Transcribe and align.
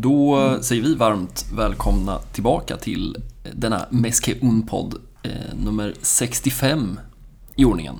Då 0.00 0.58
säger 0.62 0.82
vi 0.82 0.94
varmt 0.94 1.46
välkomna 1.52 2.18
tillbaka 2.18 2.76
till 2.76 3.16
denna 3.52 3.86
Meske 3.90 4.34
Unpod 4.40 4.94
eh, 5.22 5.30
nummer 5.64 5.94
65 6.02 7.00
i 7.56 7.64
ordningen. 7.64 7.94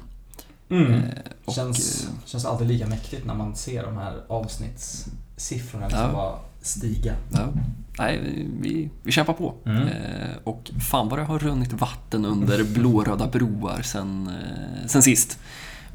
Mm. 0.71 0.93
Eh, 0.95 1.00
och, 1.45 1.54
känns, 1.54 2.04
eh, 2.04 2.11
känns 2.25 2.45
alltid 2.45 2.66
lika 2.68 2.86
mäktigt 2.86 3.26
när 3.26 3.34
man 3.34 3.57
ser 3.57 3.82
de 3.82 3.96
här 3.96 4.22
avsnittssiffrorna 4.29 5.86
liksom 5.86 6.04
Ja. 6.04 6.12
bara 6.12 6.39
stiga. 6.62 7.14
Ja, 7.32 7.48
nej, 7.99 8.21
vi- 8.61 8.90
vi, 9.03 9.12
kämpar 9.12 9.32
på. 9.32 9.54
Mm. 9.67 9.82
Eh, 9.89 10.36
och 10.44 10.71
fan 10.90 11.08
vad 11.08 11.18
det 11.18 11.25
har 11.25 11.39
runnit 11.39 11.72
vatten 11.72 12.25
under 12.25 12.64
blåröda 12.64 13.26
broar 13.26 13.82
sen, 13.82 14.26
eh, 14.26 14.86
sen 14.86 15.03
sist. 15.03 15.39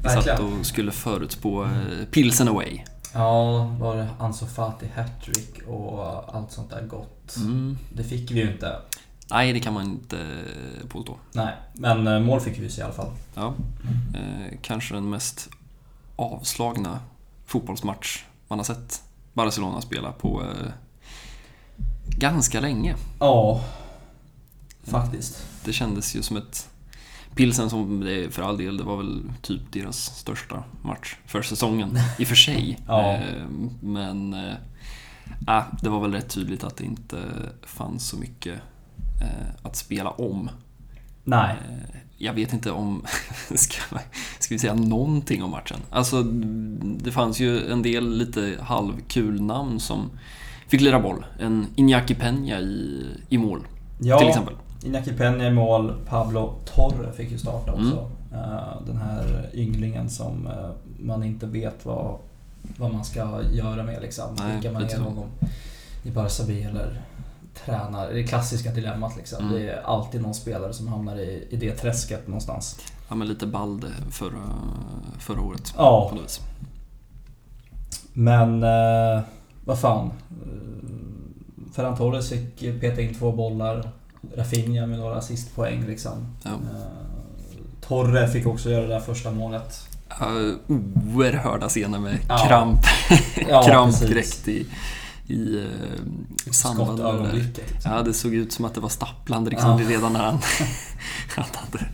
Vi 0.02 0.08
satt 0.08 0.40
och 0.40 0.66
skulle 0.66 0.92
förutspå 0.92 1.68
Pilsen 2.10 2.48
Away. 2.48 2.80
Ja, 3.14 3.64
var 3.64 3.96
det 3.96 4.08
Ansu 4.18 4.46
Fati 4.46 4.86
hattrick 4.96 5.62
och 5.68 6.36
allt 6.36 6.52
sånt 6.52 6.70
där 6.70 6.82
gott. 6.82 7.36
Mm. 7.36 7.78
Det 7.92 8.04
fick 8.04 8.30
vi 8.30 8.40
ju 8.40 8.52
inte. 8.52 8.76
Nej, 9.30 9.52
det 9.52 9.60
kan 9.60 9.74
man 9.74 9.84
inte 9.84 10.44
påstå. 10.88 11.16
Nej, 11.32 11.54
men 11.72 12.06
eh, 12.06 12.20
mål 12.20 12.40
fick 12.40 12.58
vi 12.58 12.70
se 12.70 12.80
i 12.80 12.84
alla 12.84 12.92
fall. 12.92 13.10
Ja, 13.34 13.54
eh, 14.14 14.58
kanske 14.62 14.94
den 14.94 15.10
mest 15.10 15.48
avslagna 16.16 17.00
fotbollsmatch 17.46 18.24
man 18.48 18.58
har 18.58 18.64
sett 18.64 19.02
Barcelona 19.32 19.80
spela 19.80 20.12
på 20.12 20.42
eh, 20.42 20.72
ganska 22.06 22.60
länge. 22.60 22.96
Ja, 23.18 23.64
faktiskt. 24.82 25.46
Det 25.64 25.72
kändes 25.72 26.16
ju 26.16 26.22
som 26.22 26.36
ett 26.36 26.68
Pilsen 27.34 27.70
som 27.70 28.02
för 28.30 28.42
all 28.42 28.58
del, 28.58 28.76
det 28.76 28.84
var 28.84 28.96
väl 28.96 29.22
typ 29.42 29.72
deras 29.72 29.96
största 29.96 30.64
match 30.82 31.16
för 31.26 31.42
säsongen 31.42 31.98
i 32.18 32.24
och 32.24 32.28
för 32.28 32.34
sig. 32.34 32.78
Ja. 32.86 33.12
Eh, 33.12 33.46
Men 33.80 34.34
eh, 34.34 34.54
äh, 35.48 35.64
det 35.82 35.88
var 35.88 36.00
väl 36.00 36.12
rätt 36.12 36.28
tydligt 36.34 36.64
att 36.64 36.76
det 36.76 36.84
inte 36.84 37.18
fanns 37.62 38.08
så 38.08 38.16
mycket 38.16 38.54
eh, 39.20 39.66
att 39.66 39.76
spela 39.76 40.10
om. 40.10 40.50
Nej. 41.24 41.56
Jag 42.18 42.32
vet 42.32 42.52
inte 42.52 42.70
om, 42.70 43.04
ska, 43.54 43.98
ska 44.38 44.54
vi 44.54 44.58
säga 44.58 44.74
någonting 44.74 45.42
om 45.42 45.50
matchen? 45.50 45.80
Alltså, 45.90 46.22
det 46.82 47.12
fanns 47.12 47.40
ju 47.40 47.72
en 47.72 47.82
del 47.82 48.18
lite 48.18 48.58
halvkul 48.60 49.42
namn 49.42 49.80
som 49.80 50.10
fick 50.68 50.80
lira 50.80 51.00
boll. 51.00 51.26
En 51.38 51.66
Iñaki 51.76 52.14
Peña 52.14 52.60
i, 52.60 53.06
i 53.28 53.38
mål, 53.38 53.66
Ja, 54.00 54.18
till 54.18 54.28
exempel. 54.28 54.54
Iñaki 54.84 55.16
Peña 55.16 55.46
i 55.48 55.50
mål, 55.50 55.94
Pablo 56.08 56.54
Torre 56.64 57.12
fick 57.12 57.30
ju 57.30 57.38
starta 57.38 57.72
Mm. 57.72 57.86
också. 57.86 58.10
Eh, 58.32 58.82
Den 58.86 58.96
här 58.96 59.50
ynglingen 59.54 60.10
som 60.10 60.46
eh, 60.46 60.70
man 60.98 61.22
inte 61.22 61.46
vet 61.46 61.86
vad, 61.86 62.16
vad 62.78 62.92
man 62.92 63.04
ska 63.04 63.42
göra 63.52 63.82
med 63.82 64.02
liksom. 64.02 64.34
Nej, 64.38 64.56
Skickar 64.56 64.72
man 64.72 64.88
så. 64.88 64.96
honom 65.00 65.24
i 66.02 66.10
Barca 66.10 66.42
B 66.46 66.62
eller 66.62 67.00
tränar. 67.64 68.10
Det 68.12 68.22
klassiska 68.24 68.70
dilemmat 68.72 69.16
liksom. 69.16 69.44
Mm. 69.44 69.54
Det 69.54 69.68
är 69.70 69.82
alltid 69.82 70.22
någon 70.22 70.34
spelare 70.34 70.72
som 70.72 70.88
hamnar 70.88 71.16
i, 71.16 71.48
i 71.50 71.56
det 71.56 71.72
träsket 71.74 72.26
någonstans. 72.28 72.78
Ja, 73.08 73.14
men 73.14 73.28
lite 73.28 73.46
Balde 73.46 73.88
förra, 74.10 74.42
förra 75.18 75.40
året. 75.40 75.74
På 75.76 75.82
Ja, 75.82 76.10
något 76.14 76.24
vis. 76.24 76.40
men 78.12 78.62
eh, 78.62 79.22
vad 79.64 79.78
fan. 79.78 80.06
Eh, 80.06 81.72
Ferran 81.72 81.96
Torres 81.96 82.28
fick 82.30 82.80
peta 82.80 83.00
in 83.00 83.14
två 83.14 83.32
bollar. 83.32 83.90
Rafinha 84.36 84.86
med 84.86 84.98
några 84.98 85.16
assistpoäng 85.16 85.86
liksom. 85.86 86.12
Ja. 86.42 86.50
Eh, 86.50 86.56
Torre 87.80 88.28
fick 88.28 88.46
också 88.46 88.70
göra 88.70 88.82
det 88.82 88.88
där 88.94 89.00
första 89.00 89.30
målet. 89.30 89.88
Ja, 90.08 90.26
oerhörda 90.66 91.68
scener 91.68 91.98
med 91.98 92.18
Ja. 92.28 92.38
kramp, 92.48 92.80
Ja, 93.48 93.62
kramp 93.62 94.00
direkt 94.00 94.48
i, 94.48 94.66
i 95.26 95.56
eh, 95.58 96.52
samband 96.52 96.98
med 96.98 97.34
det. 97.34 97.40
där. 97.40 97.64
Ja, 97.84 98.02
det 98.02 98.14
såg 98.14 98.34
ut 98.34 98.52
som 98.52 98.64
att 98.64 98.74
det 98.74 98.80
var 98.80 98.88
stapplande 98.88 99.50
liksom, 99.50 99.82
Ja. 99.82 99.88
redan 99.88 100.12
när 100.12 100.20
han, 100.24 100.38
han 101.36 101.44
hade 101.54 101.84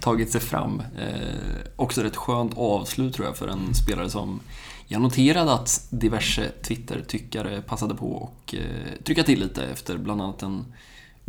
tagit 0.00 0.32
sig 0.32 0.40
fram. 0.40 0.82
Eh, 0.98 1.36
också 1.76 2.06
ett 2.06 2.16
skönt 2.16 2.52
avslut 2.58 3.14
tror 3.14 3.26
jag 3.26 3.36
för 3.36 3.48
en 3.48 3.74
spelare 3.74 4.10
som 4.10 4.40
jag 4.86 5.02
noterade 5.02 5.52
att 5.52 5.86
diverse 5.90 6.50
Twitter-tyckare 6.62 7.62
passade 7.62 7.94
på 7.94 8.06
och 8.12 8.54
eh, 8.54 9.02
trycka 9.04 9.22
till 9.22 9.40
lite 9.40 9.64
efter 9.64 9.98
bland 9.98 10.22
annat 10.22 10.42
en 10.42 10.64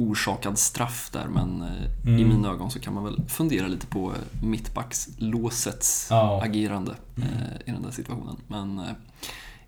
orsakad 0.10 0.58
straff 0.60 1.10
där 1.14 1.28
men 1.28 1.62
eh, 1.62 1.68
i 2.12 2.22
Mm. 2.22 2.30
mina 2.30 2.50
ögon 2.50 2.72
så 2.72 2.80
kan 2.80 2.94
man 2.94 3.04
väl 3.04 3.22
fundera 3.28 3.68
lite 3.68 3.88
på 3.88 4.12
eh, 4.12 4.44
mittbackslåsets 4.44 6.08
Ja. 6.10 6.42
agerande 6.44 6.96
Mm. 7.18 7.30
eh, 7.30 7.62
i 7.66 7.72
den 7.72 7.82
där 7.82 7.92
situationen. 7.92 8.36
Men 8.48 8.82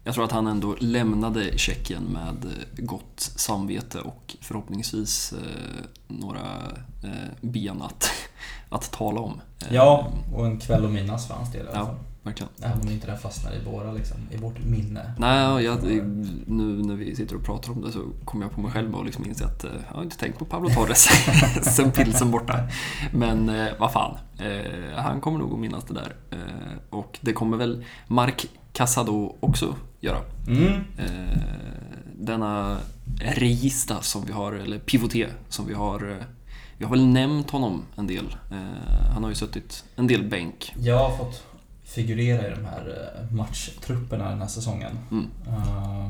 jag 0.04 0.14
tror 0.16 0.26
att 0.26 0.32
han 0.32 0.48
ändå 0.48 0.76
lämnade 0.80 1.58
Tjeckien 1.58 2.04
med 2.04 2.48
gott 2.78 3.20
samvete 3.36 4.00
och 4.00 4.36
förhoppningsvis 4.42 5.34
några 6.08 6.42
ben 7.42 7.82
att, 7.82 8.12
att 8.70 8.92
tala 8.92 9.20
om. 9.22 9.42
Ja, 9.72 10.08
och 10.36 10.46
en 10.46 10.60
kväll 10.60 10.86
att 10.86 10.92
minnas 10.92 11.28
för 11.28 11.34
hans 11.34 11.52
del 11.52 11.66
i 11.66 11.70
alla 11.70 11.78
Ja. 11.80 11.96
Verkligen. 12.24 12.52
Även 12.62 12.82
om 12.82 12.90
inte 12.90 13.12
det 13.12 13.18
fastnar 13.18 13.52
i 13.56 13.60
våra, 13.60 13.92
liksom, 13.92 14.18
i 14.32 14.38
vårt 14.38 14.60
minne. 14.60 15.14
Nej, 15.18 15.64
jag, 15.64 15.84
nu 16.48 16.84
när 16.84 16.96
vi 16.96 17.16
sitter 17.16 17.36
och 17.36 17.44
pratar 17.44 17.72
om 17.72 17.82
det 17.82 17.92
så 17.92 18.00
kommer 18.26 18.46
jag 18.46 18.52
på 18.52 18.62
mig 18.62 18.72
själv 18.72 18.96
och 18.96 19.06
liksom 19.06 19.26
inser 19.26 19.46
att 19.46 19.64
eh, 19.64 19.72
jag 19.90 19.96
har 19.96 20.04
inte 20.04 20.18
tänkt 20.18 20.40
på 20.40 20.46
Pablo 20.46 20.70
Torres 20.70 21.10
sen 21.76 21.92
pilsen 21.92 22.32
borta. 22.32 22.60
Men 23.14 23.50
eh, 23.50 23.68
vad 23.80 23.92
fan, 23.92 24.18
eh, 24.40 24.98
han 24.98 25.22
kommer 25.22 25.40
nog 25.40 25.54
att 25.54 25.60
minnas 25.60 25.84
det 25.84 25.94
där. 25.94 26.16
Eh, 26.32 26.78
och 26.90 27.20
det 27.22 27.34
kommer 27.34 27.58
väl 27.58 27.86
Mark 28.08 28.46
Casado 28.74 29.36
också 29.40 29.76
göra. 30.00 30.18
Mm. 30.48 30.84
Denna 32.16 32.78
regista 33.20 34.02
som 34.02 34.26
vi 34.26 34.32
har, 34.32 34.54
eller 34.54 34.80
pivoté 34.80 35.28
som 35.50 35.68
vi 35.68 35.74
har. 35.74 36.24
Vi 36.78 36.86
har 36.86 36.92
väl 36.92 37.08
nämnt 37.08 37.52
honom 37.52 37.86
en 37.96 38.08
del. 38.08 38.36
Han 39.14 39.24
har 39.24 39.30
ju 39.30 39.36
suttit 39.36 39.84
en 39.96 40.08
del 40.08 40.24
bänk. 40.24 40.74
Jag 40.80 40.98
har 40.98 41.18
fått 41.18 41.44
figurera 41.96 42.48
i 42.48 42.50
de 42.50 42.66
här 42.66 43.14
eh, 43.30 43.36
matchtrupperna 43.36 44.30
den 44.30 44.42
här 44.42 44.48
säsongen. 44.48 44.92
Mm. 45.12 45.28
Eh, 45.48 46.10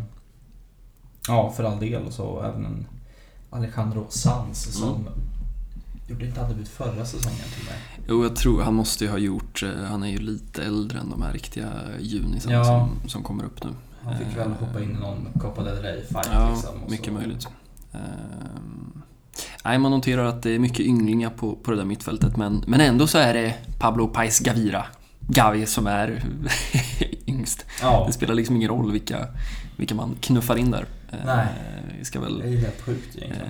ja, 1.28 1.52
för 1.58 1.64
all 1.64 1.80
del. 1.80 2.04
Och 2.04 2.14
så 2.14 2.42
även 2.44 2.66
en 2.66 2.86
Alejandro 3.50 4.06
Sanz 4.10 4.78
som 4.78 4.90
Mm. 4.90 5.14
gjorde 6.08 6.26
inte 6.26 6.48
debut 6.48 6.68
förra 6.70 7.06
säsongen 7.06 7.46
till 7.56 7.66
mig. 7.66 7.76
Jo, 8.08 8.24
jag 8.24 8.36
tror 8.36 8.62
han 8.62 8.74
måste 8.74 9.04
ju 9.06 9.12
ha 9.12 9.18
gjort, 9.18 9.64
eh, 9.64 9.84
han 9.84 10.04
är 10.04 10.08
ju 10.08 10.18
lite 10.18 10.64
äldre 10.64 11.00
än 11.00 11.10
de 11.10 11.22
här 11.22 11.34
riktiga 11.34 11.70
junisarna 12.00 12.56
Ja. 12.56 12.64
som, 12.66 13.10
som 13.10 13.24
kommer 13.24 13.44
upp 13.44 13.64
nu. 13.64 13.70
Han 14.04 14.18
fick 14.18 14.38
väl 14.38 14.52
hoppa 14.52 14.82
in 14.84 14.92
i 14.92 14.94
någon 14.94 15.28
Copa 15.40 15.64
del 15.64 15.76
Rey-fight 15.84 16.28
Ja, 16.34 16.50
liksom. 16.54 16.80
mycket 16.90 17.06
så- 17.06 17.12
möjligt. 17.12 17.48
Nej, 19.66 19.78
man 19.80 19.92
noterar 19.92 20.26
att 20.26 20.44
det 20.44 20.50
är 20.56 20.60
mycket 20.60 20.80
ynglingar 20.80 21.30
på, 21.30 21.56
på 21.56 21.72
det 21.72 21.78
där 21.78 21.86
mittfältet, 21.86 22.38
men, 22.38 22.64
men 22.68 22.82
ändå 22.82 23.08
så 23.08 23.18
är 23.18 23.34
det 23.34 23.56
Pablo 23.80 24.08
Pais 24.08 24.40
Gavira, 24.40 24.86
Gavi, 25.28 25.66
som 25.66 25.88
är 25.88 26.24
yngst. 27.28 27.66
Ja, 27.82 28.04
Det 28.08 28.14
spelar 28.14 28.34
liksom 28.34 28.56
ingen 28.56 28.70
roll 28.70 28.92
vilka, 28.92 29.28
vilka 29.78 29.96
man 29.96 30.16
knuffar 30.22 30.56
in 30.56 30.72
där. 30.72 30.86
Eh, 31.12 31.18
Nej. 31.26 31.48
Ska 32.04 32.20
det 32.20 32.26
väl, 32.26 32.42
är 32.42 32.48
ju 32.48 32.58
helt 32.58 32.82
sjukt 32.82 33.16
egentligen. 33.16 33.48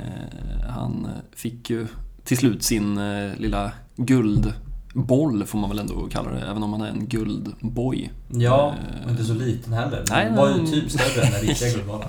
eh, 0.61 0.69
han 0.69 1.07
fick 1.35 1.69
ju 1.69 1.87
till 2.23 2.37
slut 2.37 2.63
sin 2.63 2.97
eh, 2.97 3.31
lilla 3.37 3.71
guldboll, 3.95 5.45
får 5.45 5.59
man 5.59 5.69
väl 5.69 5.79
ändå 5.79 6.07
kalla 6.11 6.31
det, 6.31 6.41
även 6.41 6.63
om 6.63 6.73
han 6.73 6.81
är 6.81 6.87
en 6.89 7.07
guldboy. 7.07 8.09
Ja, 8.29 8.73
eh, 8.99 9.05
och 9.05 9.11
inte 9.11 9.23
så 9.23 9.33
liten 9.33 9.73
heller. 9.73 10.03
nej, 10.09 10.25
Den 10.25 10.35
var 10.35 10.49
ju 10.57 10.65
typ 10.67 10.91
större 10.91 11.25
än 11.25 11.31
den 11.31 11.41
riktiga 11.41 11.69
guldbollen. 11.73 12.07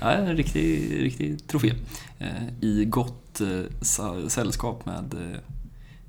Ja, 0.00 0.10
en 0.10 0.36
riktig, 0.36 0.96
riktig 1.02 1.48
trofé. 1.48 1.74
I 2.60 2.84
gott 2.84 3.40
sällskap 4.28 4.86
med, 4.86 5.14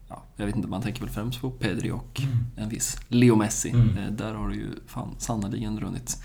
ja, 0.09 0.23
jag 0.35 0.45
vet 0.45 0.55
inte, 0.55 0.67
man 0.67 0.81
tänker 0.81 1.01
väl 1.01 1.09
främst 1.09 1.41
på 1.41 1.49
Pedri 1.51 1.91
och 1.91 2.21
en 2.57 2.69
viss 2.69 2.97
Leo 3.07 3.35
Messi. 3.35 3.69
Mm. 3.69 3.97
Eh, 3.97 4.11
där 4.11 4.33
har 4.33 4.50
det 4.50 4.56
ju 4.56 4.67
fan 4.88 5.15
sannerligen 5.17 5.79
runnit 5.79 6.23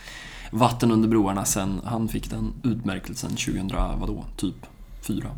vatten 0.50 0.90
under 0.90 1.08
broarna 1.08 1.44
sen 1.44 1.80
han 1.84 2.08
fick 2.08 2.30
den 2.30 2.52
utmärkelsen 2.62 3.30
2000, 3.30 3.68
vadå, 4.00 4.24
typ 4.36 4.54
fyra 5.00 5.30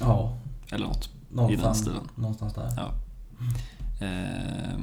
Ja, 0.00 0.36
eller 0.70 0.86
något. 0.86 1.10
någonstans, 1.30 1.78
stilen. 1.78 2.00
någonstans 2.14 2.54
där. 2.54 2.68
Ja. 2.76 2.92
Eh, 4.00 4.78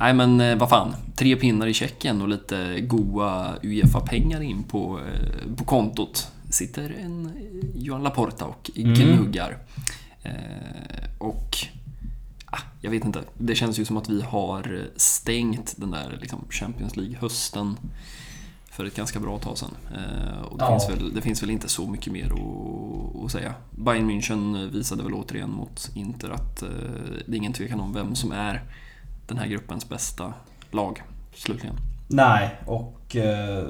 nej 0.00 0.14
men 0.14 0.40
eh, 0.40 0.56
vad 0.58 0.68
fan, 0.68 0.94
tre 1.16 1.36
pinnar 1.36 1.66
i 1.66 1.74
Tjeckien 1.74 2.22
och 2.22 2.28
lite 2.28 2.80
goa 2.80 3.54
Uefa-pengar 3.62 4.40
in 4.40 4.62
på, 4.62 5.00
eh, 5.00 5.54
på 5.56 5.64
kontot. 5.64 6.28
Sitter 6.50 6.96
en 7.00 7.32
Johan 7.74 8.02
Laporta 8.02 8.44
och 8.44 8.70
Mm. 8.76 8.94
gnuggar. 8.94 9.58
Eh, 10.22 10.32
och 11.18 11.56
jag 12.80 12.90
vet 12.90 13.04
inte, 13.04 13.22
det 13.38 13.54
känns 13.54 13.78
ju 13.78 13.84
som 13.84 13.96
att 13.96 14.08
vi 14.08 14.22
har 14.22 14.86
stängt 14.96 15.74
den 15.76 15.90
där 15.90 16.18
liksom, 16.20 16.44
Champions 16.50 16.96
League-hösten 16.96 17.76
för 18.70 18.84
ett 18.84 18.96
ganska 18.96 19.20
bra 19.20 19.38
tag 19.38 19.58
sedan. 19.58 19.70
Eh, 19.94 20.42
och 20.42 20.58
det, 20.58 20.64
Ja. 20.64 20.78
finns 20.80 20.90
väl, 20.90 21.14
det 21.14 21.20
finns 21.20 21.42
väl 21.42 21.50
inte 21.50 21.68
så 21.68 21.86
mycket 21.88 22.12
mer 22.12 22.32
att, 22.32 23.24
att 23.24 23.32
säga. 23.32 23.54
Bayern 23.70 24.10
München 24.10 24.70
visade 24.70 25.02
väl 25.02 25.14
återigen 25.14 25.50
mot 25.50 25.90
Inter 25.94 26.30
att 26.30 26.62
eh, 26.62 26.68
det 27.26 27.32
är 27.32 27.36
ingen 27.36 27.52
tvekan 27.52 27.80
om 27.80 27.92
vem 27.92 28.14
som 28.14 28.32
är 28.32 28.62
den 29.26 29.38
här 29.38 29.46
gruppens 29.46 29.88
bästa 29.88 30.34
lag, 30.70 31.02
slutligen. 31.34 31.76
Nej, 32.08 32.60
och 32.66 33.16
eh, 33.16 33.68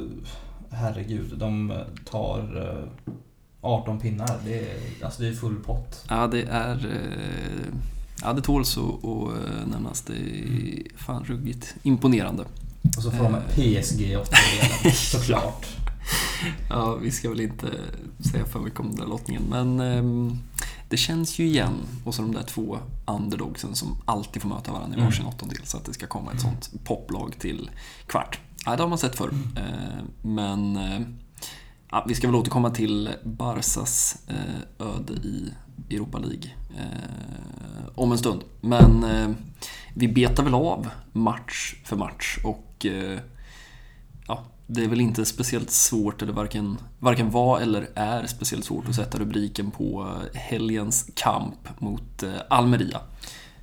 herregud. 0.71 1.39
De 1.39 1.73
tar 2.05 2.69
eh, 2.83 3.13
18 3.61 4.01
pinnar. 4.01 4.39
Det 4.45 4.59
är, 4.59 5.05
alltså 5.05 5.23
det 5.23 5.29
är 5.29 5.33
full 5.33 5.57
pott. 5.57 6.05
Ja, 6.09 6.27
det 6.27 6.43
är... 6.43 6.87
eh, 8.23 8.29
Ja, 8.29 8.33
det 8.33 8.43
tåls 8.43 8.79
att 8.79 9.05
att 9.05 9.69
nämnas. 9.69 10.01
Det 10.03 10.13
är 10.15 10.83
fan 10.97 11.25
ruggigt 11.25 11.75
imponerande. 11.83 12.45
Och 12.97 13.03
så 13.03 13.11
får 13.11 13.25
de 13.25 13.35
Eh. 13.35 13.41
PSG 13.55 14.17
åttondelen, 14.17 14.95
såklart. 14.95 15.67
Ja, 16.71 16.95
vi 16.95 17.11
ska 17.11 17.29
väl 17.29 17.41
inte 17.41 17.67
säga 18.33 18.45
för 18.45 18.61
mycket 18.61 18.81
om 18.81 18.89
den 18.91 18.97
där 19.01 19.07
lottningen, 19.07 19.43
men 19.51 19.81
ehm, 19.81 20.39
det 20.89 20.97
känns 20.97 21.39
ju 21.39 21.47
igen. 21.47 21.75
Och 22.05 22.15
så 22.15 22.23
de 22.23 22.33
där 22.35 22.43
två 22.43 22.79
underdogsen 23.07 23.75
som 23.75 23.97
alltid 24.05 24.43
får 24.43 24.49
möta 24.49 24.73
varandra 24.73 24.97
i 24.97 25.01
Mm. 25.01 25.05
varsin 25.11 25.27
åttondel, 25.27 25.59
så 25.65 25.77
att 25.77 25.85
det 25.85 25.93
ska 25.95 26.07
komma 26.07 26.33
ett 26.33 26.41
sånt 26.41 26.71
poplag 26.85 27.35
till 27.39 27.71
kvart. 28.07 28.39
Ja, 28.67 28.77
det 28.77 28.83
har 28.83 28.89
man 28.89 28.99
sett 28.99 29.17
förr. 29.17 29.31
Eh, 29.57 30.05
Men 30.23 30.77
eh, 30.77 31.01
ja, 31.91 32.05
vi 32.09 32.15
ska 32.15 32.27
väl 32.29 32.35
återkomma 32.37 32.71
till 32.71 33.11
Barsas 33.25 34.17
eh, 34.29 34.87
öde 34.87 35.13
i 35.13 35.53
Europa 35.91 36.19
League 36.19 36.51
eh, 36.77 37.89
om 37.95 38.13
en 38.13 38.19
stund. 38.19 38.43
Men 38.61 39.05
eh, 39.05 39.31
vi 39.95 40.09
betar 40.09 40.45
väl 40.45 40.55
av 40.55 40.89
match 41.13 41.75
för 41.85 41.97
match 41.97 42.39
och 42.45 42.87
eh, 42.87 43.19
ja, 44.29 44.45
det 44.67 44.85
är 44.85 44.89
väl 44.89 45.01
inte 45.01 45.25
speciellt 45.25 45.71
svårt, 45.71 46.23
eller 46.23 46.33
varken, 46.33 46.79
varken 46.99 47.31
var 47.31 47.61
eller 47.61 47.89
är 47.95 48.27
speciellt 48.27 48.65
svårt 48.65 48.89
att 48.89 48.95
sätta 48.95 49.19
rubriken 49.19 49.71
på 49.71 50.17
eh, 50.35 50.41
helgens 50.41 51.11
kamp 51.15 51.81
mot 51.81 52.23
eh, 52.23 52.31
Almeria. 52.49 53.01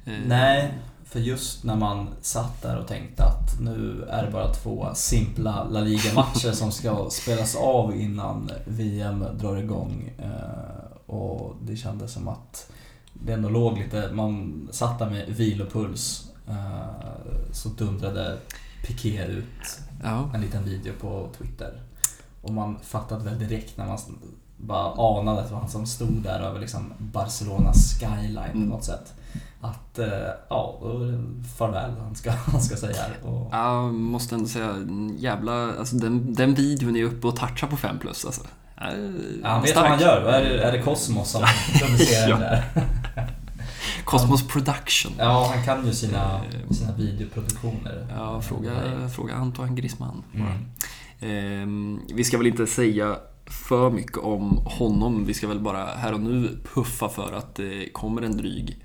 Eh, 0.06 0.14
Nej, 0.28 0.74
för 1.06 1.20
just 1.20 1.64
när 1.64 1.76
man 1.76 2.10
satt 2.22 2.62
där 2.62 2.78
och 2.78 2.88
tänkte 2.88 3.24
att 3.24 3.60
nu 3.60 4.08
är 4.10 4.26
det 4.26 4.32
bara 4.32 4.54
två 4.54 4.88
simpla 4.94 5.64
La 5.64 5.82
Liga-matcher 5.82 6.52
som 6.54 6.72
ska 6.72 7.10
spelas 7.10 7.56
av 7.56 7.96
innan 7.96 8.52
VM 8.66 9.26
drar 9.40 9.58
igång. 9.58 10.12
Och 11.10 11.56
det 11.62 11.76
kändes 11.76 12.14
som 12.14 12.28
att 12.28 12.72
det 13.14 13.34
ändå 13.34 13.50
låg 13.50 13.78
lite, 13.78 14.10
man 14.14 14.68
satt 14.72 15.00
där 15.00 15.10
med 15.10 15.28
vilopuls. 15.30 16.32
eh, 16.48 17.52
Så 17.52 17.70
dundrade 17.70 18.38
Piqué 18.88 19.26
ut 19.26 19.80
Ja, 20.04 20.30
en 20.34 20.42
liten 20.42 20.64
video 20.66 20.94
på 21.02 21.30
Twitter. 21.38 21.82
Och 22.42 22.54
man 22.54 22.78
fattade 22.84 23.24
väl 23.26 23.40
direkt 23.40 23.78
när 23.78 23.88
man 23.88 23.98
bara 24.58 25.20
anade 25.20 25.40
att 25.42 25.48
det 25.48 25.54
var 25.54 25.62
han 25.62 25.70
som 25.70 25.86
stod 25.86 26.14
där 26.24 26.40
över 26.40 26.60
liksom 26.60 26.94
Barcelonas 26.98 28.00
skyline 28.00 28.38
Mm. 28.54 28.70
på 28.70 28.76
något 28.76 28.84
sätt. 28.84 29.14
Att, 29.62 30.00
eh, 30.00 30.08
ja, 30.50 30.80
farväl 31.58 31.92
han 32.00 32.16
ska, 32.16 32.32
han 32.46 32.62
ska 32.62 32.76
säga. 32.76 33.06
Och, 33.26 33.48
jag 33.52 33.94
måste 33.94 34.36
ändå 34.36 34.48
säga, 34.48 34.76
jävla, 35.18 35.74
alltså 35.80 35.96
den, 35.96 36.34
den 36.34 36.54
videon 36.54 36.96
är 36.96 37.04
uppe 37.04 37.28
och 37.28 37.36
touchar 37.36 37.68
på 37.68 37.78
5 37.78 38.00
plus 38.00 38.26
alltså. 38.26 38.42
Han 39.44 39.62
vet 39.62 39.72
stark. 39.72 39.76
vad 39.76 39.86
han 39.92 40.00
gör. 40.00 40.22
Är 40.34 40.44
det, 40.50 40.64
är 40.64 40.72
det 40.72 40.82
Cosmos 40.82 41.32
som 41.32 41.44
producerar 41.80 42.30
Ja. 42.30 42.38
det 42.38 42.64
där? 42.76 43.28
Cosmos 44.04 44.48
Production. 44.48 45.12
Ja, 45.18 45.52
han 45.56 45.64
kan 45.66 45.86
ju 45.86 45.94
sina, 45.94 46.42
Eh, 46.68 46.74
sina 46.76 46.92
videoproduktioner. 46.96 48.08
Ja, 48.18 48.42
fråga, 48.42 48.72
fråga 49.16 49.34
Antoine 49.36 49.76
Griezmann. 49.76 50.24
Mm. 50.36 50.52
Ehm, 51.22 52.00
vi 52.14 52.24
ska 52.24 52.38
väl 52.38 52.48
inte 52.48 52.68
säga 52.68 53.16
för 53.46 53.90
mycket 53.90 54.18
om 54.18 54.58
honom. 54.66 55.26
Vi 55.26 55.34
ska 55.34 55.48
väl 55.48 55.60
bara 55.60 55.86
här 55.86 56.14
och 56.14 56.20
nu 56.20 56.58
puffa 56.74 57.10
för 57.10 57.34
att 57.34 57.56
det 57.56 57.90
kommer 57.94 58.22
en 58.22 58.38
dryg, 58.38 58.78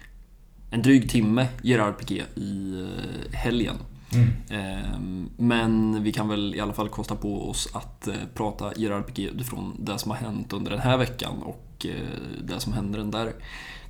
en 0.70 0.82
dryg 0.82 1.10
timme 1.10 1.46
Gerard 1.62 1.98
Piqué 1.98 2.22
i 2.34 2.80
eh, 2.82 3.36
helgen. 3.36 3.76
Mm. 4.14 4.30
Ehm, 4.50 5.28
Men 5.36 6.02
vi 6.02 6.12
kan 6.12 6.28
väl 6.28 6.54
i 6.54 6.60
alla 6.60 6.72
fall 6.72 6.88
kosta 6.88 7.16
på 7.16 7.50
oss 7.50 7.68
att 7.72 8.08
eh, 8.08 8.14
prata 8.34 8.70
Piqué 9.06 9.22
utifrån 9.28 9.76
det 9.78 9.98
som 9.98 10.10
har 10.10 10.18
hänt 10.18 10.52
under 10.52 10.70
den 10.70 10.80
här 10.80 10.96
veckan 10.96 11.42
och 11.42 11.86
eh, 11.86 12.44
det 12.44 12.60
som 12.60 12.72
hände 12.72 12.98
den 12.98 13.10
där 13.10 13.32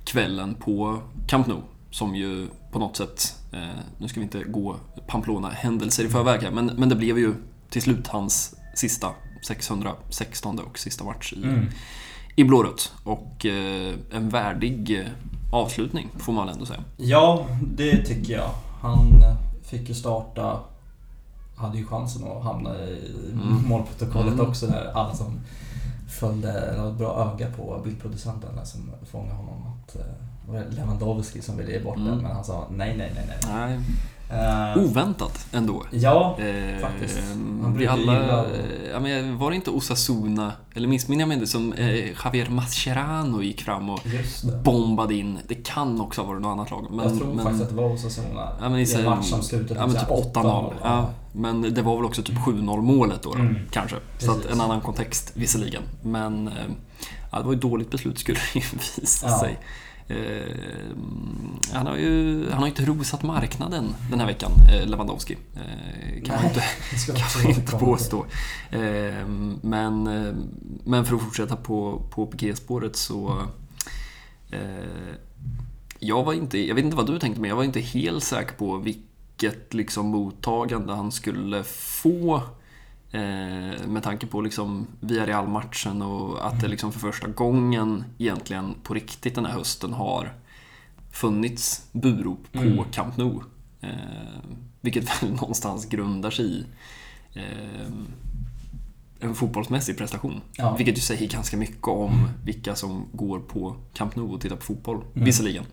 kvällen 0.03 0.55
på 0.55 1.01
Camp 1.27 1.47
Nou. 1.47 1.61
Som 1.91 2.15
ju 2.15 2.47
på 2.71 2.79
något 2.79 2.97
sätt, 2.97 3.35
eh, 3.51 3.59
nu 3.97 4.07
ska 4.07 4.19
vi 4.19 4.23
inte 4.23 4.43
gå 4.43 4.75
Pamplona-händelser 5.07 6.03
i 6.05 6.09
förväg 6.09 6.41
här, 6.41 6.51
men, 6.51 6.65
men 6.65 6.89
det 6.89 6.95
blev 6.95 7.19
ju 7.19 7.33
till 7.69 7.81
slut 7.81 8.07
hans 8.07 8.55
sista 8.75 9.09
616 9.41 10.59
och 10.59 10.79
sista 10.79 11.03
match 11.03 11.33
i, 11.33 11.43
Mm. 11.43 11.65
i 12.35 12.43
blårött. 12.43 12.93
Och 13.03 13.45
en 14.11 14.29
värdig 14.29 15.05
avslutning 15.51 16.09
får 16.17 16.33
man 16.33 16.45
väl 16.45 16.53
ändå 16.53 16.65
säga. 16.65 16.83
Ja, 16.97 17.47
det 17.61 18.05
tycker 18.05 18.33
jag. 18.33 18.49
Han 18.81 19.07
fick 19.65 19.89
ju 19.89 19.95
starta, 19.95 20.59
hade 21.55 21.77
ju 21.77 21.85
chansen 21.85 22.27
att 22.27 22.43
hamna 22.43 22.75
i 22.79 23.31
Mm. 23.33 23.63
målprotokollet 23.67 24.33
Mm. 24.33 24.47
också 24.49 24.67
där 24.67 24.91
alla 24.93 25.13
som 25.15 25.39
följde, 26.09 26.75
hade 26.77 26.91
bra 26.93 27.33
öga 27.33 27.51
på 27.51 27.81
bildproducenten 27.83 28.55
där 28.55 28.63
som 28.63 28.91
fångade 29.11 29.33
honom. 29.35 29.63
Att, 29.67 29.95
eh, 29.95 30.01
det 30.45 30.51
var 30.51 30.65
Lewandowski 30.69 31.41
som 31.41 31.57
ville 31.57 31.71
ge 31.71 31.83
bort 31.83 31.97
Mm. 31.97 32.07
den 32.09 32.17
men 32.17 32.31
han 32.31 32.43
sa 32.43 32.67
nej, 32.71 32.97
nej, 32.97 33.11
nej, 33.15 33.25
nej. 33.27 33.37
Nej, 33.55 33.79
Eh, 34.35 34.83
oväntat 34.83 35.47
ändå. 35.51 35.83
Ja, 35.91 36.37
Eh, 36.39 36.81
Faktiskt. 36.81 37.19
Han 37.63 37.75
vi 37.77 37.87
alla, 37.87 38.15
eh, 38.45 38.45
ja, 38.91 38.99
men 38.99 39.37
var 39.37 39.49
det 39.49 39.55
inte 39.55 39.69
Osasuna, 39.69 40.51
eller 40.75 40.87
missminner 40.87 41.21
jag 41.21 41.27
mig 41.27 41.35
inte, 41.37 41.47
som 41.47 41.73
eh, 41.73 41.95
Javier 42.25 42.49
Mascherano 42.49 43.41
gick 43.41 43.61
fram 43.61 43.89
och 43.89 43.99
bombade 44.63 45.13
in. 45.15 45.39
Det 45.47 45.55
kan 45.55 46.01
också 46.01 46.21
ha 46.21 46.27
varit 46.27 46.41
något 46.41 46.49
annat 46.51 46.71
lag. 46.71 46.87
Men, 46.91 47.07
jag 47.09 47.17
tror 47.17 47.33
men, 47.33 47.43
faktiskt 47.45 47.63
att 47.63 47.69
det 47.69 47.75
var 47.75 47.93
Osasuna. 47.93 48.51
Ja, 48.61 48.69
men 48.69 48.79
i 48.79 48.83
I 48.83 48.93
en 48.95 49.05
match 49.05 49.25
som 49.29 49.41
slutade 49.41 49.79
Ja, 49.79 49.87
men 49.87 49.95
typ 49.95 50.09
8-0. 50.09 50.73
Ja, 50.83 51.09
men 51.31 51.73
det 51.73 51.81
var 51.81 51.95
väl 51.95 52.05
också 52.05 52.23
typ 52.23 52.37
7-0 52.37 52.81
målet 52.81 53.23
då, 53.23 53.33
Mm. 53.33 53.55
kanske. 53.71 53.95
Så 54.17 54.31
att 54.31 54.37
Precis. 54.37 54.51
en 54.55 54.61
annan 54.61 54.81
kontext 54.81 55.31
visserligen. 55.33 55.81
Men 56.01 56.47
eh, 56.47 56.53
ja, 57.31 57.37
det 57.37 57.43
var 57.43 57.51
ju 57.51 57.55
ett 57.55 57.61
dåligt 57.61 57.91
beslut 57.91 58.19
skulle 58.19 58.39
det 58.53 58.59
ju 58.59 58.65
visa 59.01 59.27
Ja. 59.27 59.39
sig. 59.39 59.59
Eh, 60.07 60.95
han 61.73 61.87
har 61.87 61.97
ju 61.97 62.45
han 62.49 62.59
har 62.59 62.67
inte 62.67 62.85
rosat 62.85 63.23
marknaden 63.23 63.95
den 64.09 64.19
här 64.19 64.27
veckan, 64.27 64.51
eh, 64.73 64.87
Lewandowski. 64.87 65.37
Eh, 65.55 66.23
kan 66.23 66.35
man 66.35 66.43
Nej, 66.43 66.53
inte 66.53 66.97
ska 66.97 67.13
vi 67.13 67.19
kan 67.19 67.27
man 67.43 67.51
inte 67.51 67.71
påstå. 67.71 68.25
Men, 69.61 70.03
men 70.83 71.05
för 71.05 71.15
att 71.15 71.21
fortsätta 71.21 71.55
på, 71.55 72.01
på 72.09 72.25
Piqué-spåret 72.25 72.95
så... 72.95 73.41
Jag 75.99 76.23
var 76.23 76.33
inte, 76.33 76.67
jag 76.67 76.75
vet 76.75 76.85
inte 76.85 76.97
vad 76.97 77.07
du 77.07 77.19
tänkte, 77.19 77.41
men 77.41 77.49
jag 77.49 77.55
var 77.55 77.63
inte 77.63 77.79
helt 77.79 78.23
säker 78.23 78.55
på 78.55 78.77
vilket 78.77 79.73
liksom, 79.73 80.05
mottagande 80.05 80.93
han 80.93 81.11
skulle 81.11 81.63
få. 81.63 82.41
Eh, 83.15 83.87
med 83.87 84.03
tanke 84.03 84.27
på 84.27 84.41
liksom 84.41 84.87
Villarreal-matchen 84.99 86.01
och 86.01 86.47
att 86.47 86.61
det 86.61 86.67
liksom 86.67 86.91
för 86.91 86.99
första 86.99 87.27
gången 87.27 88.03
egentligen 88.17 88.73
på 88.83 88.93
riktigt 88.93 89.35
den 89.35 89.45
här 89.45 89.53
hösten 89.53 89.93
har 89.93 90.33
funnits 91.11 91.89
burop 91.91 92.51
på 92.51 92.59
Mm. 92.59 92.83
Camp 92.91 93.17
Nou. 93.17 93.41
Eh, 93.81 93.89
vilket 94.81 95.03
väl 95.23 95.31
någonstans 95.31 95.85
grundar 95.85 96.29
sig 96.31 96.45
i 96.45 96.65
eh, 97.33 97.87
en 99.19 99.35
fotbollsmässig 99.35 99.97
prestation. 99.97 100.41
Ja. 100.57 100.75
Vilket 100.75 100.97
ju 100.97 101.01
säger 101.01 101.27
ganska 101.29 101.57
mycket 101.57 101.87
om 101.87 102.27
vilka 102.43 102.75
som 102.75 103.05
går 103.11 103.39
på 103.39 103.75
Camp 103.93 104.15
Nou 104.15 104.33
och 104.33 104.41
tittar 104.41 104.55
på 104.55 104.61
fotboll, 104.61 105.01
Mm. 105.13 105.25
visserligen. 105.25 105.63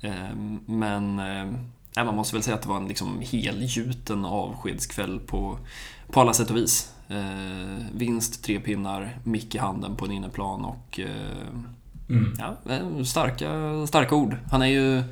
Eh, 0.00 0.34
men 0.66 1.18
eh, 1.18 1.52
nej, 1.96 2.04
man 2.04 2.14
måste 2.16 2.36
väl 2.36 2.42
säga 2.42 2.54
att 2.56 2.62
det 2.62 2.68
var 2.68 2.76
en 2.76 2.88
liksom 2.88 3.20
helgjuten 3.32 4.24
avskedskväll 4.24 5.20
på, 5.20 5.58
på 6.12 6.20
alla 6.20 6.32
sätt 6.32 6.50
och 6.50 6.56
vis. 6.56 6.92
Eh, 7.08 7.84
vinst, 7.94 8.44
tre 8.44 8.60
pinnar, 8.60 9.18
mick 9.24 9.54
i 9.54 9.58
handen 9.58 9.96
på 9.96 10.04
en 10.04 10.10
inneplan 10.12 10.64
och 10.64 11.00
eh, 11.00 11.46
Mm. 12.10 12.32
Ja, 12.38 12.56
eh, 12.72 13.02
starka, 13.04 13.50
starka 13.86 14.14
ord. 14.14 14.36
Han 14.50 14.62
är 14.62 14.66
ju... 14.66 15.02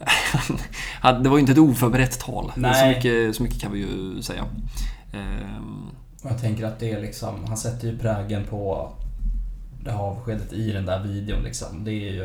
han- 1.00 1.22
det 1.22 1.28
var 1.28 1.36
ju 1.36 1.40
inte 1.40 1.52
ett 1.52 1.58
oförberett 1.58 2.20
tal. 2.20 2.52
Så 2.54 2.60
Nej. 2.60 2.94
mycket, 2.96 3.36
så 3.36 3.42
mycket 3.42 3.60
kan 3.60 3.72
vi 3.72 3.78
ju 3.78 4.22
säga. 4.22 4.44
Och 6.22 6.30
jag 6.30 6.40
tänker 6.40 6.64
att 6.64 6.78
det 6.78 6.92
är 6.92 7.00
liksom, 7.00 7.44
han 7.44 7.56
sätter 7.56 7.88
ju 7.88 7.98
prägen 7.98 8.44
på 8.44 8.92
det 9.84 9.90
här 9.90 9.98
avskedet 9.98 10.52
i 10.52 10.72
den 10.72 10.86
där 10.86 11.02
videon 11.04 11.42
liksom. 11.42 11.84
Det 11.84 11.90
är 11.92 12.12
ju 12.12 12.24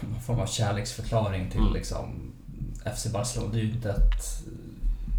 någon 0.00 0.20
form 0.26 0.38
av 0.40 0.46
kärleksförklaring 0.46 1.50
till 1.50 1.60
Mm. 1.60 1.72
liksom 1.72 2.32
FC 2.94 3.06
Barcelona. 3.12 3.52
Det 3.52 3.58
är 3.58 3.62
ju 3.62 3.72
inte 3.72 3.90
ett... 3.90 4.42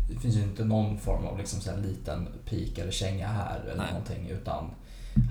Det 0.10 0.20
finns 0.20 0.36
ju 0.36 0.42
inte 0.44 0.66
någon 0.66 0.98
form 0.98 1.26
av 1.26 1.38
liksom 1.38 1.62
så 1.62 1.76
liten 1.76 2.28
pik 2.46 2.78
eller 2.78 2.92
känga 2.92 3.28
här 3.28 3.60
eller 3.60 3.76
Nej. 3.78 3.92
någonting 3.92 4.28
utan 4.30 4.72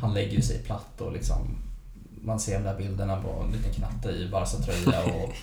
han 0.00 0.14
lägger 0.14 0.32
ju 0.32 0.42
sig 0.42 0.62
platt 0.62 1.00
och 1.00 1.12
liksom 1.12 1.58
man 2.22 2.40
ser 2.40 2.58
de 2.58 2.64
där 2.64 2.76
bilderna 2.76 3.22
på 3.22 3.42
en 3.42 3.52
liten 3.52 3.72
knatte 3.72 4.10
i 4.10 4.28
Barca-tröja 4.28 5.00
och 5.04 5.34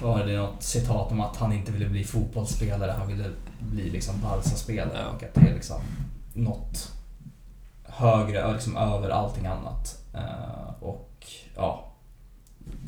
var 0.02 0.26
det 0.26 0.36
något 0.36 0.62
citat 0.62 1.12
om 1.12 1.20
att 1.20 1.36
han 1.36 1.52
inte 1.52 1.72
ville 1.72 1.88
bli 1.88 2.04
fotbollsspelare, 2.04 2.90
han 2.98 3.08
ville 3.08 3.30
bli 3.60 3.90
liksom 3.90 4.20
Barca-spelare 4.20 4.98
Ja. 5.04 5.08
och 5.08 5.22
att 5.22 5.34
det 5.34 5.40
är 5.40 5.54
liksom 5.54 5.80
något 6.32 6.92
högre, 7.84 8.52
liksom 8.52 8.76
över 8.76 9.10
allting 9.10 9.46
annat. 9.46 9.98
Eh, 10.14 10.82
och 10.82 11.26
ja, 11.56 11.92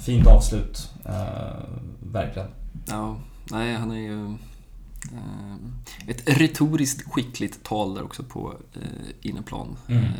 fint 0.00 0.26
avslut. 0.26 0.90
eh, 1.04 1.64
verkligen. 2.02 2.48
Ja, 2.88 3.16
nej, 3.50 3.74
han 3.74 3.90
är 3.90 4.00
ju... 4.00 4.24
Eh, 5.12 5.56
ett 6.06 6.40
retoriskt 6.40 7.12
skickligt 7.12 7.62
tal 7.62 7.94
där 7.94 8.02
också 8.02 8.22
på 8.22 8.54
eh, 8.74 8.80
inneplan. 9.22 9.76
Mm. 9.88 10.04
Eh, 10.04 10.10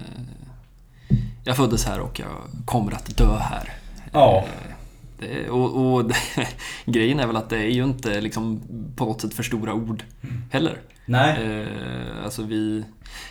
jag 1.45 1.57
föddes 1.57 1.85
här 1.85 2.01
och 2.01 2.21
jag 2.21 2.43
kommer 2.65 2.93
att 2.93 3.17
dö 3.17 3.39
här. 3.39 3.73
Ja. 4.13 4.37
Eh, 4.39 4.73
det, 5.19 5.51
och, 5.51 5.95
och 5.95 6.13
grejen 6.85 7.21
är 7.21 7.27
väl 7.27 7.37
att 7.37 7.51
det 7.51 7.59
är 7.59 7.71
ju 7.71 7.85
inte 7.85 8.21
liksom 8.21 8.61
på 8.97 9.05
något 9.05 9.21
sätt 9.21 9.35
för 9.35 9.43
stora 9.43 9.75
ord 9.75 10.05
heller. 10.51 10.81
Nej. 11.07 11.43
Eh, 11.43 12.25
alltså 12.25 12.43
vi, 12.43 12.85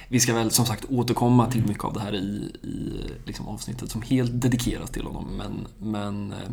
vi 0.07 0.19
ska 0.19 0.33
väl 0.33 0.51
som 0.51 0.65
sagt 0.65 0.85
återkomma 0.89 1.51
till 1.51 1.67
mycket 1.67 1.83
av 1.83 1.93
det 1.93 1.99
här 1.99 2.15
i, 2.15 2.51
i 2.61 3.01
liksom 3.25 3.47
avsnittet 3.47 3.91
som 3.91 4.01
helt 4.01 4.41
dedikeras 4.41 4.89
till 4.89 5.05
honom. 5.05 5.25
Men, 5.37 5.67
men 5.91 6.31
eh, 6.31 6.51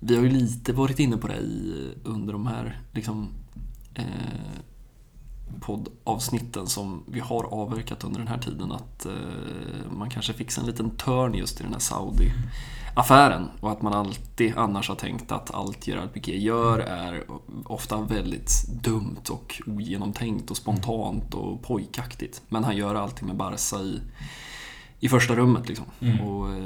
vi 0.00 0.16
har 0.16 0.22
ju 0.22 0.28
lite 0.28 0.72
varit 0.72 0.98
inne 0.98 1.16
på 1.16 1.28
det 1.28 1.36
i, 1.36 1.94
under 2.04 2.32
de 2.32 2.46
här 2.46 2.80
liksom, 2.92 3.28
eh, 3.94 4.04
poddavsnitten 5.60 6.66
som 6.66 7.02
vi 7.06 7.20
har 7.20 7.44
avverkat 7.44 8.04
under 8.04 8.18
den 8.18 8.28
här 8.28 8.38
tiden. 8.38 8.72
Att 8.72 9.06
eh, 9.06 9.12
man 9.90 10.10
kanske 10.10 10.32
fixar 10.32 10.62
en 10.62 10.68
liten 10.68 10.90
törn 10.90 11.34
just 11.34 11.60
i 11.60 11.62
den 11.62 11.72
här 11.72 11.80
Saudi-affären. 11.80 13.48
Och 13.60 13.70
att 13.72 13.82
man 13.82 13.92
alltid 13.92 14.52
annars 14.56 14.88
har 14.88 14.96
tänkt 14.96 15.32
att 15.32 15.54
allt 15.54 15.86
Gerard 15.86 16.12
Piqué 16.12 16.38
gör 16.38 16.78
är 16.78 17.24
ofta 17.64 18.00
väldigt 18.00 18.68
dumt 18.82 19.22
och 19.30 19.62
ogenomtänkt 19.66 20.50
och 20.50 20.56
spontant 20.56 21.34
och 21.34 21.62
pojkaktigt. 21.62 22.42
Men 22.48 22.64
han 22.64 22.76
gör 22.76 22.94
allting 22.94 23.26
med 23.26 23.36
Barca 23.36 23.76
i, 23.76 24.00
i 25.00 25.08
första 25.08 25.36
rummet 25.36 25.68
liksom. 25.68 25.84
Mm. 26.00 26.20
Och 26.20 26.48
eh, 26.52 26.64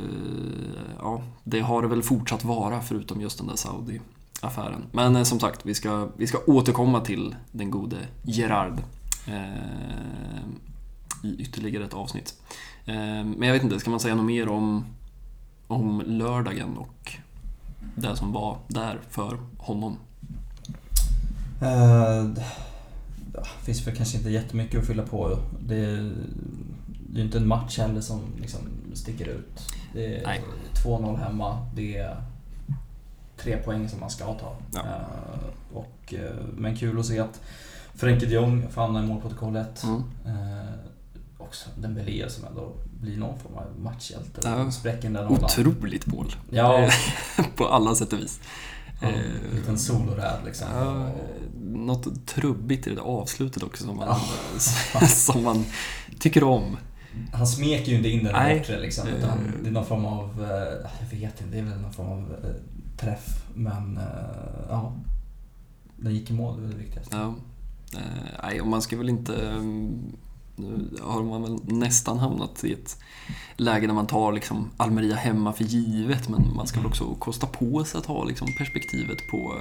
ja, 0.98 1.22
det 1.44 1.60
har 1.60 1.82
det 1.82 1.88
väl 1.88 2.02
fortsatt 2.02 2.44
vara 2.44 2.80
förutom 2.80 3.20
just 3.20 3.38
den 3.38 3.46
där 3.46 3.56
Saudi-affären. 3.56 4.82
Men 4.92 5.16
eh, 5.16 5.22
som 5.22 5.40
sagt, 5.40 5.66
vi 5.66 5.74
ska, 5.74 6.08
vi 6.16 6.26
ska 6.26 6.38
återkomma 6.46 7.00
till 7.00 7.34
den 7.52 7.70
gode 7.70 7.96
Gerard 8.22 8.82
eh, 9.26 10.44
i 11.22 11.36
ytterligare 11.38 11.84
ett 11.84 11.94
avsnitt. 11.94 12.34
Eh, 12.84 12.94
men 13.24 13.42
jag 13.42 13.52
vet 13.52 13.62
inte, 13.62 13.80
ska 13.80 13.90
man 13.90 14.00
säga 14.00 14.14
något 14.14 14.26
mer 14.26 14.48
om, 14.48 14.84
om 15.66 16.02
lördagen 16.06 16.76
och 16.76 17.12
det 17.94 18.16
som 18.16 18.32
var 18.32 18.58
där 18.68 19.00
för 19.10 19.38
honom? 19.58 19.96
Eh, 21.62 22.24
det 23.32 23.64
finns 23.64 23.86
väl 23.86 23.96
kanske 23.96 24.16
inte 24.16 24.30
jättemycket 24.30 24.80
att 24.80 24.86
fylla 24.86 25.02
på. 25.02 25.38
Det 25.60 25.76
är 25.76 26.12
det 27.12 27.20
är 27.20 27.24
inte 27.24 27.38
en 27.38 27.48
match 27.48 27.78
heller 27.78 28.00
som 28.00 28.20
liksom 28.40 28.60
sticker 28.94 29.26
ut. 29.26 29.72
Det 29.92 30.16
är 30.16 30.26
Nej. 30.26 30.44
2-0 30.84 31.16
hemma. 31.16 31.66
Det 31.74 31.96
är 31.96 32.16
tre 33.36 33.56
poäng 33.56 33.88
som 33.88 34.00
man 34.00 34.10
ska 34.10 34.24
ta. 34.24 34.56
Ja. 34.74 34.80
Eh, 34.80 35.76
och, 35.76 36.14
eh, 36.14 36.34
men 36.56 36.76
kul 36.76 36.98
att 37.00 37.06
se 37.06 37.18
att 37.18 37.40
Frenkie 37.94 38.28
de 38.28 38.34
Jong 38.34 38.68
får 38.70 38.82
hamna 38.82 39.04
i 39.04 39.06
målprotokollet. 39.06 39.82
Mm. 39.82 40.02
Eh, 40.26 40.68
också 41.38 41.68
Dembélé 41.76 42.28
som 42.30 42.44
ändå 42.44 42.72
blir 43.00 43.16
någon 43.16 43.38
form 43.38 43.54
av 43.54 43.80
matchhjälte. 43.80 44.40
Ja. 44.44 44.70
Spräcker 44.70 45.02
den 45.02 45.12
där. 45.12 45.32
Otroligt 45.32 46.06
mål. 46.06 46.32
Ja, 46.50 46.88
på 47.56 47.66
alla 47.68 47.94
sätt 47.94 48.12
och 48.12 48.18
vis. 48.18 48.40
en 49.00 49.14
Eh, 49.14 49.54
liten 49.54 49.78
soloräv 49.78 50.44
liksom. 50.44 50.66
Ja, 50.74 51.10
något 51.62 52.26
trubbigt 52.26 52.86
i 52.86 52.90
det 52.90 52.96
där 52.96 53.02
avslutet 53.02 53.62
också 53.62 53.84
som 53.84 53.96
man, 53.96 54.08
Ja. 54.94 55.00
som 55.06 55.42
man 55.44 55.64
tycker 56.18 56.44
om. 56.44 56.76
Han 57.32 57.46
smeker 57.46 57.90
ju 57.90 57.96
inte 57.96 58.08
in 58.08 58.24
den 58.24 58.32
Nej. 58.32 58.58
bortre 58.58 58.80
liksom. 58.80 59.08
Eh. 59.08 59.14
Utan 59.14 59.38
det 59.62 59.68
är 59.68 59.72
någon 59.72 59.86
form 59.86 60.04
av, 60.04 60.42
eh, 60.42 60.90
jag 61.00 61.18
vet 61.18 61.40
inte, 61.40 61.52
det 61.52 61.58
är 61.58 61.62
väl 61.62 61.80
någon 61.80 61.92
form 61.92 62.08
av 62.08 62.18
eh, 62.44 62.50
träff. 62.96 63.44
Men 63.54 64.00
ja, 64.68 64.92
den 65.96 66.14
gick 66.14 66.30
i 66.30 66.32
mål, 66.32 66.60
det 66.60 66.66
är 66.66 66.70
det 66.70 66.76
viktigaste. 66.76 67.16
Ja. 67.16 67.34
Nej, 68.42 68.60
och 68.60 68.66
man 68.66 68.82
ska 68.82 68.96
väl 68.96 69.08
inte... 69.08 69.62
Nu 70.56 70.90
har 71.02 71.22
man 71.22 71.42
väl 71.42 71.58
nästan 71.64 72.18
hamnat 72.18 72.64
i 72.64 72.72
ett 72.72 72.98
läge 73.56 73.86
där 73.86 73.94
man 73.94 74.06
tar 74.06 74.32
liksom 74.32 74.70
Almeria 74.76 75.16
hemma 75.16 75.52
för 75.52 75.64
givet 75.64 76.28
men 76.28 76.54
man 76.56 76.66
ska 76.66 76.80
väl 76.80 76.86
också 76.86 77.14
kosta 77.18 77.46
på 77.46 77.84
sig 77.84 77.98
att 77.98 78.06
ha 78.06 78.24
liksom 78.24 78.48
perspektivet 78.58 79.18
på 79.30 79.54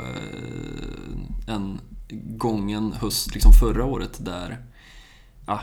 en 1.47 1.79
gången 2.37 2.93
höst 2.93 3.33
liksom 3.33 3.51
förra 3.53 3.85
året 3.85 4.25
där 4.25 4.57
ja, 5.45 5.61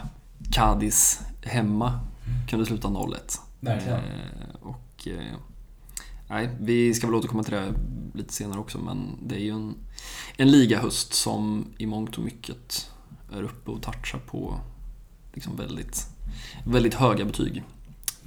Cadiz 0.53 1.21
hemma 1.43 2.01
kunde 2.49 2.67
sluta 2.67 2.89
0-1. 2.89 3.41
Verkligen. 3.61 3.99
Eh, 3.99 4.57
och, 4.63 5.09
eh, 5.09 5.37
nej, 6.29 6.51
vi 6.61 6.95
ska 6.95 7.07
väl 7.07 7.17
återkomma 7.17 7.43
till 7.43 7.55
det 7.55 7.75
lite 8.15 8.33
senare 8.33 8.59
också, 8.59 8.79
men 8.79 9.19
det 9.23 9.35
är 9.35 9.41
ju 9.41 9.51
en, 9.51 9.75
en 10.37 10.51
ligahöst 10.51 11.15
som 11.15 11.67
i 11.79 11.87
mångt 11.87 12.19
och 12.19 12.25
mycket 12.25 12.91
är 13.33 13.43
uppe 13.43 13.71
och 13.71 13.83
touchar 13.83 14.19
på 14.19 14.61
liksom 15.33 15.57
väldigt, 15.57 16.07
väldigt 16.65 16.95
höga 16.95 17.25
betyg. 17.25 17.63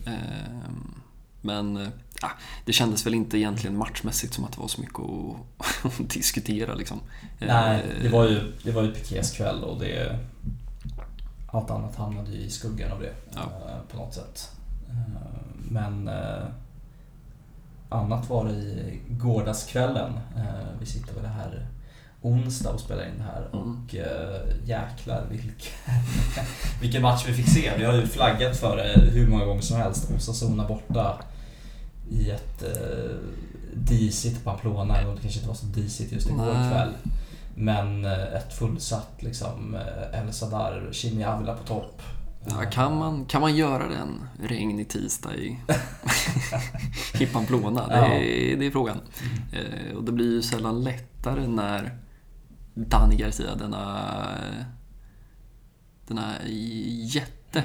Eh, 0.06 0.72
men 1.42 1.92
ja, 2.22 2.32
det 2.66 2.74
kändes 2.74 3.06
väl 3.06 3.14
inte 3.14 3.38
egentligen 3.38 3.78
matchmässigt 3.78 4.34
som 4.34 4.46
att 4.46 4.52
det 4.52 4.60
var 4.60 4.68
så 4.68 4.82
mycket 4.82 5.00
att, 5.00 5.86
att 6.02 6.10
diskutera. 6.10 6.76
Liksom. 6.76 7.00
Nej, 7.40 7.86
det 8.02 8.10
var 8.10 8.28
ju, 8.28 8.54
det 8.64 8.72
var 8.72 8.84
ju 8.84 8.92
Pikés 8.92 9.32
kväll 9.32 9.64
och 9.64 9.80
det... 9.80 10.20
Allt 11.52 11.72
annat 11.72 11.96
hamnade 11.96 12.32
ju 12.32 12.38
i 12.38 12.50
skuggan 12.50 12.92
av 12.92 13.00
det 13.00 13.14
Ja. 13.36 13.40
eh, 13.42 13.92
på 13.92 13.98
något 13.98 14.14
sätt. 14.14 14.52
Eh, 14.90 14.96
Men 15.70 16.08
eh, 16.08 16.44
annat 17.90 18.30
var 18.30 18.46
det 18.46 18.52
i 18.54 19.00
gårdagskvällen. 19.10 20.20
Vi 20.80 20.86
sitter 20.86 21.14
väl 21.16 21.26
här 21.26 21.68
onsdag 22.22 22.70
och 22.70 22.80
spelar 22.80 23.04
in 23.06 23.18
det 23.18 23.24
här 23.24 23.48
Mm. 23.54 23.60
och 23.86 23.94
jäklar 24.68 25.26
vilken, 25.32 25.52
vilken 26.82 27.02
match 27.02 27.24
vi 27.28 27.34
fick 27.34 27.50
se. 27.50 27.72
Vi 27.78 27.84
har 27.86 27.94
ju 27.94 28.08
flaggat 28.08 28.58
för 28.58 28.78
det 28.78 29.02
hur 29.12 29.28
många 29.28 29.46
gånger 29.46 29.62
som 29.62 29.78
helst. 29.78 30.12
Osasuna 30.18 30.68
borta 30.68 31.22
i 32.10 32.30
ett 32.32 32.64
disigt 33.74 34.44
Pamplona, 34.44 34.94
det 34.94 35.04
kanske 35.22 35.40
inte 35.40 35.48
var 35.48 35.56
så 35.56 35.66
disigt 35.66 36.12
just 36.12 36.28
igår 36.30 36.70
kväll. 36.72 36.90
Men 37.60 38.06
eh, 38.06 38.34
ett 38.34 38.54
fullsatt 38.54 39.24
liksom 39.24 39.76
eh, 39.76 40.20
El 40.22 40.34
Sadar, 40.34 40.90
Chimi 40.92 41.24
Avila 41.24 41.56
på 41.56 41.64
topp. 41.64 42.02
Ja, 42.46 42.56
kan, 42.72 42.98
man, 42.98 43.26
kan 43.26 43.42
man 43.42 43.56
göra 43.56 43.88
det 43.88 43.96
en 43.96 44.28
regnig 44.48 44.90
tisdag 44.90 45.36
i, 45.36 45.60
i 47.20 47.26
Pamplona? 47.26 47.88
Det, 47.88 47.94
är, 47.96 48.58
det 48.58 48.66
är 48.66 48.72
frågan. 48.72 48.98
Eh, 49.54 49.96
och 49.96 50.04
det 50.04 50.12
blir 50.12 50.32
ju 50.32 50.42
sällan 50.42 50.84
lättare 50.84 51.48
när 51.48 51.98
Dani 52.74 53.16
Garcia, 53.16 53.56
denna, 53.56 54.08
denna 56.08 56.34
jätte 57.04 57.64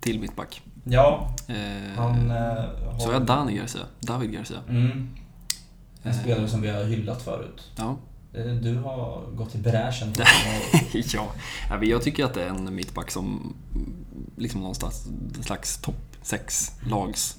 till 0.00 0.20
mittback. 0.20 0.62
Ja, 0.84 1.34
Eh, 1.48 1.96
han 1.96 2.30
eh, 2.30 2.36
har... 2.36 2.98
Så 2.98 3.12
jag 3.12 3.26
Dani 3.26 3.54
Garcia, 3.56 3.86
David 4.00 4.32
Garcia. 4.32 4.58
Mm, 4.68 5.08
en 6.02 6.10
Eh, 6.12 6.18
spelare 6.18 6.48
som 6.48 6.60
vi 6.60 6.70
har 6.70 6.84
hyllat 6.84 7.22
förut. 7.22 7.70
Ja. 7.76 7.96
Eh, 8.34 8.44
Du 8.54 8.78
har 8.78 9.26
gått 9.36 9.54
i 9.54 9.58
bräschen 9.58 10.12
ja, 11.70 11.84
jag 11.84 12.02
tycker 12.02 12.24
att 12.24 12.34
det 12.34 12.44
är 12.44 12.48
en 12.48 12.74
mittback 12.74 13.10
som 13.10 13.54
liksom 14.36 14.60
någonstans 14.60 15.06
en 15.36 15.42
slags 15.42 15.76
topp 15.80 16.16
6 16.22 16.72
lags 16.90 17.36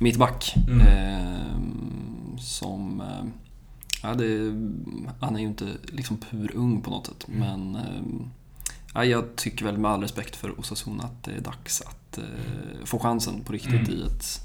mittback. 0.00 0.54
Mm. 0.68 0.80
Eh, 0.80 2.38
som... 2.38 3.02
Ja, 4.02 4.14
det, 4.14 4.52
han 5.20 5.36
är 5.36 5.40
ju 5.40 5.46
inte 5.46 5.66
liksom 5.92 6.16
purung 6.16 6.80
på 6.82 6.90
något 6.90 7.06
sätt, 7.06 7.26
Mm. 7.28 7.40
men... 7.40 7.76
Eh, 7.76 8.26
ja, 8.94 9.04
jag 9.04 9.36
tycker 9.36 9.64
väl 9.64 9.78
med 9.78 9.90
all 9.90 10.00
respekt 10.02 10.36
för 10.36 10.60
Osasuna 10.60 11.02
att 11.04 11.22
det 11.24 11.30
är 11.32 11.40
dags 11.40 11.80
att 11.82 12.18
eh, 12.18 12.84
få 12.84 12.98
chansen 12.98 13.40
på 13.44 13.52
riktigt 13.52 13.88
Mm. 13.88 13.90
i 13.90 14.02
ett 14.06 14.40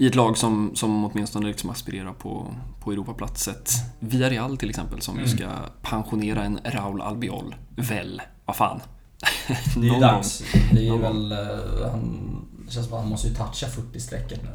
i 0.00 0.06
ett 0.06 0.14
lag 0.14 0.38
som, 0.38 0.70
som 0.74 1.04
åtminstone 1.04 1.46
liksom 1.46 1.70
aspirerar 1.70 2.12
på, 2.12 2.54
på 2.80 2.92
Europaplatset. 2.92 3.70
Villarreal 3.98 4.56
till 4.56 4.70
exempel 4.70 5.00
som 5.00 5.16
Mm. 5.18 5.28
ska 5.28 5.46
pensionera 5.82 6.44
en 6.44 6.58
Raul 6.64 7.00
Albiol. 7.00 7.54
Väl, 7.76 8.22
vad 8.44 8.56
fan. 8.56 8.80
det 9.76 9.88
är 9.88 9.94
ju 9.94 10.00
dags. 10.00 10.42
Det 10.72 10.88
är 10.88 10.98
väl... 10.98 11.32
eh, 11.32 11.90
Han, 11.90 12.46
det 12.66 12.72
känns 12.72 12.86
som 12.86 12.94
att 12.94 13.00
han 13.00 13.10
måste 13.10 13.28
ju 13.28 13.34
toucha 13.34 13.66
40-strecket 13.66 14.42
nu. 14.42 14.50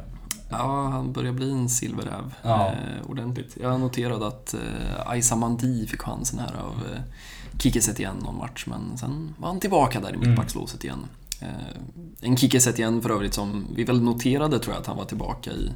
Ja, 0.50 0.88
han 0.92 1.12
börjar 1.12 1.32
bli 1.32 1.50
en 1.52 1.68
silverräv 1.68 2.34
Ja. 2.42 2.66
eh, 2.66 3.10
ordentligt. 3.10 3.56
Jag 3.62 3.80
noterade 3.80 4.26
att 4.26 4.54
eh, 4.54 4.60
Aisa 5.10 5.36
Mandi 5.36 5.86
fick 5.86 6.02
chansen 6.02 6.38
här 6.38 6.54
av 6.54 6.74
eh, 6.94 7.00
Kike 7.58 7.80
Setien 7.82 8.16
någon 8.16 8.38
match, 8.38 8.64
men 8.68 8.98
sen 8.98 9.34
var 9.38 9.48
han 9.48 9.60
tillbaka 9.60 10.00
där 10.00 10.10
i 10.10 10.14
Mm. 10.14 10.28
mittbackslåset 10.30 10.84
igen. 10.84 11.06
Eh, 11.42 11.48
en 12.20 12.36
Kike 12.36 12.60
Setien 12.60 13.02
för 13.02 13.10
övrigt 13.10 13.34
som 13.34 13.66
vi 13.74 13.84
väl 13.84 14.02
noterade 14.02 14.58
tror 14.58 14.74
jag 14.74 14.80
att 14.80 14.86
han 14.86 14.96
var 14.96 15.04
tillbaka 15.04 15.50
i 15.50 15.72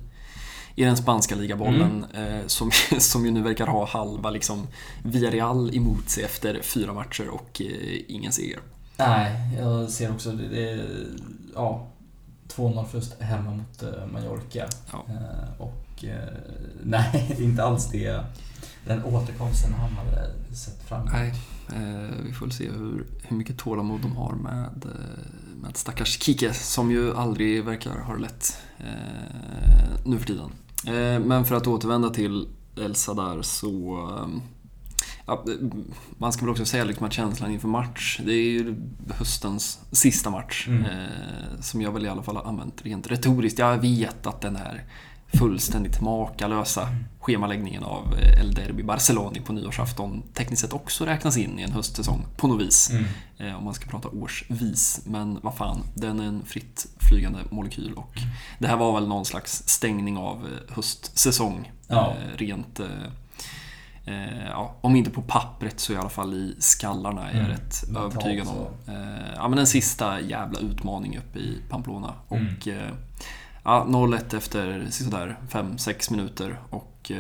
i 0.75 0.85
den 0.85 0.97
spanska 0.97 1.35
ligabollen 1.35 2.07
eh, 2.15 2.47
som, 2.47 2.71
som 2.99 3.25
ju 3.25 3.31
nu 3.31 3.43
verkar 3.43 3.67
ha 3.67 3.87
halva 3.87 4.31
liksom 4.31 4.67
Villarreal 5.03 5.77
emot 5.77 6.09
sig 6.09 6.25
efter 6.25 6.63
fyra 6.63 6.93
matcher 6.93 7.29
och 7.29 7.63
eh, 7.63 8.01
ingen 8.09 8.33
seger. 8.33 8.61
Nej, 8.97 9.57
jag 9.59 9.91
ser 9.91 10.11
också 10.11 10.33
det. 10.33 10.71
är, 10.71 11.07
ja, 11.55 11.87
2-0 12.49 12.85
förlust 12.85 13.21
hemma 13.21 13.51
mot 13.51 13.83
Mallorca. 14.13 14.69
Ja. 14.93 15.05
Och 15.59 16.05
nej, 16.83 17.37
inte 17.39 17.65
alls 17.65 17.91
det 17.91 18.25
den 18.87 19.05
återkomsten 19.05 19.73
han 19.73 19.93
hade 19.93 20.55
sett 20.57 20.83
fram 20.83 21.01
emot. 21.01 21.13
Nej, 21.13 21.35
vi 22.25 22.33
får 22.33 22.47
väl 22.47 22.55
se 22.55 22.71
hur, 22.71 23.07
hur 23.23 23.37
mycket 23.37 23.59
tålamod 23.59 24.01
de 24.01 24.17
har 24.17 24.33
med, 24.33 24.87
med 25.63 25.77
stackars 25.77 26.23
Kike 26.23 26.55
som 26.55 26.91
ju 26.91 27.17
aldrig 27.17 27.65
verkar 27.65 27.99
ha 27.99 28.15
det 28.15 28.21
lätt 28.21 28.57
eh, 28.79 30.05
nu 30.05 30.19
för 30.19 30.27
tiden. 30.27 30.51
Eh, 30.87 31.27
men 31.27 31.45
för 31.45 31.55
att 31.55 31.67
återvända 31.67 32.11
till 32.11 32.49
Elsa 32.77 33.15
där 33.15 33.43
så 33.43 33.99
eh, 34.19 34.43
Ja, 35.27 35.45
man 36.19 36.33
ska 36.33 36.45
väl 36.45 36.51
också 36.51 36.65
säga 36.65 36.85
liksom 36.85 37.07
att 37.07 37.13
känslan 37.13 37.51
inför 37.51 37.69
match, 37.69 38.21
det 38.25 38.33
är 38.33 38.51
ju 38.51 38.77
höstens 39.09 39.81
sista 39.93 40.31
match. 40.31 40.69
Mm. 40.69 40.85
Eh, 40.85 41.61
som 41.61 41.83
jag 41.83 41.93
väl 41.93 42.07
i 42.07 42.09
alla 42.09 42.23
fall 42.23 42.37
har 42.37 42.45
använt 42.45 42.83
rent 42.83 43.11
retoriskt. 43.11 43.59
Jag 43.59 43.79
vet 43.79 44.27
att 44.27 44.41
den 44.41 44.57
här 44.57 44.85
fullständigt 45.33 46.01
makalösa 46.01 46.89
schemaläggningen 47.21 47.83
av 47.85 48.15
eh, 48.19 48.41
El 48.41 48.55
Derby 48.55 48.83
Barcelona 48.83 49.41
på 49.47 49.53
nyårsafton 49.53 50.23
tekniskt 50.35 50.63
sett 50.63 50.73
också 50.73 51.05
räknas 51.05 51.37
in 51.37 51.59
i 51.59 51.63
en 51.63 51.73
höstsäsong 51.73 52.27
på 52.37 52.47
något 52.49 52.61
vis. 52.61 52.91
Mm. 52.91 53.05
Eh, 53.39 53.59
om 53.59 53.65
man 53.65 53.75
ska 53.75 53.91
prata 53.91 54.09
årsvis. 54.09 55.01
Men 55.05 55.39
vad 55.43 55.55
fan, 55.55 55.83
den 55.95 56.21
är 56.21 56.25
en 56.25 56.43
fritt 56.45 56.87
flygande 57.09 57.39
molekyl 57.51 57.93
och 57.95 58.19
det 58.59 58.67
här 58.67 58.77
var 58.77 58.93
väl 58.95 59.09
någon 59.09 59.25
slags 59.25 59.63
stängning 59.67 60.17
av 60.17 60.37
eh, 60.37 60.75
höstsäsong. 60.75 61.73
Ja. 61.89 62.15
Rent... 62.37 62.81
Ja, 64.51 64.75
om 64.81 64.97
inte 64.97 65.11
på 65.11 65.23
pappret 65.23 65.81
så 65.81 65.93
i 65.93 65.97
alla 65.97 66.09
fall 66.09 66.35
i 66.35 66.55
skallarna 66.59 67.31
är 67.31 67.37
jag 67.37 67.45
Mm. 67.45 67.51
rätt 67.51 67.85
övertygad 67.97 68.49
om. 68.49 68.67
Ja, 69.37 69.49
men 69.49 69.59
en 69.59 69.67
sista 69.67 70.21
jävla 70.21 70.59
utmaning 70.59 71.19
uppe 71.19 71.39
i 71.39 71.59
Pamplona. 71.69 72.15
Mm. 72.31 72.47
Och 72.47 72.69
ja, 73.71 73.85
0-1 73.89 74.37
efter 74.37 74.87
sådär 74.91 75.39
5-6 75.51 76.11
minuter. 76.11 76.61
Och 76.71 77.11
eh, 77.11 77.17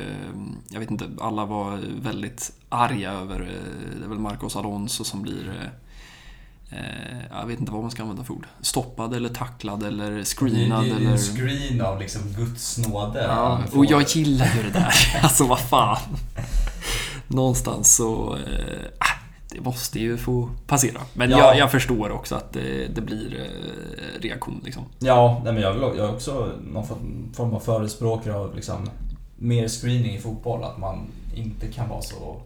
jag 0.68 0.80
vet 0.80 0.90
inte, 0.90 1.10
alla 1.20 1.44
var 1.44 1.80
väldigt 2.02 2.52
arga 2.68 3.12
över, 3.12 3.40
eh, 3.40 3.98
det 3.98 4.04
är 4.04 4.08
väl 4.08 4.18
Marcos 4.18 4.56
Alonso 4.56 5.04
som 5.04 5.22
blir 5.22 5.48
eh, 5.48 6.78
eh, 6.78 7.24
jag 7.30 7.46
vet 7.46 7.60
inte 7.60 7.72
vad 7.72 7.82
man 7.82 7.90
ska 7.90 8.02
använda 8.02 8.24
för 8.24 8.34
ord. 8.34 8.46
Stoppad 8.60 9.14
eller 9.14 9.28
tacklad 9.28 9.82
eller 9.82 10.24
screenad 10.24 10.84
det 10.84 10.90
är 10.90 10.98
ju 10.98 11.06
eller... 11.06 11.10
en 11.10 11.18
screen 11.18 11.80
av 11.80 11.98
liksom 12.00 12.22
Guds 12.36 12.78
nåde. 12.78 13.24
Ja, 13.24 13.62
och 13.72 13.86
jag 13.86 14.02
gillar 14.02 14.54
ju 14.56 14.62
det 14.62 14.70
där. 14.70 14.94
Alltså 15.22 15.46
vad 15.46 15.60
fan. 15.60 15.98
Någonstans 17.28 17.96
så... 17.96 18.36
Eh, 18.36 19.09
det 19.52 19.60
måste 19.60 20.00
ju 20.00 20.16
få 20.16 20.50
passera. 20.66 21.00
Men 21.12 21.30
Ja. 21.30 21.38
jag, 21.38 21.58
jag 21.58 21.70
förstår 21.70 22.10
också 22.10 22.34
att 22.34 22.52
det, 22.52 22.86
det 22.94 23.00
blir 23.00 23.40
eh, 23.40 24.20
reaktion 24.20 24.60
liksom. 24.64 24.82
Ja, 24.98 25.40
nej 25.44 25.52
men 25.52 25.62
jag, 25.62 25.72
vill, 25.72 25.82
jag 25.82 25.96
är 25.98 26.12
också 26.14 26.52
någon 26.72 26.86
form- 27.32 27.54
av 27.54 27.60
förespråkare 27.60 28.34
av 28.34 28.54
liksom 28.56 28.90
mer 29.36 29.68
screening 29.68 30.14
i 30.14 30.18
fotboll. 30.20 30.64
Att 30.64 30.78
man 30.78 31.06
inte 31.34 31.66
kan 31.66 31.88
vara 31.88 32.02
så... 32.02 32.40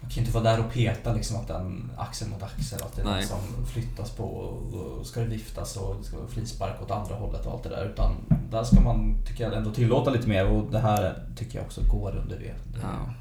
Man 0.00 0.10
kan 0.10 0.20
inte 0.24 0.34
vara 0.34 0.44
där 0.44 0.60
och 0.66 0.72
peta 0.72 1.12
liksom 1.12 1.36
att 1.36 1.48
den 1.48 1.90
axel 1.96 2.28
mot 2.28 2.42
axel. 2.42 2.78
Att 2.82 2.96
det 2.96 3.02
är 3.02 3.06
Nej. 3.06 3.14
någon 3.14 3.24
som 3.56 3.66
flyttas 3.66 4.10
på 4.10 4.24
och 4.24 4.72
då 4.72 5.04
ska 5.04 5.20
det 5.20 5.26
viftas 5.26 5.76
och 5.76 5.96
det 5.98 6.04
ska 6.04 6.16
vara 6.16 6.28
frispark 6.28 6.82
åt 6.82 6.90
andra 6.90 7.14
hållet 7.14 7.46
och 7.46 7.52
allt 7.52 7.62
det 7.62 7.68
där. 7.68 7.90
Utan 7.92 8.12
där 8.50 8.64
ska 8.64 8.80
man, 8.80 9.16
tycker 9.28 9.44
jag, 9.44 9.54
ändå 9.54 9.70
tillåta 9.70 10.10
lite 10.10 10.28
mer 10.28 10.46
och 10.46 10.70
det 10.70 10.78
här 10.78 11.22
tycker 11.36 11.58
jag 11.58 11.66
också 11.66 11.80
går 11.92 12.16
under 12.22 12.36
det. 12.38 12.54
det 12.72 12.78
Ja. 12.82 13.12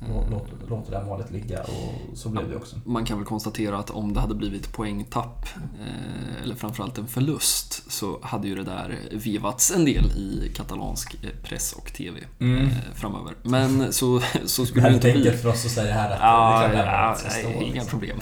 Lå- 0.00 0.24
Låt, 0.30 0.48
låt 0.68 0.86
det 0.86 0.92
där 0.92 1.04
målet 1.04 1.30
ligga 1.30 1.62
och 1.62 1.94
så 2.18 2.28
blev 2.28 2.50
det 2.50 2.56
också. 2.56 2.76
Man 2.84 3.04
kan 3.04 3.18
väl 3.18 3.26
konstatera 3.26 3.78
att 3.78 3.90
om 3.90 4.12
det 4.14 4.20
hade 4.20 4.34
blivit 4.34 4.72
poängtapp, 4.72 5.46
eh, 5.80 6.42
eller 6.42 6.54
framförallt 6.54 6.98
en 6.98 7.06
förlust, 7.06 7.92
så 7.92 8.18
hade 8.22 8.48
ju 8.48 8.54
det 8.54 8.62
där 8.62 8.98
vevats 9.12 9.70
en 9.70 9.84
del 9.84 10.04
i 10.04 10.52
katalansk 10.54 11.14
eh, 11.24 11.30
press 11.42 11.72
och 11.72 11.92
TV 11.92 12.20
Mm. 12.40 12.66
eh, 12.66 12.72
framöver. 12.94 13.34
Men 13.42 13.92
så, 13.92 14.20
så 14.44 14.62
Det 14.62 14.68
skulle 14.68 14.82
det 14.82 14.88
är 14.88 14.94
inte 14.94 15.12
bli. 15.12 15.16
enkelt 15.22 15.42
för 15.42 15.48
oss 15.48 15.64
att 15.66 15.70
säga 15.72 15.94
här 15.94 16.10
att 16.10 16.18
Ja, 16.20 16.58
det 16.60 16.64
är 16.66 16.82
klart 16.82 16.86
det 16.86 16.92
ja, 16.92 17.14
ska 17.14 17.30
stå. 17.30 17.48
nej, 17.48 17.62
inga 17.62 17.72
liksom. 17.72 17.88
problem. 17.90 18.18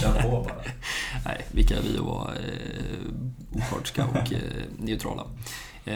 Kör 0.00 0.22
på 0.22 0.30
bara. 0.30 0.54
Nej, 1.24 1.44
vilka 1.52 1.76
är 1.76 1.82
vi 1.82 1.96
vara 1.98 2.34
eh, 2.34 2.40
opartiska 3.52 4.06
och 4.06 4.16
eh, 4.32 4.38
neutrala. 4.78 5.22
Eh, 5.86 5.94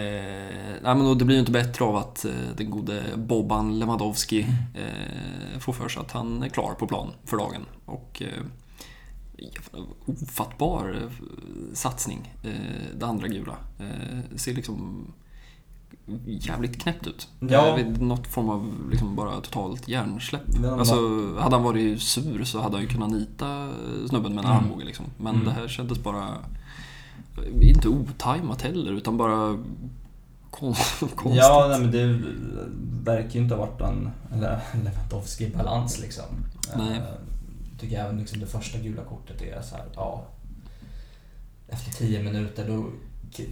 nej, 0.83 0.95
men 0.95 1.05
då, 1.05 1.15
det 1.15 1.25
blir 1.25 1.37
ju 1.37 1.41
inte 1.41 1.53
bättre 1.53 1.85
av 1.85 1.97
att 1.97 2.25
eh, 2.25 2.31
den 2.57 2.71
gode 2.71 3.03
Boban 3.17 3.79
Lewandowski 3.79 4.47
eh, 4.75 5.59
får 5.59 5.73
för 5.73 5.89
sig 5.89 6.01
att 6.01 6.13
han 6.13 6.43
är 6.43 6.49
klar 6.49 6.75
på 6.79 6.87
plan 6.87 7.09
för 7.25 7.37
dagen. 7.37 7.63
Och 7.85 8.23
eh, 8.23 8.45
ofattbar 10.07 10.97
eh, 11.03 11.11
satsning, 11.73 12.35
eh, 12.43 12.97
det 12.99 13.07
andra 13.07 13.29
gula. 13.29 13.57
Eh, 13.79 14.37
ser 14.37 14.55
liksom 14.55 15.07
jävligt 16.27 16.83
knäppt 16.83 17.07
ut. 17.07 17.29
Ja. 17.41 17.69
Eh, 17.69 17.77
vid 17.77 18.03
något 18.03 18.27
form 18.27 18.49
av 18.49 18.73
liksom 18.91 19.17
bara 19.17 19.41
totalt 19.41 19.89
hjärnsläpp. 19.89 20.65
Alltså, 20.79 20.95
hade 21.39 21.57
han 21.57 21.63
varit 21.65 22.03
sur 22.03 22.45
så 22.45 22.61
hade 22.61 22.75
han 22.77 22.83
ju 22.83 22.89
kunnat 22.89 23.11
nita 23.11 23.69
snubben 24.09 24.35
med 24.35 24.45
en 24.45 24.51
Mm. 24.51 24.65
armbåge 24.65 24.85
liksom. 24.85 25.05
Men 25.17 25.35
Mm. 25.35 25.47
det 25.47 25.53
här 25.53 25.69
kändes 25.69 26.03
bara... 26.03 26.29
Inte 27.61 27.89
otajmat 27.89 28.63
heller, 28.63 28.93
utan 28.93 29.17
bara 29.17 29.59
kon- 30.51 30.75
konstigt. 31.01 31.37
Ja, 31.37 31.67
nej, 31.71 31.81
men 31.81 31.91
det 31.91 32.21
verkar 33.13 33.31
ju 33.31 33.41
inte 33.41 33.55
ha 33.55 33.67
varit 33.67 33.81
en 33.81 34.11
Lewandowski-balans 34.85 36.01
liksom. 36.01 36.25
Nej. 36.77 36.97
Eh, 36.97 37.03
tycker 37.81 37.99
även 38.05 38.19
liksom 38.19 38.41
det 38.41 38.47
första 38.47 38.79
gula 38.79 39.03
kortet 39.05 39.43
är 39.43 39.63
så 39.63 39.77
här, 39.77 39.85
ja. 39.95 40.25
Efter 41.69 41.93
10 41.93 42.23
minuter 42.23 42.69
då, 42.69 42.87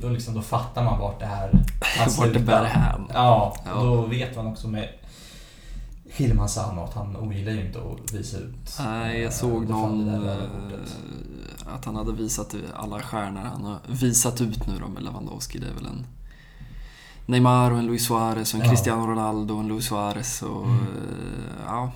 då, 0.03 0.09
liksom, 0.09 0.35
då 0.35 0.43
fattar 0.43 0.85
man 0.85 1.01
vart 1.01 1.21
det 1.21 1.27
här 1.27 1.51
Vart 2.19 2.33
det 2.33 2.41
bär 2.41 2.65
hän. 2.65 3.01
Ja, 3.15 3.57
Ja. 3.67 3.83
då 3.83 4.07
vet 4.07 4.37
man 4.37 4.47
också 4.47 4.69
med 4.69 4.89
Hilman 6.05 6.49
Sano 6.49 6.81
att 6.85 6.95
han 6.95 7.17
ogillar 7.17 7.53
ju 7.53 7.67
inte 7.67 7.79
att 7.79 8.13
visa 8.13 8.39
ut. 8.39 8.77
Nej, 8.81 9.17
eh, 9.17 9.23
jag 9.23 9.33
såg 9.33 9.63
det 9.67 9.73
fan 9.73 9.99
det 10.07 10.13
någon... 10.13 10.25
där 10.25 10.35
röda 10.35 10.75
eh. 10.75 10.81
Att 11.75 11.85
han 11.85 11.97
hade 11.97 12.13
visat 12.13 12.55
alla 12.75 13.03
stjärnor 13.03 13.41
han 13.41 13.65
har 13.65 13.79
visat 13.89 14.41
ut 14.41 14.67
nu 14.67 14.79
då 14.81 14.89
med 14.89 15.03
Lewandowski. 15.03 15.59
Det 15.59 15.67
är 15.69 15.75
väl 15.75 15.87
en 15.87 16.07
Neymar 17.27 17.71
och 17.71 17.79
en 17.79 17.87
Luis 17.87 18.07
Suarez 18.07 18.55
och 18.55 18.61
en 18.61 18.67
Ja. 18.67 18.73
Cristiano 18.73 19.07
Ronaldo 19.07 19.55
och 19.55 19.61
en 19.61 19.69
Luis 19.69 19.85
Suarez 19.87 20.43
och... 20.43 20.65
Mm. 20.67 20.79
eh, 20.81 20.87
Ja, 21.67 21.93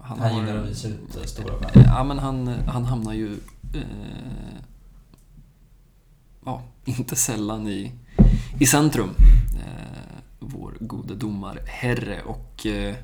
han, 0.00 0.20
Han 0.20 0.32
har- 0.32 0.40
gillar 0.40 0.56
att 0.62 0.68
visa 0.68 0.88
ut 0.88 1.16
eh, 1.16 1.22
stora 1.22 1.54
stjärnor. 1.58 1.84
Ja, 1.86 2.04
men 2.04 2.18
han, 2.18 2.48
han 2.48 2.84
hamnar 2.84 3.12
ju... 3.12 3.32
Eh, 3.74 4.60
ja, 6.44 6.62
inte 6.84 7.16
sällan 7.16 7.68
i, 7.68 7.92
i 8.60 8.66
centrum. 8.66 9.10
Eh, 9.54 10.18
vår 10.38 10.76
gode 10.80 11.14
domarherre. 11.14 12.22
Och 12.22 12.66
eh, 12.66 12.94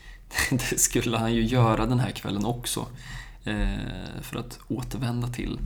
det 0.50 0.80
skulle 0.80 1.18
han 1.18 1.34
ju 1.34 1.44
göra 1.44 1.86
den 1.86 2.00
här 2.00 2.10
kvällen 2.10 2.44
också. 2.44 2.86
Eh, 3.44 4.22
för 4.22 4.38
att 4.38 4.58
återvända 4.68 5.28
till 5.28 5.58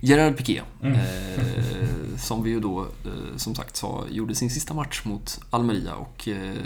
Gerard 0.00 0.36
Piqué. 0.36 0.62
Mm. 0.82 0.94
Eh, 0.94 2.18
som 2.18 2.42
vi 2.42 2.50
ju 2.50 2.60
då, 2.60 2.80
eh, 2.80 3.36
som 3.36 3.54
sagt 3.54 3.76
sa, 3.76 4.04
gjorde 4.10 4.34
sin 4.34 4.50
sista 4.50 4.74
match 4.74 5.02
mot 5.04 5.40
Almeria. 5.50 5.94
Och 5.94 6.28
eh, 6.28 6.56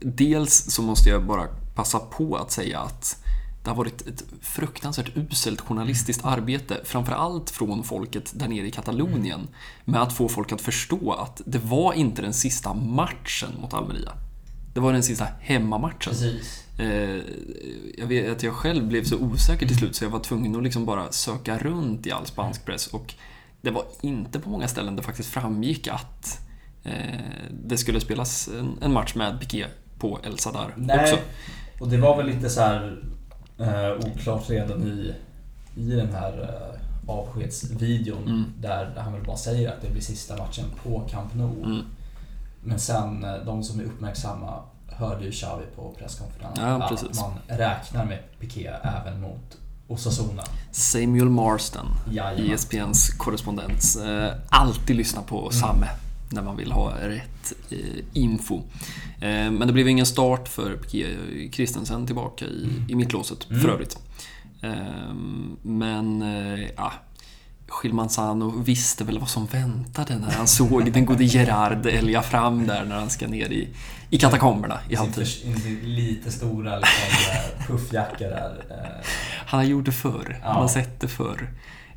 dels 0.00 0.54
så 0.54 0.82
måste 0.82 1.08
jag 1.08 1.26
bara 1.26 1.46
passa 1.74 1.98
på 1.98 2.36
att 2.36 2.50
säga 2.50 2.80
att 2.80 3.22
det 3.64 3.70
har 3.70 3.76
varit 3.76 4.06
ett 4.06 4.24
fruktansvärt 4.40 5.16
uselt 5.16 5.60
journalistiskt 5.60 6.24
arbete, 6.24 6.80
framförallt 6.84 7.50
från 7.50 7.84
folket 7.84 8.32
där 8.34 8.48
nere 8.48 8.66
i 8.66 8.70
Katalonien, 8.70 9.48
med 9.84 10.02
att 10.02 10.12
få 10.12 10.28
folk 10.28 10.52
att 10.52 10.60
förstå 10.60 11.12
att 11.12 11.42
det 11.46 11.58
var 11.58 11.92
inte 11.92 12.22
den 12.22 12.34
sista 12.34 12.74
matchen 12.74 13.50
mot 13.60 13.74
Almeria. 13.74 14.12
Det 14.74 14.80
var 14.80 14.92
den 14.92 15.02
sista 15.02 15.26
hemmamatchen. 15.40 16.12
Precis. 16.12 16.65
Eh, 16.78 17.20
jag 17.98 18.06
vet 18.06 18.32
att 18.32 18.42
jag 18.42 18.54
själv 18.54 18.86
blev 18.86 19.04
så 19.04 19.16
osäker 19.18 19.66
till 19.66 19.76
slut 19.76 19.96
så 19.96 20.04
jag 20.04 20.10
var 20.10 20.20
tvungen 20.20 20.56
att 20.56 20.62
liksom 20.62 20.84
bara 20.84 21.12
söka 21.12 21.58
runt 21.58 22.06
i 22.06 22.12
all 22.12 22.26
spansk 22.26 22.64
press 22.64 22.86
och 22.86 23.14
det 23.60 23.70
var 23.70 23.84
inte 24.00 24.40
på 24.40 24.50
många 24.50 24.68
ställen 24.68 24.96
det 24.96 25.02
faktiskt 25.02 25.28
framgick 25.28 25.88
att 25.88 26.38
eh, 26.84 27.20
det 27.64 27.76
skulle 27.76 28.00
spelas 28.00 28.48
en, 28.82 28.92
match 28.92 29.14
med 29.14 29.40
Piqué 29.40 29.66
på 29.98 30.20
El 30.24 30.38
Sadar 30.38 30.74
Nej, 30.76 31.00
också. 31.02 31.16
och 31.80 31.88
det 31.88 31.96
var 31.96 32.16
väl 32.16 32.26
lite 32.26 32.50
så 32.50 32.60
här 32.60 33.02
eh, 33.58 34.06
oklart 34.08 34.50
redan 34.50 34.82
i, 34.82 35.14
i 35.76 35.90
den 35.90 36.12
här 36.14 36.42
eh, 36.42 37.10
avskedsvideon 37.10 38.22
Mm. 38.22 38.44
där 38.60 38.94
han 38.96 39.12
väl 39.12 39.24
bara 39.24 39.36
säger 39.36 39.68
att 39.68 39.82
det 39.82 39.90
blir 39.90 40.02
sista 40.02 40.36
matchen 40.36 40.64
på 40.82 41.00
Camp 41.10 41.34
Nou. 41.34 41.64
Mm. 41.64 41.82
Men 42.64 42.78
sen, 42.78 43.24
eh, 43.24 43.34
de 43.46 43.62
som 43.62 43.80
är 43.80 43.84
uppmärksamma 43.84 44.62
hörde 44.96 45.24
ju 45.24 45.30
Xavi 45.32 45.64
på 45.76 45.94
presskonferensen 45.98 46.64
Ja, 46.64 46.84
att 46.84 47.16
man 47.16 47.58
räknar 47.58 48.04
med 48.04 48.18
Piqué 48.40 48.66
även 48.82 49.20
mot 49.20 49.56
Osasuna. 49.88 50.42
Samuel 50.70 51.28
Marston, 51.28 51.86
Jajamän. 52.10 52.52
ESPNs 52.54 53.08
korrespondent. 53.10 53.82
Eh, 54.06 54.32
alltid 54.48 54.96
lyssna 54.96 55.22
på 55.22 55.40
Mm. 55.40 55.52
Samme 55.52 55.88
när 56.30 56.42
man 56.42 56.56
vill 56.56 56.72
ha 56.72 56.92
rätt 57.00 57.52
eh, 57.70 57.78
info. 58.12 58.56
Eh, 59.20 59.50
men 59.50 59.66
det 59.66 59.72
blev 59.72 59.88
ingen 59.88 60.06
start 60.06 60.48
för 60.48 60.76
Piqué 60.76 61.06
Christensen 61.52 62.06
tillbaka 62.06 62.44
i, 62.44 62.68
i 62.88 62.94
mittlåset 62.94 63.50
Mm. 63.50 63.62
för 63.62 63.68
övrigt. 63.68 63.98
Eh, 64.62 65.14
men, 65.62 66.20
ja. 66.76 66.92
Schilmanzano 67.68 68.50
visste 68.50 69.04
väl 69.04 69.18
vad 69.18 69.28
som 69.28 69.46
väntade 69.46 70.18
när 70.18 70.30
han 70.30 70.46
såg 70.46 70.92
den 70.92 71.06
gode 71.06 71.24
Gerard 71.24 71.86
älga 71.86 72.22
fram 72.22 72.66
där 72.66 72.84
när 72.84 72.96
han 72.96 73.10
ska 73.10 73.26
ner 73.26 73.48
i, 73.48 73.68
i 74.10 74.18
katakomberna 74.18 74.80
i 74.88 74.94
halvtid. 74.94 75.26
Lite 75.82 76.32
stora 76.32 76.78
liksom, 76.78 77.32
eh, 77.32 77.66
puffjacka 77.66 78.28
där. 78.28 78.64
Eh. 78.70 79.06
Han 79.46 79.60
har 79.60 79.64
gjort 79.64 79.84
det 79.84 79.92
förr. 79.92 80.40
Han 80.42 80.56
har 80.56 80.68
sett 80.68 81.00
det 81.00 81.08
förr. 81.08 81.50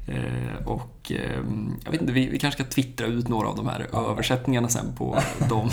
Eh, 0.08 0.68
och 0.68 1.12
eh, 1.12 1.44
jag 1.84 1.92
vet 1.92 2.02
inte, 2.02 2.14
vi, 2.14 2.28
vi, 2.28 2.40
kanske 2.40 2.64
ska 2.64 2.72
twittra 2.72 3.08
ut 3.08 3.28
några 3.28 3.48
av 3.48 3.56
de 3.56 3.68
här 3.68 3.88
ja. 3.92 4.12
översättningarna 4.12 4.70
sen 4.70 4.96
på 4.98 5.20
de, 5.50 5.70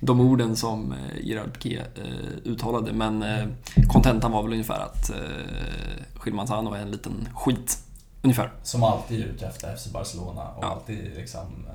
de 0.00 0.20
orden 0.20 0.56
som 0.56 0.94
Gerard 1.22 1.52
Piqué 1.52 1.80
uttalade. 2.44 2.92
Men 2.92 3.24
kontentan 3.88 4.32
var 4.32 4.42
väl 4.42 4.52
ungefär 4.52 4.80
att 4.80 5.10
Schilmanzano 6.14 6.74
är 6.74 6.78
en 6.78 6.90
liten 6.90 7.28
skit. 7.34 7.78
Ungefär. 8.22 8.52
Som 8.62 8.82
alltid 8.82 9.20
är 9.20 9.24
ute 9.24 9.46
efter 9.46 9.76
FC 9.76 9.86
Barcelona 9.86 10.48
och 10.56 10.64
ja. 10.64 10.68
alltid 10.68 11.12
liksom, 11.16 11.66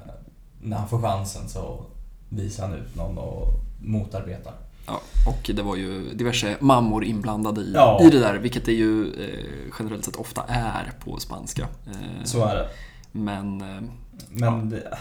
när 0.62 0.78
han 0.78 0.90
får 0.90 1.02
chansen 1.02 1.50
så 1.50 1.86
visar 2.30 2.68
han 2.68 2.78
ut 2.78 2.96
någon 2.96 3.18
och 3.18 3.48
motarbetar. 3.82 4.54
Ja, 4.86 5.02
och 5.28 5.52
det 5.56 5.62
var 5.62 5.76
ju 5.76 6.14
diverse 6.14 6.56
mammor 6.60 7.04
inblandade 7.04 7.62
i, 7.62 7.74
ja. 7.74 8.00
i 8.04 8.10
det 8.10 8.20
där, 8.20 8.36
vilket 8.36 8.66
det 8.66 8.74
ju 8.74 9.06
eh, 9.06 9.74
generellt 9.80 10.06
sett 10.06 10.16
ofta 10.16 10.44
är 10.48 10.92
på 11.04 11.18
spanska. 11.20 11.68
Eh, 11.88 12.24
Så 12.24 12.46
är 12.46 12.56
det. 12.56 12.70
Men... 13.12 13.62
Eh, 13.62 13.82
men 14.30 14.70
ja. 14.72 14.78
det, 14.78 14.98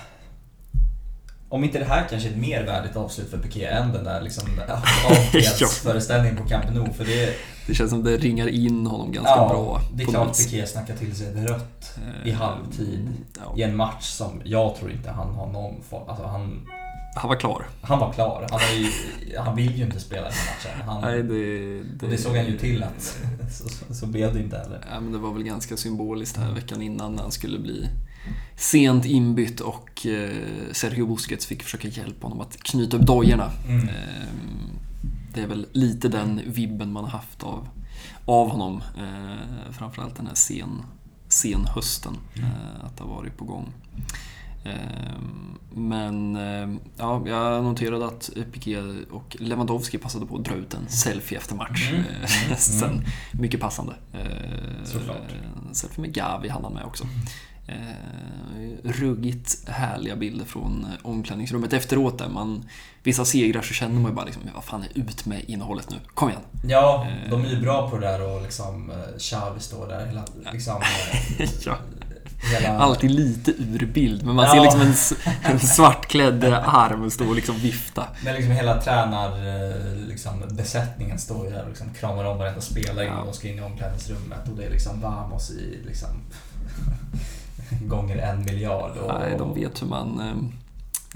om 1.48 1.64
inte 1.64 1.78
det 1.78 1.84
här 1.84 2.06
kanske 2.10 2.28
är 2.28 2.32
ett 2.32 2.38
mer 2.38 2.64
värdigt 2.64 2.96
avslut 2.96 3.30
för 3.30 3.38
Piqué 3.38 3.64
än 3.64 3.92
den 3.92 4.04
där 4.04 4.22
liksom, 4.22 4.48
föreställningen 5.82 6.36
på 6.36 6.48
Camp 6.48 6.74
Nou. 6.74 6.92
För 6.92 7.04
det, 7.04 7.34
det 7.66 7.74
känns 7.74 7.90
som 7.90 8.02
det 8.02 8.16
ringar 8.16 8.48
in 8.48 8.86
honom 8.86 9.12
ganska 9.12 9.30
ja, 9.30 9.48
bra. 9.48 9.80
Det 9.94 10.02
är 10.02 10.06
klart 10.06 10.36
Piqué 10.36 10.66
snackar 10.66 10.96
till 10.96 11.16
sig 11.16 11.26
ett 11.26 11.50
rött 11.50 11.98
i 12.24 12.30
eh, 12.30 12.36
halvtid 12.36 13.08
ja. 13.38 13.54
i 13.56 13.62
en 13.62 13.76
match 13.76 14.04
som 14.04 14.40
jag 14.44 14.76
tror 14.76 14.90
inte 14.90 15.10
han 15.10 15.34
har 15.34 15.46
någon 15.46 15.82
form... 15.82 16.08
Alltså 16.08 16.26
han, 16.26 16.66
han 17.14 17.28
var 17.28 17.36
klar. 17.36 17.66
Han 17.82 17.98
var 17.98 18.12
klar. 18.12 18.46
Han, 18.50 18.60
ju, 18.76 18.90
han 19.38 19.56
vill 19.56 19.76
ju 19.76 19.84
inte 19.84 20.00
spela 20.00 20.22
den 20.22 20.32
matchen. 20.32 20.86
Han, 20.86 21.00
Nej, 21.02 21.22
det, 21.22 21.78
det, 21.82 22.06
och 22.06 22.10
det 22.10 22.18
såg 22.18 22.36
han 22.36 22.46
ju 22.46 22.58
till 22.58 22.82
att 22.82 23.18
så, 23.52 23.94
så 23.94 24.06
blev 24.06 24.34
det 24.34 24.40
inte 24.40 24.58
heller. 24.58 24.80
Ja, 24.90 25.00
men 25.00 25.12
det 25.12 25.18
var 25.18 25.32
väl 25.32 25.42
ganska 25.42 25.76
symboliskt 25.76 26.36
här 26.36 26.52
veckan 26.52 26.82
innan 26.82 27.14
när 27.14 27.22
han 27.22 27.32
skulle 27.32 27.58
bli 27.58 27.88
sent 28.56 29.04
inbytt 29.04 29.60
och 29.60 30.06
eh, 30.06 30.30
Sergio 30.72 31.06
Busquets 31.06 31.46
fick 31.46 31.62
försöka 31.62 31.88
hjälpa 31.88 32.26
honom 32.26 32.40
att 32.40 32.56
knyta 32.56 32.96
upp 32.96 33.02
dojorna. 33.02 33.50
Mm. 33.68 33.88
Eh, 33.88 33.94
det 35.36 35.42
är 35.42 35.46
väl 35.46 35.66
lite 35.72 36.08
den 36.08 36.40
vibben 36.46 36.92
man 36.92 37.04
har 37.04 37.10
haft 37.10 37.42
av, 37.42 37.68
av 38.24 38.48
honom. 38.50 38.82
Eh, 38.98 39.72
framförallt 39.72 40.16
den 40.16 40.26
här 40.26 40.34
sen, 40.34 40.82
sen 41.28 41.66
hösten. 41.66 42.16
Mm. 42.34 42.50
att 42.84 42.96
det 42.96 43.04
har 43.04 43.10
varit 43.10 43.36
på 43.36 43.44
gång. 43.44 43.72
Ehm, 44.64 45.58
men 45.74 46.36
ehm, 46.36 46.80
ja, 46.96 47.22
jag 47.26 47.64
noterade 47.64 48.06
att 48.06 48.30
Piqué 48.52 48.78
och 49.10 49.36
Lewandowski 49.40 49.98
passade 49.98 50.26
på 50.26 50.36
att 50.36 50.44
dra 50.44 50.54
ut 50.54 50.74
en 50.74 50.88
selfie 50.88 51.38
efter 51.38 51.54
match. 51.54 51.90
Mm. 51.92 52.04
mm. 52.04 52.26
Sen, 52.56 52.90
mm. 52.90 53.04
mycket 53.32 53.60
passande. 53.60 53.94
Såklart. 54.84 55.34
Selfie 55.72 56.00
med 56.00 56.12
Gavi 56.12 56.48
hann 56.48 56.64
han 56.64 56.72
med 56.72 56.84
också. 56.84 57.06
Ruggigt 58.84 59.68
härliga 59.68 60.16
bilder 60.16 60.44
från 60.44 60.86
omklädningsrummet 61.02 61.72
efteråt. 61.72 62.18
Där 62.18 62.28
man, 62.28 62.68
vissa 63.02 63.24
segrar 63.24 63.62
så 63.62 63.74
känner 63.74 64.00
man 64.00 64.10
ju 64.10 64.14
bara 64.14 64.24
liksom, 64.24 64.42
vad 64.54 64.64
fan 64.64 64.82
är 64.82 64.98
ut 64.98 65.26
med 65.26 65.44
innehållet 65.46 65.90
nu, 65.90 65.96
kom 66.14 66.28
igen. 66.28 66.40
Ja, 66.66 67.06
de 67.30 67.44
är 67.44 67.48
ju 67.48 67.60
bra 67.60 67.90
på 67.90 67.98
det 67.98 68.06
där 68.06 68.22
och 68.22 68.42
liksom 68.42 68.90
eh, 68.90 68.96
Xavi 69.18 69.60
står 69.60 69.88
där 69.88 70.06
hela, 70.06 70.24
liksom, 70.52 70.82
ja. 71.64 71.78
Hela... 72.52 72.78
Alltid 72.78 73.10
lite 73.10 73.50
ur 73.50 73.86
bild, 73.86 74.24
men 74.24 74.34
man 74.34 74.44
ja. 74.44 74.52
ser 74.52 74.60
liksom 74.60 74.80
en, 74.80 74.94
en 75.52 75.60
svartklädd 75.60 76.44
arm 76.44 77.10
stå 77.10 77.28
och 77.28 77.34
liksom 77.34 77.58
vifta. 77.58 78.06
Men 78.24 78.34
liksom 78.34 78.52
hela 78.52 78.80
tränarbesättningen 78.80 81.16
liksom, 81.16 81.36
står 81.36 81.46
ju 81.46 81.52
där 81.52 81.62
och 81.62 81.68
liksom 81.68 81.94
kramar 81.94 82.24
om 82.24 82.38
varenda 82.38 82.60
spelare 82.60 83.04
ja. 83.04 83.22
de 83.26 83.32
ska 83.32 83.48
in 83.48 83.58
i 83.58 83.60
omklädningsrummet. 83.60 84.48
Och 84.48 84.56
det 84.56 84.64
är 84.64 84.70
liksom 84.70 85.00
Vamos 85.00 85.50
i 85.50 85.82
liksom 85.86 86.08
gånger 87.88 88.16
en 88.16 88.44
miljard. 88.44 88.96
Och, 88.96 89.20
Nej, 89.20 89.34
de 89.38 89.54
vet 89.54 89.82
hur 89.82 89.86
man 89.86 90.20
ehm, 90.20 90.52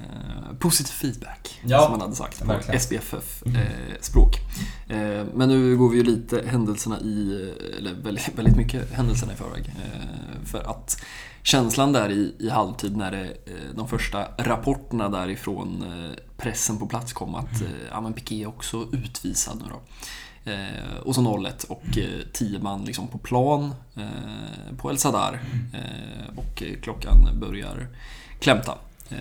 Eh, 0.01 0.55
positiv 0.59 0.93
feedback, 0.93 1.61
ja, 1.65 1.83
som 1.83 1.91
man 1.91 2.01
hade 2.01 2.15
sagt 2.15 2.45
på 2.45 2.79
SPFF-språk. 2.79 4.37
Eh, 4.89 5.01
eh, 5.01 5.27
men 5.35 5.49
nu 5.49 5.77
går 5.77 5.89
vi 5.89 5.97
ju 5.97 6.03
lite 6.03 6.43
händelserna 6.47 7.01
i, 7.01 7.53
eller 7.79 7.95
väldigt, 7.95 8.39
väldigt 8.39 8.57
mycket 8.57 8.93
händelserna 8.93 9.33
i 9.33 9.37
förväg. 9.37 9.65
Eh, 9.69 10.45
för 10.45 10.71
att 10.71 11.03
känslan 11.43 11.93
där 11.93 12.11
i, 12.11 12.35
i 12.39 12.51
halvtid 12.51 12.97
när 12.97 13.11
det, 13.11 13.25
eh, 13.25 13.75
de 13.75 13.89
första 13.89 14.27
rapporterna 14.39 15.09
därifrån 15.09 15.83
eh, 15.83 16.23
pressen 16.37 16.79
på 16.79 16.87
plats 16.87 17.13
kom 17.13 17.35
att 17.35 17.61
mm. 17.61 17.73
ja, 17.91 18.01
men 18.01 18.13
Piqué 18.13 18.43
är 18.43 18.49
också 18.49 18.87
utvisad 18.93 19.57
nu 19.63 19.65
då. 19.71 19.81
Och 21.03 21.15
så 21.15 21.21
0-1 21.21 21.67
och 21.69 21.99
10 22.33 22.59
man 22.59 22.85
liksom 22.85 23.09
på 23.09 23.19
plan 23.19 23.75
på 24.79 24.91
El 24.91 24.99
Sadar. 24.99 25.41
Mm. 25.53 26.39
och 26.39 26.63
klockan 26.83 27.29
börjar 27.41 27.87
klämta. 28.41 28.75
Eh, 29.11 29.19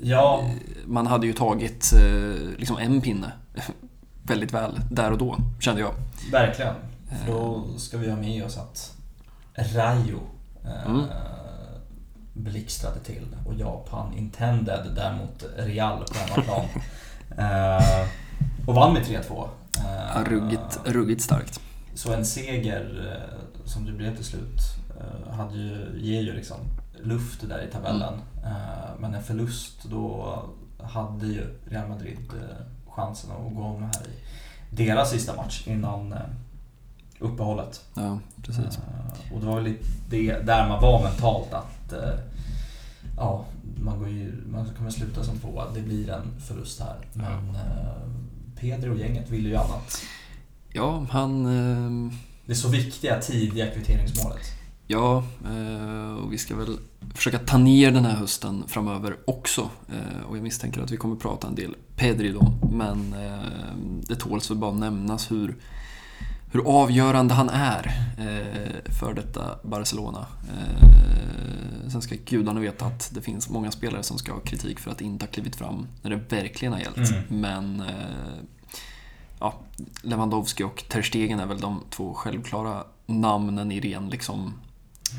ja. 0.00 0.50
Man 0.86 1.06
hade 1.06 1.26
ju 1.26 1.32
tagit 1.32 1.92
eh, 1.92 2.58
liksom 2.58 2.78
en 2.78 3.00
pinne 3.00 3.32
väldigt 4.22 4.52
väl 4.52 4.80
där 4.90 5.10
och 5.10 5.18
då, 5.18 5.36
kände 5.60 5.80
jag. 5.80 5.94
Verkligen. 6.32 6.74
För 7.08 7.32
då 7.32 7.64
ska 7.78 7.98
vi 7.98 8.10
ha 8.10 8.16
med 8.16 8.44
oss 8.44 8.58
att 8.58 8.96
Rayo 9.54 10.20
eh, 10.64 10.90
mm. 10.90 11.04
blixtrade 12.32 13.00
till 13.00 13.36
och 13.46 13.54
Japan 13.54 14.12
intended 14.18 14.92
däremot 14.96 15.44
Real 15.56 16.04
på 16.04 16.18
hemmaplan. 16.18 16.64
eh, 17.38 18.08
och 18.66 18.74
vann 18.74 18.92
med 18.92 19.02
3-2. 19.02 19.48
Eh, 19.78 20.24
ruggigt, 20.24 20.80
ruggigt 20.84 21.22
starkt. 21.22 21.60
Så 21.94 22.12
en 22.12 22.26
seger, 22.26 23.18
som 23.64 23.86
det 23.86 23.92
blev 23.92 24.16
till 24.16 24.24
slut, 24.24 24.60
hade 25.30 25.54
ju, 25.54 26.00
ger 26.00 26.20
ju 26.20 26.32
liksom 26.32 26.56
luft 27.02 27.48
där 27.48 27.68
i 27.68 27.72
tabellen. 27.72 28.14
Mm. 28.14 29.00
Men 29.00 29.14
en 29.14 29.22
förlust, 29.22 29.84
då 29.84 30.38
hade 30.82 31.26
ju 31.26 31.46
Real 31.64 31.88
Madrid 31.88 32.18
eh, 32.28 32.92
chansen 32.92 33.30
att 33.30 33.54
gå 33.54 33.62
om 33.62 33.82
här 33.82 34.06
i 34.06 34.84
deras 34.84 35.10
sista 35.10 35.36
match 35.36 35.66
innan 35.66 36.12
eh, 36.12 36.18
uppehållet. 37.18 37.84
Ja, 37.94 38.18
precis. 38.42 38.78
Och 39.34 39.40
det 39.40 39.46
var 39.46 39.60
väl 39.60 39.74
det 40.10 40.32
där 40.32 40.68
man 40.68 40.82
var 40.82 41.02
mentalt 41.02 41.52
att 41.52 41.94
ja, 43.16 43.44
man, 43.80 43.98
går 43.98 44.08
ju, 44.08 44.44
man 44.46 44.68
kommer 44.76 44.90
sluta 44.90 45.24
som 45.24 45.38
tvåa. 45.38 45.70
Det 45.74 45.80
blir 45.80 46.10
en 46.10 46.40
förlust 46.40 46.80
här. 46.80 46.96
Men 47.12 47.54
ja. 47.54 47.60
Pedro 48.62 48.92
och 48.92 48.98
gänget 48.98 49.30
ville 49.30 49.48
ju 49.48 49.56
annat. 49.56 50.02
Ja, 50.72 51.06
han... 51.10 51.44
Det 52.46 52.52
är 52.52 52.56
så 52.56 52.68
viktiga 52.68 53.20
tidiga 53.20 53.66
kvitteringsmålet. 53.70 54.62
Ja, 54.86 55.24
eh, 55.44 56.14
och 56.14 56.32
vi 56.32 56.38
ska 56.38 56.56
väl 56.56 56.78
försöka 57.14 57.38
ta 57.38 57.58
ner 57.58 57.90
den 57.90 58.04
här 58.04 58.16
hösten 58.16 58.64
framöver 58.68 59.16
också. 59.24 59.70
Eh, 59.88 60.22
och 60.28 60.36
jag 60.36 60.42
misstänker 60.42 60.80
att 60.80 60.90
vi 60.90 60.96
kommer 60.96 61.16
prata 61.16 61.48
en 61.48 61.54
del 61.54 61.76
Pedri 61.96 62.32
då, 62.32 62.52
men 62.72 63.12
eh, 63.12 63.76
det 64.08 64.16
tåls 64.16 64.50
väl 64.50 64.58
bara 64.58 64.72
nämnas 64.72 65.30
hur, 65.30 65.56
hur 66.52 66.66
avgörande 66.66 67.34
han 67.34 67.48
är 67.48 67.94
för 69.00 69.14
detta 69.14 69.58
Barcelona. 69.62 70.26
Sen 71.88 72.02
ska 72.02 72.14
gudarna 72.26 72.60
veta 72.60 72.84
att 72.84 73.10
det 73.14 73.20
finns 73.20 73.50
många 73.50 73.70
spelare 73.70 74.02
som 74.02 74.18
ska 74.18 74.32
ha 74.32 74.40
kritik 74.40 74.78
för 74.78 74.90
att 74.90 75.00
inte 75.00 75.24
ha 75.24 75.30
klivit 75.30 75.56
fram 75.56 75.86
när 76.02 76.10
det 76.10 76.16
verkligen 76.16 76.72
har 76.72 76.80
gällt. 76.80 76.96
Mm. 76.96 77.22
Men 77.28 77.82
ja, 79.38 79.54
Lewandowski 80.02 80.62
och 80.62 80.84
Ter 80.88 81.02
Stegen 81.02 81.40
är 81.40 81.46
väl 81.46 81.60
de 81.60 81.80
två 81.90 82.14
självklara 82.14 82.84
namnen 83.06 83.72
i 83.72 83.80
ren 83.80 84.08
liksom 84.08 84.54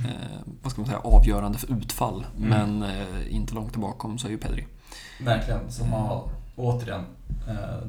eh, 0.06 0.39
vad 0.62 0.72
ska 0.72 0.82
man 0.82 0.88
säga, 0.88 1.00
avgörande 1.00 1.58
för 1.58 1.78
utfall. 1.78 2.26
Mm. 2.38 2.50
Men 2.50 2.84
eh, 2.84 3.36
inte 3.36 3.56
långt 3.56 3.72
tillbaka 3.72 4.17
så 4.17 4.28
är 4.28 4.32
ju 4.32 4.38
Pedri. 4.38 4.67
Verkligen, 5.19 5.72
som 5.72 5.91
har 5.91 6.30
återigen, 6.56 7.00
eh, 7.00 7.06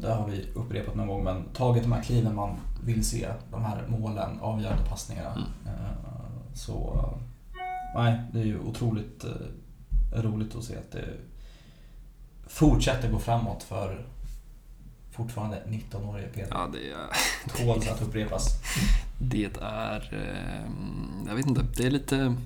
det 0.01 0.13
har 0.13 0.29
vi 0.29 0.47
upprepat 0.55 0.95
någon 0.95 1.07
gång, 1.07 1.25
men 1.25 1.45
tagit 1.53 1.83
de 1.83 1.93
här 1.93 2.03
kliven 2.03 2.35
man 2.35 2.57
vill 2.85 3.05
se, 3.05 3.29
de 3.51 3.65
här 3.65 3.87
målen, 3.89 4.41
avgörande 4.41 4.85
passningarna. 4.89 5.33
Mm. 5.33 5.47
Eh, 5.67 6.55
så 6.55 7.05
nej, 7.95 8.21
det 8.33 8.41
är 8.41 8.45
ju 8.45 8.59
otroligt 8.59 9.25
eh, 9.25 10.23
roligt 10.23 10.57
att 10.57 10.65
se 10.65 10.77
att 10.77 10.93
det 10.93 11.05
fortsätter 12.47 13.11
gå 13.11 13.19
framåt 13.19 13.63
för 13.63 14.07
fortfarande 15.11 15.63
19-årige 15.69 16.29
Peter. 16.29 16.55
Ja, 16.55 16.69
det 16.73 16.91
är... 16.91 17.65
Tåls 17.65 17.89
att 17.89 18.03
upprepas. 18.03 18.49
Det 19.19 19.51
är... 19.63 20.25
Jag 21.27 21.35
vet 21.35 21.47
inte, 21.47 21.67
det 21.77 21.87
är 21.87 21.91
lite, 21.91 22.37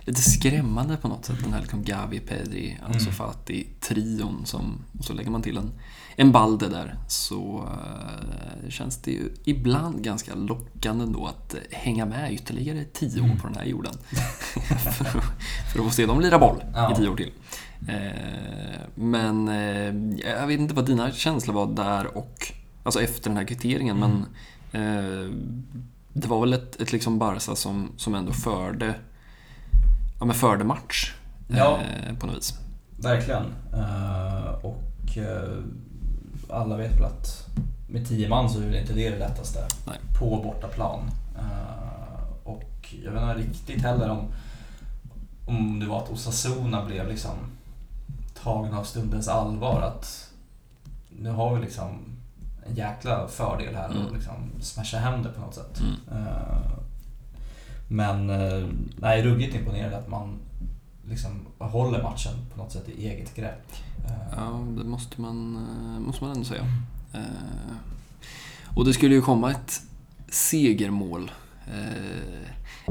lite 0.00 0.22
skrämmande 0.22 0.96
på 0.96 1.08
något 1.08 1.24
sätt. 1.24 1.36
Den 1.42 1.52
här 1.52 1.60
liksom 1.60 1.84
Gavi, 1.84 2.20
Pedri, 2.20 2.78
Ansu 2.86 3.00
mm. 3.00 3.12
Fati, 3.12 3.66
trion 3.80 4.46
som... 4.46 4.84
Och 4.98 5.04
så 5.04 5.12
lägger 5.12 5.30
man 5.30 5.42
till 5.42 5.56
en, 5.56 5.72
en 6.16 6.32
Balde 6.32 6.68
där. 6.68 6.98
Så... 7.08 7.68
Eh, 8.64 8.68
känns 8.70 8.96
det 9.02 9.10
ju 9.10 9.28
ibland 9.44 10.02
ganska 10.04 10.34
lockande 10.34 11.04
ändå 11.04 11.26
att 11.26 11.54
hänga 11.70 12.06
med 12.06 12.32
ytterligare 12.32 12.84
tio 12.92 13.20
år 13.22 13.36
på 13.40 13.46
den 13.46 13.56
här 13.56 13.64
jorden. 13.64 13.92
för, 14.92 15.04
att, 15.04 15.12
för 15.72 15.78
att 15.78 15.84
få 15.84 15.90
se 15.90 16.06
dem 16.06 16.20
lira 16.20 16.38
boll 16.38 16.64
Ja. 16.74 16.92
i 16.92 16.94
tio 16.96 17.08
år 17.08 17.16
till. 17.16 17.32
Eh, 17.88 18.80
Men 18.94 19.48
eh, 19.48 20.24
jag 20.30 20.46
vet 20.46 20.60
inte 20.60 20.74
vad 20.74 20.86
dina 20.86 21.12
känslor 21.12 21.54
var 21.54 21.66
där 21.66 22.16
och 22.16 22.52
alltså 22.82 23.00
efter 23.02 23.30
den 23.30 23.36
här 23.36 23.44
kvitteringen 23.44 23.98
men 23.98 24.26
eh, 24.72 25.30
det 26.12 26.26
var 26.28 26.40
väl 26.40 26.52
ett, 26.52 26.80
ett 26.80 26.92
liksom 26.92 27.18
Barca 27.18 27.56
som, 27.56 27.92
som 27.96 28.14
ändå 28.14 28.32
förde, 28.32 28.94
ja, 30.18 30.24
men 30.24 30.34
förde 30.34 30.64
match 30.64 31.14
Ja. 31.48 31.78
eh, 32.08 32.16
på 32.18 32.26
något 32.26 32.36
vis. 32.36 32.54
Verkligen. 32.98 33.42
Eh, 33.72 34.54
och 34.64 35.18
eh, 35.18 35.58
alla 36.54 36.76
vet 36.76 36.96
väl 36.96 37.04
att 37.04 37.46
med 37.88 38.08
tio 38.08 38.28
man 38.28 38.50
så 38.50 38.60
är 38.60 38.64
väl 38.66 38.74
inte 38.74 38.92
det 38.92 39.10
det 39.10 39.18
lättaste 39.18 39.58
Nej. 39.86 39.98
på 40.18 40.42
bortaplan. 40.42 41.10
Eh, 41.38 42.44
och 42.44 42.94
jag 43.04 43.12
vet 43.12 43.22
inte 43.22 43.34
riktigt 43.34 43.82
heller 43.82 44.10
om, 44.10 44.26
om 45.46 45.80
det 45.80 45.86
var 45.86 46.02
att 46.02 46.10
Osasuna 46.10 46.84
blev 46.84 47.08
liksom 47.08 47.36
tagen 48.42 48.74
av 48.74 48.84
stundens 48.84 49.28
allvar. 49.28 49.80
Att 49.82 50.30
nu 51.18 51.30
har 51.30 51.54
vi 51.54 51.60
liksom 51.60 51.88
en 52.66 52.74
jäkla 52.74 53.28
fördel 53.28 53.74
här 53.74 53.90
Mm. 53.90 54.06
och 54.06 54.12
liksom 54.12 54.34
smasha 54.60 54.98
hem 54.98 55.22
det 55.22 55.28
på 55.28 55.40
något 55.40 55.54
sätt. 55.54 55.80
Mm. 55.80 56.22
Eh, 56.26 56.70
Men 57.88 58.30
eh, 58.30 58.68
nej, 58.96 59.22
ruggigt 59.22 59.54
imponerande 59.54 59.98
att 59.98 60.08
man 60.08 60.38
liksom 61.08 61.46
håller 61.58 62.02
matchen 62.02 62.32
på 62.52 62.58
något 62.62 62.72
sätt 62.72 62.88
i 62.88 63.06
eget 63.08 63.34
grepp. 63.34 63.72
Eh, 64.08 64.12
Ja, 64.36 64.60
det 64.78 64.84
måste 64.84 65.20
man, 65.20 65.56
eh, 65.56 66.00
måste 66.00 66.24
man 66.24 66.32
ändå 66.32 66.44
säga. 66.44 66.64
Eh, 67.12 67.20
Och 68.76 68.84
det 68.84 68.92
skulle 68.92 69.14
ju 69.14 69.22
komma 69.22 69.50
ett 69.50 69.80
segermål. 70.28 71.30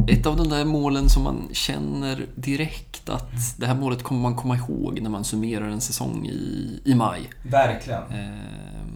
Ett 0.07 0.25
av 0.25 0.37
de 0.37 0.49
där 0.49 0.65
målen 0.65 1.09
som 1.09 1.23
man 1.23 1.49
känner 1.51 2.25
direkt 2.35 3.09
att 3.09 3.57
det 3.57 3.65
här 3.67 3.75
målet 3.75 4.03
kommer 4.03 4.21
man 4.21 4.35
komma 4.35 4.55
ihåg 4.57 4.99
när 5.01 5.09
man 5.09 5.23
summerar 5.23 5.67
en 5.67 5.81
säsong 5.81 6.25
i, 6.27 6.81
i 6.85 6.95
maj. 6.95 7.29
Verkligen. 7.43 8.01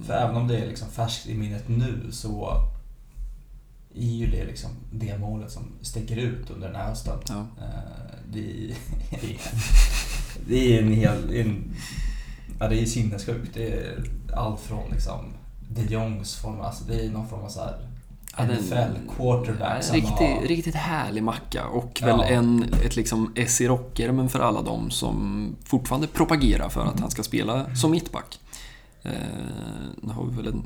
För 0.06 0.14
även 0.14 0.36
om 0.36 0.48
det 0.48 0.58
är 0.58 0.68
liksom 0.68 0.88
färskt 0.90 1.28
i 1.28 1.38
minnet 1.38 1.68
nu 1.68 2.08
så 2.12 2.52
är 3.96 4.12
ju 4.12 4.28
det 4.32 4.46
liksom 4.46 4.70
det 4.92 5.18
målet 5.18 5.52
som 5.52 5.64
sticker 5.82 6.18
ut 6.18 6.50
under 6.50 6.68
den 6.68 6.76
här 6.76 6.88
hösten. 6.88 7.18
Ja. 7.30 7.46
Det 8.32 8.40
är, 8.40 8.76
det 10.48 10.78
är 10.78 10.82
en 10.82 10.94
hel... 10.94 11.36
En, 11.36 11.74
ja, 12.60 12.68
det 12.68 12.82
är 12.82 12.86
sinnessjukt. 12.86 13.54
Det 13.54 13.68
är 13.74 14.04
allt 14.36 14.60
från 14.62 14.90
liksom 14.92 15.34
de 15.70 15.94
Jongs 15.94 16.36
form, 16.36 16.62
alltså 16.62 16.84
det 16.84 17.06
är 17.06 17.10
någon 17.10 17.28
form 17.30 17.42
av 17.44 17.50
så 17.50 17.60
här 17.60 17.76
Ja, 18.40 18.44
NFL 18.46 19.16
quarterback 19.18 19.84
som 19.84 19.96
riktigt, 19.96 20.12
har- 20.18 20.48
riktigt 20.48 20.76
härlig 20.76 21.24
macka 21.24 21.66
och 21.68 22.00
Ja. 22.02 22.06
väl 22.18 22.34
en, 22.34 22.64
ett 22.86 22.96
liksom 22.96 23.32
S 23.36 23.62
i 23.62 23.68
rockärmen 23.68 24.30
för 24.30 24.40
alla 24.40 24.62
de 24.62 24.92
som 24.92 25.48
fortfarande 25.64 26.08
propagerar 26.08 26.70
för 26.70 26.86
att 26.86 27.00
han 27.00 27.12
ska 27.12 27.24
spela 27.24 27.76
som 27.76 27.92
mittback. 27.92 28.40
Eh, 29.04 29.12
nu 30.02 30.14
har 30.14 30.26
vi 30.26 30.36
väl 30.36 30.48
en, 30.48 30.64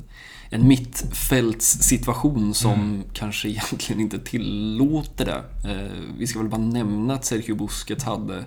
en 0.53 0.67
mittfältssituation 0.67 2.53
som 2.53 2.71
Mm. 2.73 3.03
kanske 3.13 3.49
egentligen 3.49 4.01
inte 4.01 4.19
tillåter 4.19 5.25
det. 5.25 5.69
Eh, 5.71 5.91
vi 6.17 6.27
ska 6.27 6.39
väl 6.39 6.49
bara 6.49 6.61
nämna 6.61 7.13
att 7.13 7.25
Sergio 7.25 7.55
Busquets 7.55 8.03
hade 8.03 8.45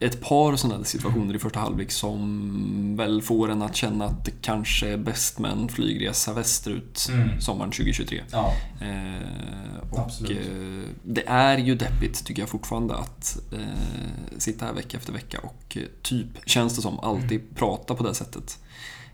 ett 0.00 0.20
par 0.20 0.56
sådana 0.56 0.84
situationer 0.84 1.34
i 1.34 1.38
första 1.38 1.60
halvlek 1.60 1.90
som 1.90 2.96
väl 2.96 3.22
får 3.22 3.50
en 3.50 3.62
att 3.62 3.76
känna 3.76 4.04
att 4.04 4.24
det 4.24 4.32
kanske 4.42 4.88
är 4.88 4.96
bäst 4.96 5.38
med 5.38 5.50
en 5.52 5.68
flygresa 5.68 6.32
västerut 6.32 7.06
Mm. 7.12 7.40
sommaren 7.40 7.70
2023. 7.70 8.22
Ja, 8.32 8.52
Eh, 8.80 9.90
och 9.90 9.98
Absolut. 9.98 10.38
eh, 10.38 10.90
det 11.02 11.26
är 11.28 11.58
ju 11.58 11.74
deppigt 11.74 12.24
tycker 12.24 12.42
jag 12.42 12.48
fortfarande 12.48 12.94
att 12.94 13.38
eh, 13.52 14.38
sitta 14.38 14.64
här 14.66 14.72
vecka 14.72 14.96
efter 14.96 15.12
vecka 15.12 15.38
och 15.42 15.76
eh, 15.76 15.82
typ, 16.02 16.26
känns 16.46 16.76
det 16.76 16.82
som, 16.82 16.98
alltid 17.00 17.40
Mm. 17.40 17.54
prata 17.54 17.94
på 17.94 18.04
det 18.06 18.14
sättet. 18.14 18.58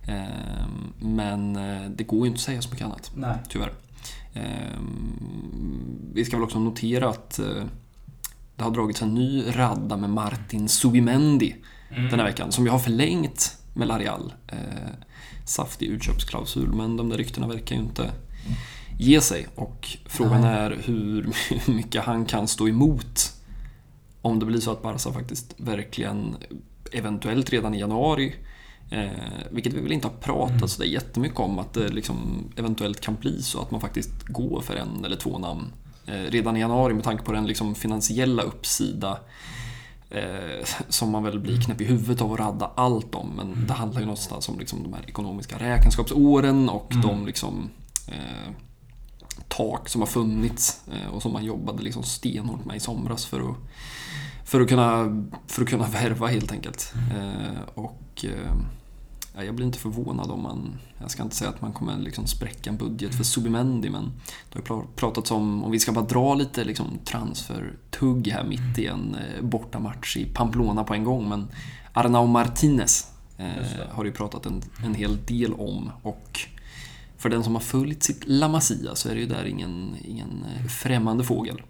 Eh, 0.09 0.67
men 0.99 1.57
eh, 1.57 1.91
det 1.91 2.05
går 2.05 2.21
ju 2.21 2.27
inte 2.27 2.39
att 2.39 2.41
säga 2.43 2.63
så 2.63 2.71
mycket 2.71 2.85
annat, 2.87 3.11
nej. 3.15 3.37
tyvärr. 3.49 3.73
Eh, 4.35 4.81
vi 6.13 6.25
ska 6.25 6.37
väl 6.37 6.45
också 6.45 6.59
notera 6.59 7.09
att 7.09 7.39
eh, 7.39 7.65
det 8.57 8.65
har 8.65 8.71
dragits 8.71 9.03
en 9.03 9.15
ny 9.15 9.45
radda 9.57 9.97
med 9.97 10.11
Martin 10.11 10.69
Subimendi 10.69 11.55
Mm. 11.91 12.11
den 12.11 12.19
här 12.21 12.27
veckan, 12.27 12.53
som 12.53 12.65
ju 12.65 12.71
har 12.71 12.79
förlängt 12.79 13.59
med 13.75 13.89
Larial. 13.89 14.33
Eh, 14.47 14.57
saftig 15.45 15.87
utköpsklausul, 15.87 16.73
men 16.73 16.97
de 16.97 17.09
där 17.09 17.17
ryktena 17.17 17.47
verkar 17.49 17.77
ju 17.77 17.83
inte 17.83 18.11
ge 18.99 19.21
sig. 19.21 19.47
Och 19.55 19.89
frågan 20.07 20.41
Nej. 20.41 20.51
är 20.57 20.77
hur 20.85 21.29
mycket 21.73 22.05
han 22.05 22.25
kan 22.25 22.49
stå 22.49 22.69
emot 22.69 23.33
om 24.23 24.39
det 24.39 24.47
blir 24.47 24.61
så 24.61 24.71
att 24.71 24.83
Barca 24.83 25.13
faktiskt 25.13 25.55
verkligen, 25.57 26.37
eventuellt 26.93 27.51
redan 27.51 27.75
i 27.75 27.81
januari, 27.81 28.35
eh, 28.91 29.11
vilket 29.51 29.73
vi 29.73 29.81
väl 29.81 29.93
inte 29.93 30.09
har 30.09 30.15
pratat 30.15 30.57
Mm. 30.57 30.69
så 30.69 30.83
där 30.83 30.89
jättemycket 30.89 31.41
om, 31.41 31.59
att 31.59 31.73
det 31.73 31.89
liksom 31.89 32.45
eventuellt 32.57 33.01
kan 33.01 33.15
bli 33.15 33.43
så 33.43 33.61
att 33.61 33.71
man 33.71 33.81
faktiskt 33.81 34.23
går 34.27 34.61
för 34.61 34.77
en 34.77 35.05
eller 35.05 35.17
två 35.17 35.39
namn 35.39 35.73
eh, 36.07 36.13
redan 36.31 36.57
i 36.57 36.61
januari 36.61 36.95
med 36.95 37.05
tanke 37.05 37.25
på 37.25 37.33
den 37.33 37.47
liksom 37.47 37.75
finansiella 37.75 38.43
uppsida 38.43 39.19
eh, 40.11 40.65
som 40.89 41.11
man 41.11 41.23
väl 41.25 41.39
blir 41.41 41.61
knäpp 41.63 41.81
i 41.81 41.85
huvudet 41.85 42.23
av 42.23 42.33
att 42.33 42.39
radda 42.41 42.71
allt 42.75 43.15
om. 43.15 43.29
Men 43.37 43.67
det 43.67 43.73
handlar 43.75 44.01
ju 44.01 44.07
någonstans 44.07 44.49
om 44.49 44.59
liksom 44.59 44.83
de 44.83 44.93
här 44.93 45.03
ekonomiska 45.09 45.59
räkenskapsåren 45.59 46.69
och 46.69 46.93
Mm. 46.93 47.07
de 47.07 47.27
liksom 47.27 47.71
eh, 48.09 48.53
tak 49.49 49.89
som 49.89 50.01
har 50.01 50.07
funnits 50.09 50.81
eh, 50.93 51.15
och 51.15 51.23
som 51.23 51.33
man 51.33 51.45
jobbade 51.45 51.83
liksom 51.83 52.03
stenhårt 52.03 52.65
med 52.65 52.77
i 52.77 52.81
somras 52.81 53.27
för 53.27 53.51
att, 53.51 53.57
för 54.45 54.61
att, 54.61 54.69
kunna, 54.69 55.05
för 55.47 55.63
att 55.63 55.69
kunna 55.69 55.87
värva 56.03 56.27
helt 56.27 56.53
enkelt. 56.53 56.93
Eh, 57.17 57.61
och 57.75 58.25
eh, 58.25 58.55
jag 59.45 59.55
blir 59.55 59.67
inte 59.67 59.79
förvånad 59.79 60.31
om 60.31 60.43
man, 60.43 60.79
jag 61.01 61.11
ska 61.11 61.23
inte 61.23 61.37
säga 61.37 61.51
att 61.51 61.63
man 61.63 61.73
kommer 61.73 61.99
liksom 61.99 62.27
spräcka 62.27 62.71
en 62.71 62.77
budget 62.77 63.15
för 63.15 63.25
Subimendi 63.25 63.91
men 63.91 64.13
det 64.53 64.69
har 64.69 64.85
pratats 64.97 65.31
om, 65.31 65.65
om 65.65 65.71
vi 65.71 65.81
ska 65.81 65.93
bara 65.93 66.05
dra 66.05 66.35
lite 66.35 66.65
liksom 66.65 66.87
transfer-tugg 67.05 68.29
här 68.29 68.45
mitt 68.45 68.79
i 68.79 68.87
en 68.87 69.15
eh, 69.15 69.45
bortamatch 69.45 70.17
i 70.17 70.25
Pamplona 70.25 70.85
på 70.85 70.95
en 70.95 71.05
gång 71.05 71.29
men 71.29 71.49
Arnau 71.93 72.27
Martinez 72.27 73.13
eh, 73.39 73.89
har 73.91 74.05
ju 74.05 74.13
pratat 74.13 74.47
en, 74.47 74.63
en 74.85 74.95
hel 74.95 75.19
del 75.25 75.53
om 75.53 75.91
och 76.03 76.41
för 77.19 77.31
den 77.31 77.45
som 77.45 77.55
har 77.55 77.63
följt 77.63 78.03
sitt 78.03 78.23
La 78.27 78.49
Masia 78.49 78.95
så 78.95 79.09
är 79.09 79.15
det 79.15 79.21
ju 79.21 79.27
där 79.27 79.45
ingen, 79.45 79.97
ingen 80.05 80.45
eh, 80.57 80.67
främmande 80.67 81.25
fågel. 81.25 81.63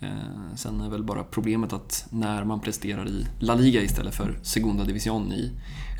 Eh, 0.00 0.54
sen 0.56 0.80
är 0.80 0.90
väl 0.90 1.04
bara 1.04 1.24
problemet 1.24 1.72
att 1.72 2.06
när 2.10 2.44
man 2.44 2.60
presterar 2.60 3.08
i 3.08 3.26
La 3.38 3.54
Liga 3.54 3.82
istället 3.82 4.14
för 4.14 4.38
Segunda 4.42 4.84
Division 4.84 5.32
i 5.32 5.50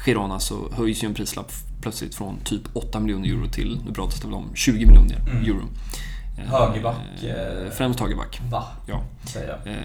Girona 0.07 0.40
så 0.40 0.73
höjs 0.73 1.05
ju 1.05 1.07
en 1.09 1.14
prislapp 1.14 1.53
plötsligt 1.83 2.14
från 2.14 2.38
typ 2.45 2.62
8 2.73 3.01
miljoner 3.01 3.29
euro 3.29 3.49
till, 3.49 3.81
nu 3.87 3.92
pratas 3.92 4.21
det 4.21 4.27
väl 4.27 4.35
om 4.35 4.51
20 4.55 4.87
miljoner 4.87 5.16
Mm. 5.31 5.45
euro. 5.45 5.62
Eh, 6.38 6.45
Högerback, 6.45 7.23
eh, 7.23 7.71
Främst 7.71 8.01
högerback, 8.01 8.40
Va? 8.51 8.64
ja. 8.87 9.03
Säger 9.25 9.49
jag. 9.49 9.73
Eh, 9.73 9.79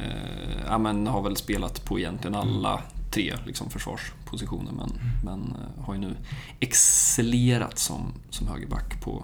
ja, 0.67 0.77
men 0.77 1.07
har 1.07 1.21
väl 1.21 1.35
spelat 1.35 1.85
på 1.85 1.99
egentligen 1.99 2.35
alla 2.35 2.81
tre 3.11 3.33
liksom, 3.45 3.69
försvarspositioner 3.69 4.71
men, 4.71 4.91
men 5.23 5.39
eh, 5.39 5.83
har 5.85 5.93
ju 5.93 5.99
nu 5.99 6.15
excellerat 6.59 7.79
som, 7.79 8.13
som 8.29 8.47
högerback 8.47 9.01
på, 9.01 9.23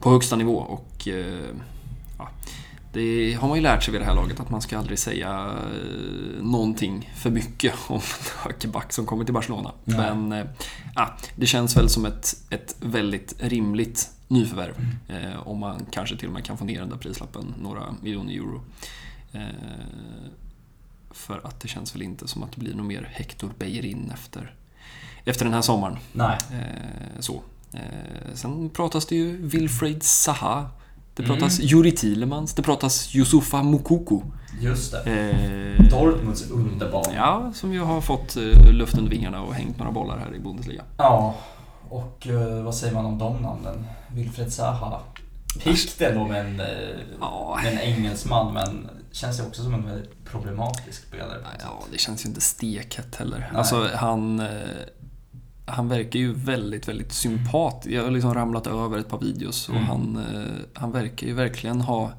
på 0.00 0.10
högsta 0.10 0.36
nivå. 0.36 0.56
Och 0.56 1.08
eh, 1.08 1.44
ja, 2.18 2.28
det 2.96 3.34
har 3.34 3.48
man 3.48 3.56
ju 3.56 3.62
lärt 3.62 3.82
sig 3.82 3.92
vid 3.92 4.00
det 4.00 4.04
här 4.04 4.14
laget 4.14 4.40
att 4.40 4.50
man 4.50 4.62
ska 4.62 4.78
aldrig 4.78 4.98
säga 4.98 5.54
eh, 5.58 6.42
någonting 6.44 7.12
för 7.16 7.30
mycket 7.30 7.74
om 7.86 7.96
en 7.96 8.02
högerback 8.42 8.92
som 8.92 9.06
kommer 9.06 9.24
till 9.24 9.34
Barcelona. 9.34 9.72
Nej. 9.84 10.14
Men 10.14 10.48
ja, 10.94 11.16
det 11.36 11.46
känns 11.46 11.76
väl 11.76 11.88
som 11.88 12.04
ett, 12.06 12.36
ett 12.50 12.76
väldigt 12.80 13.34
rimligt 13.38 14.10
nyförvärv. 14.28 14.86
Eh, 15.08 15.48
om 15.48 15.58
man 15.58 15.86
kanske 15.90 16.16
till 16.16 16.28
och 16.28 16.34
med 16.34 16.44
kan 16.44 16.58
få 16.58 16.64
ner 16.64 16.80
den 16.80 16.90
där 16.90 16.96
prislappen 16.96 17.54
några 17.62 17.94
miljoner 18.02 18.32
euro. 18.32 18.62
Eh, 19.32 19.40
för 21.10 21.40
att 21.44 21.60
det 21.60 21.68
känns 21.68 21.94
väl 21.94 22.02
inte 22.02 22.28
som 22.28 22.42
att 22.42 22.52
det 22.52 22.60
blir 22.60 22.74
något 22.74 22.86
mer 22.86 23.10
Hector 23.12 23.50
Bellerin 23.58 24.10
efter, 24.14 24.54
efter 25.24 25.44
den 25.44 25.54
här 25.54 25.62
sommaren. 25.62 25.96
Nej. 26.12 26.38
Eh, 26.52 27.20
så. 27.20 27.42
Eh, 27.72 28.34
sen 28.34 28.70
pratas 28.70 29.06
det 29.06 29.16
ju 29.16 29.46
Wilfried 29.46 30.02
Zaha. 30.02 30.70
Det 31.16 31.22
Mm. 31.22 31.36
pratas 31.38 31.60
Juri 31.60 31.92
Tillemans. 31.92 32.54
Det 32.54 32.62
pratas 32.62 33.14
Yusufa 33.14 33.62
Mukoko. 33.62 34.22
Just 34.60 34.92
det. 34.92 35.10
Eh, 35.80 35.88
Dortmunds 35.90 36.50
underbarn. 36.50 37.14
Ja, 37.14 37.52
som 37.54 37.72
ju 37.72 37.80
har 37.80 38.00
fått 38.00 38.36
eh, 38.36 38.70
luft 38.72 38.98
under 38.98 39.10
vingarna 39.10 39.42
och 39.42 39.54
hängt 39.54 39.78
några 39.78 39.92
bollar 39.92 40.18
här 40.18 40.34
i 40.34 40.38
Bundesliga. 40.40 40.82
Ja, 40.96 41.34
och 41.88 42.26
eh, 42.26 42.62
vad 42.62 42.74
säger 42.74 42.94
man 42.94 43.06
om 43.06 43.18
de 43.18 43.42
namnen? 43.42 43.86
Wilfred 44.14 44.52
Zaha. 44.52 45.00
Pikt 45.64 46.00
ändå 46.00 46.24
med 46.26 46.40
en, 46.46 46.60
eh, 46.60 46.66
Ja. 47.20 47.58
en 47.64 47.78
engelsman, 47.78 48.54
men 48.54 48.88
känns 49.12 49.40
ju 49.40 49.44
också 49.46 49.62
som 49.62 49.74
en 49.74 49.86
väldigt 49.86 50.24
problematisk 50.24 51.02
spelare. 51.08 51.38
Ja, 51.60 51.82
det 51.92 51.98
känns 51.98 52.24
ju 52.24 52.28
inte 52.28 52.40
stekhett 52.40 53.16
heller. 53.16 53.38
Nej. 53.38 53.58
Alltså, 53.58 53.88
han... 53.94 54.40
eh, 54.40 54.46
han 55.66 55.88
verkar 55.88 56.18
ju 56.18 56.32
väldigt, 56.32 56.88
väldigt 56.88 57.12
sympat. 57.12 57.86
Jag 57.90 58.04
har 58.04 58.10
liksom 58.10 58.34
ramlat 58.34 58.66
över 58.66 58.98
ett 58.98 59.08
par 59.08 59.18
videos 59.20 59.68
och 59.68 59.74
Mm. 59.74 59.86
han, 59.86 60.16
eh, 60.34 60.52
han 60.74 60.92
verkar 60.92 61.26
ju 61.26 61.32
verkligen 61.34 61.80
ha 61.80 62.12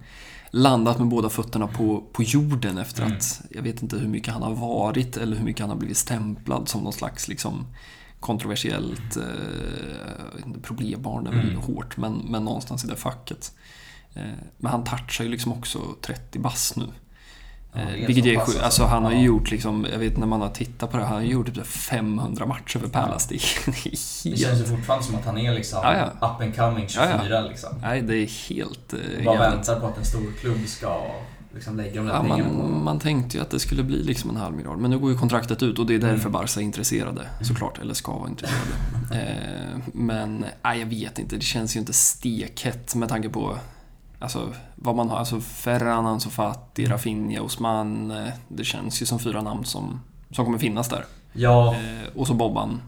landat 0.52 1.00
med 1.00 1.08
båda 1.08 1.30
fötterna 1.30 1.68
på, 1.68 2.04
på 2.14 2.24
jorden 2.24 2.78
efter 2.78 3.04
Mm. 3.04 3.18
att, 3.18 3.42
jag 3.50 3.62
vet 3.62 3.82
inte 3.84 3.98
hur 3.98 4.08
mycket 4.08 4.34
han 4.34 4.42
har 4.44 4.56
varit 4.56 5.18
eller 5.18 5.38
hur 5.38 5.44
mycket 5.44 5.62
han 5.62 5.70
har 5.70 5.78
blivit 5.78 5.98
stämplad 5.98 6.70
som 6.70 6.82
någon 6.84 6.94
slags 6.94 7.28
liksom 7.28 7.66
kontroversiellt 8.20 9.18
eh, 9.18 10.62
problembarn, 10.64 11.28
är 11.28 11.32
väl 11.32 11.50
Mm. 11.50 11.62
hårt, 11.62 11.98
men, 11.98 12.14
men 12.14 12.44
någonstans 12.46 12.86
i 12.86 12.88
det 12.88 12.96
facket. 12.96 13.52
Eh, 14.14 14.22
men 14.58 14.72
han 14.72 14.84
touchar 14.84 15.24
ju 15.24 15.30
liksom 15.30 15.54
också 15.54 15.80
30 16.02 16.40
bass 16.40 16.74
nu. 16.76 16.88
Ja, 17.78 17.84
Eh, 17.98 18.08
vilket 18.08 18.26
är 18.26 18.40
sjukt. 18.40 18.62
alltså. 18.64 18.84
Han 18.86 19.04
har 19.04 19.12
ju 19.12 19.18
Ja. 19.18 19.24
gjort 19.24 19.52
liksom, 19.52 19.88
jag 19.92 20.00
vet 20.00 20.18
när 20.18 20.28
man 20.28 20.42
har 20.42 20.50
tittat 20.50 20.92
på 20.92 20.98
det, 20.98 21.04
han 21.06 21.16
har 21.16 21.22
gjort 21.22 21.46
typ 21.56 21.68
500 21.68 22.46
matcher 22.46 22.80
för 22.80 22.88
Palace. 22.88 23.28
Det 23.30 23.36
är 23.36 23.42
Det 23.66 24.30
helt... 24.30 24.40
känns 24.42 24.60
ju 24.62 24.66
fortfarande 24.66 25.06
som 25.06 25.16
att 25.16 25.26
han 25.26 25.38
är 25.38 25.54
liksom 25.54 25.80
Ja, 25.84 26.06
up 26.06 26.42
and 26.42 26.56
coming 26.56 26.88
24 26.88 27.42
liksom. 27.42 27.70
Nej, 27.82 28.02
det 28.02 28.16
är 28.16 28.50
helt 28.50 28.94
eh, 28.94 29.26
Bara 29.26 29.36
galet. 29.38 29.54
väntar 29.54 29.80
på 29.80 29.88
att 29.88 29.98
en 29.98 30.06
stor 30.06 30.32
klubb 30.42 30.68
ska 30.68 31.02
liksom 31.54 31.78
lägga 31.78 31.96
de 31.96 32.06
där 32.08 32.14
Ja, 32.14 32.22
pengarna 32.22 32.44
på 32.50 32.54
man, 32.56 32.62
honom. 32.66 32.84
man 32.86 33.00
tänkte 33.00 33.38
ju 33.38 33.44
att 33.44 33.50
det 33.50 33.60
skulle 33.60 33.84
bli 33.84 34.04
liksom 34.04 34.30
en 34.30 34.36
halv 34.36 34.56
miljard, 34.56 34.78
men 34.78 34.92
nu 34.92 35.00
går 35.00 35.12
ju 35.12 35.18
kontraktet 35.18 35.64
ut 35.64 35.80
och 35.80 35.86
det 35.86 35.96
är 35.96 36.00
därför 36.00 36.20
Mm. 36.20 36.32
Barca 36.32 36.60
är 36.60 36.64
intresserade 36.64 37.22
såklart, 37.42 37.80
eller 37.82 37.94
ska 37.94 38.12
vara 38.14 38.30
intresserade. 38.30 38.72
eh, 39.12 39.80
men 39.94 40.46
nej, 40.64 40.80
jag 40.80 40.86
vet 40.88 41.20
inte, 41.20 41.36
det 41.36 41.42
känns 41.42 41.76
ju 41.76 41.80
inte 41.80 41.94
stekhett 41.94 42.96
med 42.96 43.10
tanke 43.10 43.30
på 43.30 43.58
Alltså 44.20 44.54
vad 44.76 44.96
man 44.96 45.10
har, 45.10 45.18
alltså 45.18 45.40
Ferran, 45.40 46.06
Ansu 46.06 46.30
Fati, 46.30 46.86
Rafinha, 46.86 47.42
Osman. 47.42 48.12
eh, 48.12 48.34
Det 48.48 48.64
känns 48.64 49.02
ju 49.02 49.06
som 49.06 49.20
fyra 49.20 49.42
namn 49.42 49.66
som, 49.66 50.02
som 50.32 50.46
kommer 50.46 50.58
finnas 50.58 50.90
där. 50.90 51.06
Ja, 51.34 51.76
Eh, 51.76 52.08
och 52.18 52.28
så 52.28 52.34
Bobban 52.34 52.82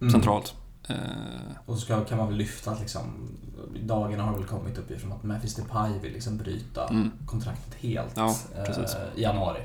mm. 0.00 0.12
centralt. 0.12 0.54
Eh, 0.88 0.96
och 1.66 1.78
så 1.78 2.00
kan 2.00 2.18
man 2.18 2.28
väl 2.28 2.36
lyfta 2.36 2.70
att 2.70 2.80
liksom, 2.80 3.02
dagarna 3.82 4.22
har 4.22 4.32
väl 4.32 4.44
kommit 4.44 4.78
uppifrån 4.78 5.12
att 5.12 5.22
Memphis 5.22 5.54
Depay 5.54 5.98
vill 6.02 6.12
liksom 6.12 6.36
bryta 6.36 6.88
mm. 6.88 7.10
kontraktet 7.26 7.74
helt 7.80 8.12
Ja, 8.16 8.34
eh, 8.56 9.18
i 9.18 9.22
januari. 9.22 9.60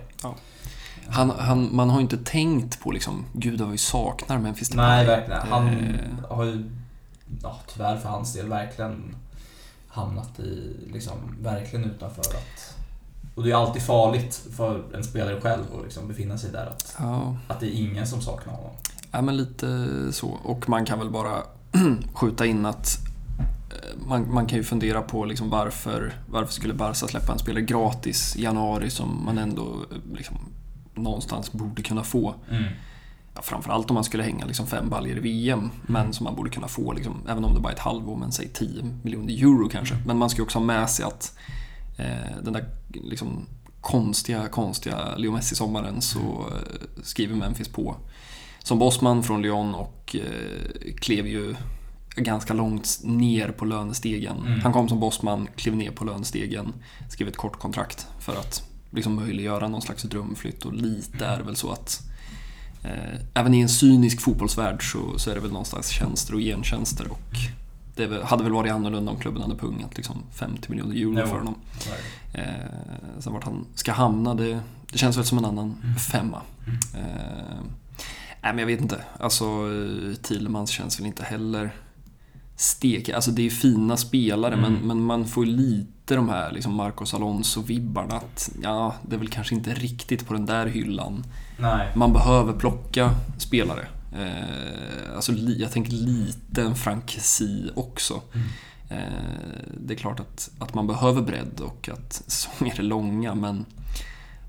han, 1.08 1.30
han, 1.30 1.76
man 1.76 1.89
har 1.89 1.97
ju 1.97 2.02
inte 2.02 2.17
tänkt 2.17 2.80
på 2.80 2.91
liksom, 2.91 3.26
gud 3.34 3.60
vad 3.62 3.69
vi 3.69 3.78
saknar 3.78 4.38
Memphis 4.39 4.69
Depay. 4.69 4.86
Nej, 4.88 5.06
verkligen. 5.06 5.41
Han 5.41 5.67
Eh, 5.67 6.30
har 6.30 6.43
ju, 6.43 6.71
ja, 7.43 7.60
tyvärr 7.74 7.97
för 7.97 8.10
hans 8.10 8.34
del, 8.34 8.47
verkligen 8.47 9.15
hamnat 9.91 10.39
i, 10.39 10.75
liksom, 10.93 11.13
verkligen 11.41 11.86
utanför 11.86 12.21
att... 12.21 12.77
Och 13.36 13.43
det 13.43 13.51
är 13.51 13.56
alltid 13.56 13.82
farligt 13.82 14.41
för 14.56 14.84
en 14.95 15.04
spelare 15.04 15.41
själv 15.41 15.63
att 15.77 15.84
liksom 15.84 16.08
befinna 16.08 16.38
sig 16.38 16.51
där. 16.51 16.65
Att, 16.65 16.95
ja, 16.99 17.36
att 17.47 17.60
det 17.60 17.65
är 17.65 17.82
ingen 17.82 18.08
som 18.08 18.21
saknar 18.21 18.54
honom. 18.54 18.71
ja, 19.12 19.21
men 19.21 19.38
lite 19.38 19.88
så. 20.12 20.27
Och 20.27 20.69
man 20.69 20.86
kan 20.86 20.99
väl 20.99 21.10
bara 21.10 21.38
skjuta 22.13 22.45
in 22.45 22.65
att 22.65 22.97
eh, 23.69 24.08
man, 24.08 24.34
man 24.34 24.45
kan 24.45 24.58
ju 24.58 24.63
fundera 24.63 25.01
på 25.01 25.25
liksom 25.25 25.49
varför, 25.49 26.13
varför 26.30 26.54
skulle 26.54 26.73
Barca 26.73 27.08
släppa 27.08 27.34
en 27.34 27.39
spelare 27.39 27.63
gratis 27.63 28.36
i 28.36 28.43
januari 28.43 28.89
som 28.89 29.25
man 29.25 29.38
ändå 29.38 29.86
eh, 29.91 30.17
liksom, 30.17 30.38
någonstans 30.95 31.51
borde 31.51 31.82
kunna 31.82 32.04
få. 32.04 32.36
Ja, 32.49 32.56
framförallt 33.41 33.89
om 33.89 33.93
man 33.93 34.04
skulle 34.04 34.23
hänga 34.23 34.45
liksom 34.45 34.67
fem 34.67 34.89
baljor 34.89 35.17
i 35.17 35.19
VM, 35.19 35.69
men 35.82 36.13
som 36.13 36.23
man 36.23 36.36
borde 36.36 36.49
kunna 36.49 36.67
få, 36.67 36.93
liksom, 36.93 37.27
även 37.27 37.45
om 37.45 37.54
det 37.54 37.60
bara 37.60 37.69
är 37.69 37.75
ett 37.75 37.82
halvår, 37.82 38.17
men 38.17 38.32
säg 38.32 38.47
10 38.54 38.84
miljoner 39.04 39.34
euro 39.34 39.69
kanske. 39.69 39.95
Men 40.06 40.17
man 40.17 40.30
ska 40.30 40.43
också 40.43 40.60
ha 40.60 40.65
med 40.65 40.89
sig 40.89 41.06
att 41.06 41.38
eh, 41.97 42.43
den 42.43 42.54
där 42.54 42.69
liksom, 42.93 43.45
konstiga, 43.82 44.47
konstiga 44.47 45.15
Leo 45.17 45.32
Messi-sommaren 45.32 46.01
så 46.01 46.19
eh, 46.19 47.04
skriver 47.04 47.36
Memphis 47.36 47.67
på 47.67 47.95
som 48.63 48.80
bossman 48.80 49.23
från 49.23 49.41
Lyon 49.41 49.75
och 49.75 50.15
eh, 50.15 50.93
klev 50.95 51.27
ju 51.27 51.56
ganska 52.15 52.54
långt 52.54 52.99
ner 53.04 53.49
på 53.49 53.65
lönestegen. 53.65 54.38
Mm. 54.38 54.60
Han 54.60 54.73
kom 54.73 54.89
som 54.89 54.99
bossman, 54.99 55.47
klev 55.56 55.75
ner 55.75 55.91
på 55.91 56.06
lönestegen, 56.06 56.73
skrev 57.10 57.27
ett 57.27 57.38
kort 57.38 57.60
kontrakt 57.60 58.08
för 58.19 58.36
att 58.36 58.69
liksom 58.89 59.15
möjliggöra 59.15 59.67
någon 59.67 59.82
slags 59.82 60.04
drömflytt 60.04 60.65
och 60.65 60.73
lite 60.73 61.25
är 61.25 61.38
det 61.38 61.43
väl 61.43 61.56
så 61.56 61.71
att 61.71 62.11
även 63.34 63.54
i 63.54 63.60
en 63.60 63.70
cynisk 63.70 64.22
fotbollsvärld 64.22 64.91
så, 64.91 65.20
så 65.20 65.30
är 65.32 65.36
det 65.36 65.41
väl 65.41 65.52
någonstans 65.52 65.88
tjänster 65.89 66.34
och 66.34 66.39
gentjänster 66.39 67.12
och 67.12 67.20
det 67.96 68.08
väl- 68.08 68.24
hade 68.24 68.44
väl 68.44 68.52
varit 68.54 68.72
annorlunda 68.72 69.12
om 69.12 69.20
klubben 69.20 69.41
hade 69.41 69.56
pungat 69.56 69.98
liksom 69.98 70.17
50 70.34 70.70
miljoner 70.72 70.96
euro 70.96 71.20
Jo. 71.20 71.28
för 71.28 71.38
honom. 71.38 71.56
Eh, 72.34 72.44
sen 73.20 73.34
vart 73.34 73.44
han 73.44 73.65
ska 73.76 73.91
hamna, 73.91 74.36
det, 74.36 74.60
det 74.91 74.98
känns 74.98 75.17
väl 75.17 75.26
som 75.26 75.38
en 75.38 75.46
annan 75.46 75.76
femma. 76.12 76.41
Eh, 76.94 77.60
nej 78.44 78.54
men 78.54 78.58
jag 78.58 78.65
vet 78.65 78.82
inte, 78.82 78.98
alltså 79.20 79.46
eh, 79.46 80.15
Thielemans 80.22 80.70
känns 80.70 81.00
väl 81.00 81.08
inte 81.08 81.24
heller 81.24 81.72
stek. 82.56 83.10
Alltså 83.10 83.32
det 83.32 83.41
är 83.46 83.50
fina 83.50 83.98
spelare 83.98 84.54
Mm. 84.54 84.72
men, 84.74 84.88
men 84.88 85.02
man 85.04 85.28
får 85.28 85.46
ju 85.46 85.52
lite 86.12 86.15
de 86.15 86.30
här 86.30 86.52
liksom 86.52 86.76
Marcos 86.76 87.13
Alonso-vibbarna 87.13 88.15
att 88.15 88.52
ja, 88.62 88.95
det 89.08 89.15
är 89.15 89.19
väl 89.19 89.30
kanske 89.30 89.56
inte 89.56 89.74
riktigt 89.74 90.28
på 90.28 90.34
den 90.34 90.45
där 90.45 90.65
hyllan. 90.65 91.24
Nej. 91.60 91.91
Man 91.95 92.13
behöver 92.13 92.54
plocka 92.54 93.12
spelare. 93.38 93.88
Eh, 94.13 95.15
alltså 95.15 95.32
jag 95.32 95.71
tänker 95.71 95.91
lite 95.91 96.62
en 96.62 96.76
frankesi 96.76 97.69
också. 97.76 98.21
Mm. 98.34 98.47
Eh, 98.89 99.74
det 99.78 99.93
är 99.93 99.97
klart 99.97 100.19
att, 100.19 100.52
att 100.60 100.74
man 100.74 100.88
behöver 100.88 101.21
bredd 101.21 101.60
och 101.60 101.89
att 101.89 102.13
säsonger 102.13 102.80
är 102.80 102.84
långa 102.84 103.36
men 103.36 103.65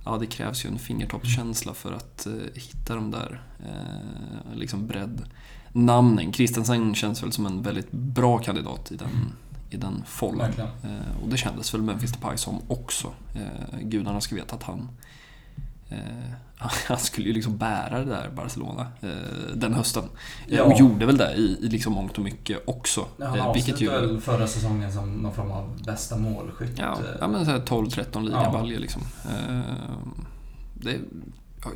ja, 0.05 0.19
det 0.19 0.27
krävs 0.27 0.65
ju 0.65 0.69
en 0.69 0.79
fingertoppskänsla 0.79 1.75
för 1.75 1.93
att 1.93 2.27
eh, 2.27 2.33
hitta 2.55 2.95
de 2.95 3.11
där 3.11 3.43
eh, 3.59 4.57
liksom 4.57 4.87
breddnamnen. 4.87 6.33
Christensen 6.33 6.95
känns 6.95 7.23
väl 7.23 7.33
som 7.33 7.47
en 7.47 7.63
väldigt 7.63 7.93
bra 7.93 8.39
kandidat 8.39 8.93
i 8.93 8.97
den, 8.97 9.33
i 9.75 9.77
den. 9.77 10.05
Verkligen. 10.39 10.71
Eh, 10.83 11.23
och 11.23 11.29
det 11.29 11.37
kändes 11.37 11.75
väl 11.75 11.83
Memphis 11.83 12.13
Depay 12.13 12.37
som 12.37 12.59
också. 12.69 13.13
Eh, 13.35 13.79
gudarna 13.81 14.21
ska 14.21 14.35
veta 14.35 14.57
att 14.57 14.63
han 14.63 14.89
eh, 15.91 15.99
han 16.87 16.99
skulle 16.99 17.29
ju 17.29 17.35
liksom 17.35 17.57
bära 17.57 17.99
det 17.99 18.05
där 18.05 18.31
Barcelona 18.37 18.87
den 19.55 19.75
hösten. 19.75 20.05
Ja. 20.49 20.63
Och 20.63 20.81
gjorde 20.81 21.07
väl 21.07 21.17
det 21.17 21.35
i, 21.35 21.57
i 21.61 21.69
liksom 21.69 21.93
mångt 21.93 22.19
och 22.19 22.25
mycket 22.25 22.69
också. 22.69 23.07
Ja, 23.17 23.27
han 23.27 23.41
avslutade 23.41 23.85
ju, 23.85 23.91
väl 23.91 24.21
förra 24.21 24.47
säsongen 24.47 24.93
som 24.93 25.13
någon 25.15 25.35
form 25.35 25.51
av 25.51 25.83
bästa 25.85 26.17
målskytt. 26.17 26.79
ja, 26.79 26.99
ja 27.21 27.29
men 27.29 27.45
så 27.45 27.51
här 27.51 27.59
12-13 27.59 28.25
ligabaljor 28.25 28.75
Ja. 28.75 28.81
liksom. 28.81 29.03
Det 30.75 30.99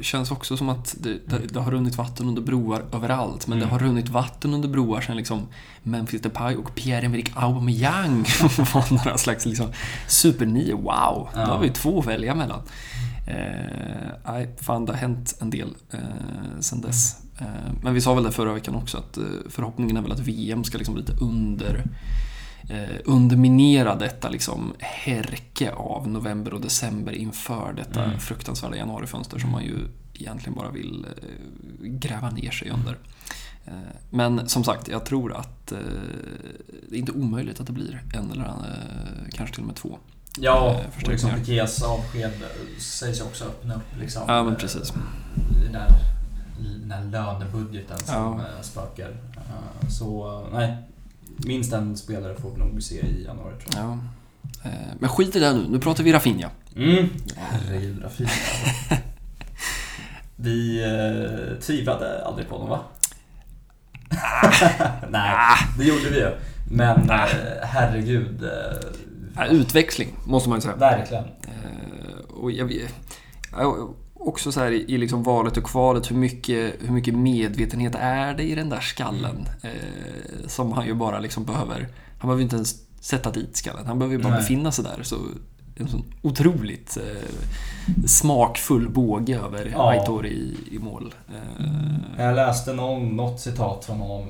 känns 0.01 0.31
också 0.31 0.57
som 0.57 0.68
att 0.68 0.94
det, 1.01 1.18
det, 1.27 1.38
det 1.53 1.61
har 1.61 1.70
runnit 1.70 1.96
vatten 1.96 2.29
under 2.29 2.42
broar 2.42 2.85
överallt. 2.92 3.46
Men 3.46 3.59
Mm. 3.59 3.68
det 3.68 3.72
har 3.75 3.79
runnit 3.79 4.09
vatten 4.09 4.55
under 4.55 4.68
broar 4.68 5.01
sen 5.01 5.16
liksom 5.16 5.46
Memphis 5.83 6.22
Depay 6.22 6.57
och 6.57 6.75
Pierre-Emerick 6.75 7.33
Aubameyang 7.35 8.22
var 8.75 8.92
några 8.94 9.18
slags 9.18 9.46
liksom 9.46 9.66
supernio. 10.09 10.77
Wow! 10.77 11.29
Då 11.35 11.40
Ja. 11.40 11.46
har 11.46 11.59
vi 11.61 11.70
två 11.70 11.99
att 12.01 12.07
välja 12.07 12.35
mellan. 12.35 12.61
Eh, 13.27 14.11
nej, 14.27 14.55
fan 14.61 14.85
det 14.85 14.92
har 14.92 14.99
hänt 14.99 15.37
en 15.40 15.51
del 15.51 15.75
eh, 15.92 15.99
sen 16.61 16.81
dess. 16.81 17.16
Eh, 17.38 17.46
men 17.83 17.94
vi 17.94 18.01
sa 18.01 18.14
väl 18.14 18.25
det 18.25 18.33
förra 18.33 18.53
veckan 18.53 18.75
också 18.75 18.99
att 18.99 19.16
eh, 19.16 19.25
förhoppningen 19.49 19.96
är 19.96 20.01
väl 20.03 20.12
att 20.12 20.18
VM 20.20 20.64
ska 20.64 20.79
liksom 20.79 20.96
lite 20.96 21.12
under 21.12 21.85
eh, 22.68 22.96
underminera 23.05 23.94
detta 23.94 24.29
liksom 24.29 24.74
härke 24.79 25.72
av 25.72 26.09
november 26.09 26.55
och 26.55 26.61
december 26.61 27.12
inför 27.12 27.72
detta 27.72 28.05
Mm. 28.05 28.18
fruktansvärda 28.20 28.76
januarifönster 28.76 29.38
som 29.38 29.50
man 29.50 29.64
ju 29.64 29.74
egentligen 30.14 30.55
bara 30.55 30.70
vill 30.70 31.07
eh, 31.22 31.87
gräva 31.88 32.31
ner 32.31 32.50
sig 32.50 32.70
under. 32.70 32.98
Eh, 33.64 33.72
Men 34.11 34.48
som 34.48 34.64
sagt, 34.64 34.88
jag 34.88 35.05
tror 35.07 35.33
att 35.37 35.72
eh, 35.72 35.79
det 36.90 36.96
är 36.96 36.98
inte 36.98 37.12
omöjligt 37.12 37.61
att 37.61 37.66
det 37.66 37.72
blir 37.72 38.02
en 38.14 38.31
eller 38.33 38.44
annan, 38.44 38.66
kanske 39.33 39.55
till 39.55 39.62
och 39.62 39.66
med 39.66 39.76
två. 39.76 39.98
Ja, 40.38 40.81
och 41.02 41.09
liksom. 41.09 41.31
Pikés 41.31 41.83
avsked 41.83 42.33
sägs 42.79 43.20
ju 43.20 43.24
också 43.24 43.44
öppna 43.44 43.74
upp 43.74 43.98
liksom. 44.00 44.22
Ja, 44.29 44.42
men 44.42 44.57
precis. 44.57 44.92
Den 45.62 45.72
där, 45.72 45.88
den 46.59 46.88
där 46.88 47.05
lönebudgeten 47.05 47.98
som 47.98 48.14
Ja. 48.14 48.62
spökar. 48.62 49.16
Så 49.90 50.42
nej, 50.52 50.76
minst 51.37 51.72
en 51.72 51.96
spelare 51.96 52.35
får 52.35 52.51
vi 52.51 52.59
nog 52.59 52.83
se 52.83 52.94
i 52.94 53.25
januari 53.25 53.55
tror 53.61 53.83
jag. 53.85 53.85
Ja. 53.90 53.99
Eh, 54.70 54.94
Men 54.99 55.09
skit 55.11 55.37
i 55.37 55.40
det 55.40 55.53
nu, 55.53 55.66
nu 55.68 55.79
pratar 55.79 56.05
vi 56.05 56.12
Rafinha. 56.12 56.51
Mm. 56.77 57.09
Herregud, 57.37 58.05
fint. 58.11 58.31
Vi 60.37 60.85
eh, 60.85 61.61
tvivlade 61.61 62.24
aldrig 62.24 62.49
på 62.49 62.55
honom 62.59 62.68
va? 62.70 62.80
Nej, 65.11 65.57
det 65.78 65.84
gjorde 65.84 66.11
vi 66.11 66.18
ju. 66.18 66.30
Men 66.70 67.11
eh, 67.11 67.26
herregud. 67.62 68.45
Eh, 69.39 69.53
Utväxling, 69.53 70.16
måste 70.24 70.49
man 70.49 70.59
ju 70.59 70.62
säga. 70.62 70.76
verkligen. 70.76 71.24
Och 72.28 72.51
jag, 72.51 72.64
vet- 72.66 72.95
ja, 73.53 73.89
också 74.29 74.53
så 74.53 74.61
här 74.61 74.72
i 74.72 74.99
liksom 74.99 75.22
valet 75.22 75.57
och 75.57 75.64
kvalet, 75.64 76.11
hur 76.11 76.16
mycket, 76.16 76.74
hur 76.81 76.93
mycket 76.93 77.14
medvetenhet 77.14 77.95
är 78.01 78.35
det 78.35 78.43
i 78.43 78.55
den 78.55 78.68
där 78.68 78.81
skallen? 78.81 79.49
Eh, 79.62 80.47
som 80.47 80.72
han 80.72 80.87
ju 80.87 80.95
bara 80.95 81.20
liksom 81.20 81.45
behöver... 81.45 81.89
Han 82.18 82.29
behöver 82.29 82.43
inte 82.43 82.57
ens 82.57 82.74
sätta 83.01 83.31
dit 83.31 83.57
skallen, 83.57 83.87
han 83.87 83.99
behöver 83.99 84.16
ju 84.16 84.22
bara 84.22 84.33
Nej. 84.33 84.41
befinna 84.41 84.72
sig 84.72 84.85
där 84.85 85.03
så 85.03 85.16
en 85.79 85.89
sån 85.89 86.05
otroligt 86.22 86.97
eh, 86.97 87.29
smakfull 88.07 88.89
båge 88.89 89.39
över 89.39 89.70
Ja. 89.72 89.91
Aitor 89.91 90.27
i, 90.27 90.57
i 90.70 90.79
mål. 90.79 91.14
Eh, 91.29 92.24
Jag 92.24 92.35
läste 92.35 92.72
någon, 92.72 93.16
något 93.16 93.41
citat 93.41 93.85
från 93.85 93.99
honom 94.01 94.27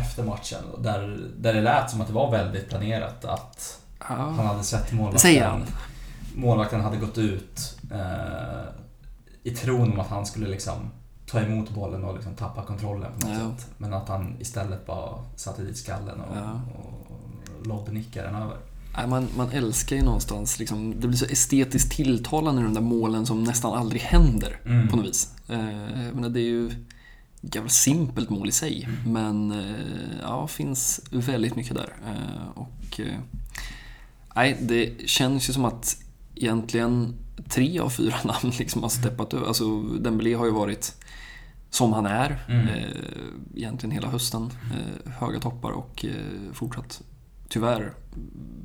efter 0.00 0.22
matchen 0.24 0.58
där, 0.78 1.20
där 1.38 1.54
det 1.54 1.60
lät 1.60 1.90
som 1.90 2.00
att 2.00 2.06
det 2.06 2.12
var 2.12 2.30
väldigt 2.30 2.68
planerat 2.68 3.24
att 3.24 3.78
han 3.98 4.36
ja, 4.36 4.42
hade 4.42 4.62
sett 4.64 4.92
målvakten. 4.92 5.20
säger 5.20 5.44
han. 5.44 5.62
Målvakten 6.34 6.80
hade 6.80 6.96
gått 6.96 7.18
ut 7.18 7.78
eh, 7.92 8.64
i 9.42 9.50
tron 9.50 9.92
om 9.92 10.00
att 10.00 10.06
han 10.08 10.26
skulle 10.26 10.48
liksom 10.48 10.90
ta 11.26 11.40
emot 11.40 11.70
bollen 11.70 12.04
och 12.04 12.14
liksom 12.14 12.34
tappa 12.34 12.62
kontrollen 12.62 13.12
på 13.20 13.26
något 13.28 13.36
Ja. 13.38 13.50
sätt. 13.56 13.70
Men 13.78 13.92
att 13.94 14.08
han 14.08 14.36
istället 14.40 14.86
bara 14.86 15.24
satte 15.36 15.62
dit 15.62 15.76
skallen 15.78 16.20
och, 16.20 16.36
Ja. 16.36 16.60
och 16.78 17.66
lobbnickade 17.66 18.26
den 18.26 18.36
över. 18.42 18.56
Nej, 18.96 19.06
man, 19.08 19.28
man 19.36 19.50
älskar 19.50 19.96
ju 19.96 20.02
någonstans, 20.02 20.58
liksom, 20.58 21.00
det 21.00 21.08
blir 21.08 21.18
så 21.18 21.24
estetiskt 21.26 21.92
tilltalande 21.92 22.62
de 22.62 22.74
där 22.74 22.80
målen 22.80 23.26
som 23.26 23.44
nästan 23.44 23.72
aldrig 23.78 24.00
händer 24.02 24.60
Mm. 24.64 24.88
på 24.88 24.96
något 24.96 25.06
vis. 25.06 25.32
Eh, 25.48 25.58
menar, 26.14 26.28
det 26.28 26.40
är 26.40 26.44
ju 26.44 26.66
ett 27.42 27.54
jävla 27.54 27.70
simpelt 27.70 28.30
mål 28.30 28.48
i 28.48 28.52
sig, 28.52 28.88
men 29.06 29.52
eh, 29.52 30.20
ja, 30.22 30.46
finns 30.46 31.00
väldigt 31.10 31.56
mycket 31.56 31.74
där. 31.76 31.92
Eh, 32.06 32.48
och 32.58 33.00
eh, 33.00 33.18
nej, 34.34 34.56
det 34.60 35.08
känns 35.08 35.48
ju 35.48 35.52
som 35.52 35.64
att 35.64 35.96
egentligen 36.34 37.14
tre 37.48 37.78
av 37.80 37.90
fyra 37.90 38.14
namn 38.24 38.52
liksom 38.58 38.82
har 38.82 38.88
steppat 38.90 39.34
upp. 39.34 39.46
Alltså, 39.48 39.82
Dembélé 39.82 40.34
har 40.34 40.44
ju 40.46 40.52
varit 40.52 40.94
som 41.70 41.92
han 41.92 42.06
är 42.06 42.38
Mm. 42.48 42.68
eh, 42.68 42.84
egentligen 43.56 43.90
hela 43.94 44.08
hösten. 44.08 44.50
Eh, 44.72 45.12
höga 45.12 45.40
toppar 45.40 45.70
och 45.70 46.04
eh, 46.04 46.52
fortsatt 46.52 47.02
tyvärr 47.48 47.92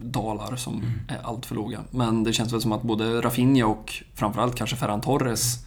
dalar 0.01 0.55
som 0.55 0.73
Mm. 0.73 0.91
är 1.07 1.19
allt 1.23 1.45
för 1.45 1.55
låga. 1.55 1.79
Men 1.91 2.23
det 2.23 2.33
känns 2.33 2.53
väl 2.53 2.61
som 2.61 2.71
att 2.71 2.81
både 2.81 3.21
Rafinha 3.21 3.65
och 3.65 3.93
framförallt 4.13 4.55
kanske 4.55 4.75
Ferran 4.75 5.01
Torres 5.01 5.65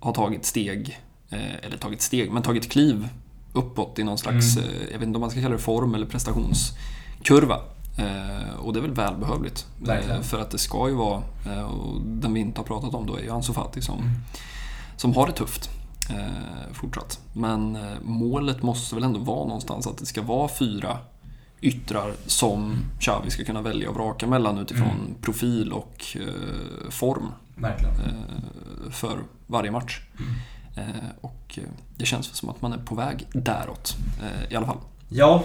har 0.00 0.12
tagit 0.12 0.44
steg, 0.44 0.98
eh, 1.30 1.54
eller 1.62 1.76
tagit 1.76 2.02
steg, 2.02 2.32
men 2.32 2.42
tagit 2.42 2.70
kliv 2.70 3.08
uppåt 3.52 3.98
i 3.98 4.04
någon 4.04 4.18
slags, 4.18 4.56
Mm. 4.56 4.68
eh, 4.70 4.76
jag 4.92 4.98
vet 4.98 5.06
inte 5.08 5.16
om 5.16 5.20
man 5.20 5.30
ska 5.30 5.40
kalla 5.40 5.54
det 5.56 5.62
form 5.62 5.94
eller 5.94 6.06
prestationskurva. 6.06 7.60
Eh, 7.98 8.54
och 8.58 8.72
det 8.72 8.78
är 8.78 8.82
väl 8.82 8.94
välbehövligt. 8.94 9.66
Verkligen. 9.82 10.16
Eh, 10.16 10.22
för 10.22 10.38
att 10.40 10.50
det 10.50 10.58
ska 10.58 10.88
ju 10.88 10.94
vara, 10.94 11.22
eh, 11.46 11.62
och 11.62 12.00
den 12.00 12.34
vi 12.34 12.40
inte 12.40 12.60
har 12.60 12.64
pratat 12.66 12.94
om 12.94 13.06
då 13.06 13.16
är 13.16 13.22
ju 13.22 13.30
Ansu 13.30 13.52
Fati 13.52 13.82
som, 13.82 13.98
Mm. 13.98 14.10
som 14.96 15.14
har 15.14 15.26
det 15.26 15.32
tufft 15.32 15.70
fortsatt. 16.72 17.20
Men 17.32 17.78
målet 18.02 18.62
måste 18.62 18.94
väl 18.94 19.04
ändå 19.04 19.20
vara 19.20 19.44
någonstans 19.46 19.86
att 19.86 19.98
det 19.98 20.06
ska 20.06 20.22
vara 20.22 20.48
fyra 20.48 20.98
yttrar 21.60 22.12
som 22.26 22.76
Xavi 23.00 23.30
ska 23.30 23.44
kunna 23.44 23.62
välja 23.62 23.88
och 23.88 23.94
vraka 23.94 24.26
mellan 24.26 24.58
utifrån 24.58 24.88
Mm. 24.90 25.14
profil 25.22 25.72
och 25.72 26.16
eh, 26.20 26.90
form 26.90 27.26
eh, 28.06 28.90
för 28.90 29.18
varje 29.46 29.70
match. 29.70 30.00
Eh, 30.76 30.84
och 31.20 31.58
det 31.96 32.06
känns 32.06 32.26
som 32.26 32.48
att 32.48 32.62
man 32.62 32.72
är 32.72 32.78
på 32.78 32.94
väg 32.94 33.26
däråt 33.32 33.96
i 34.50 34.56
alla 34.56 34.66
fall. 34.66 34.78
Ja, 35.08 35.44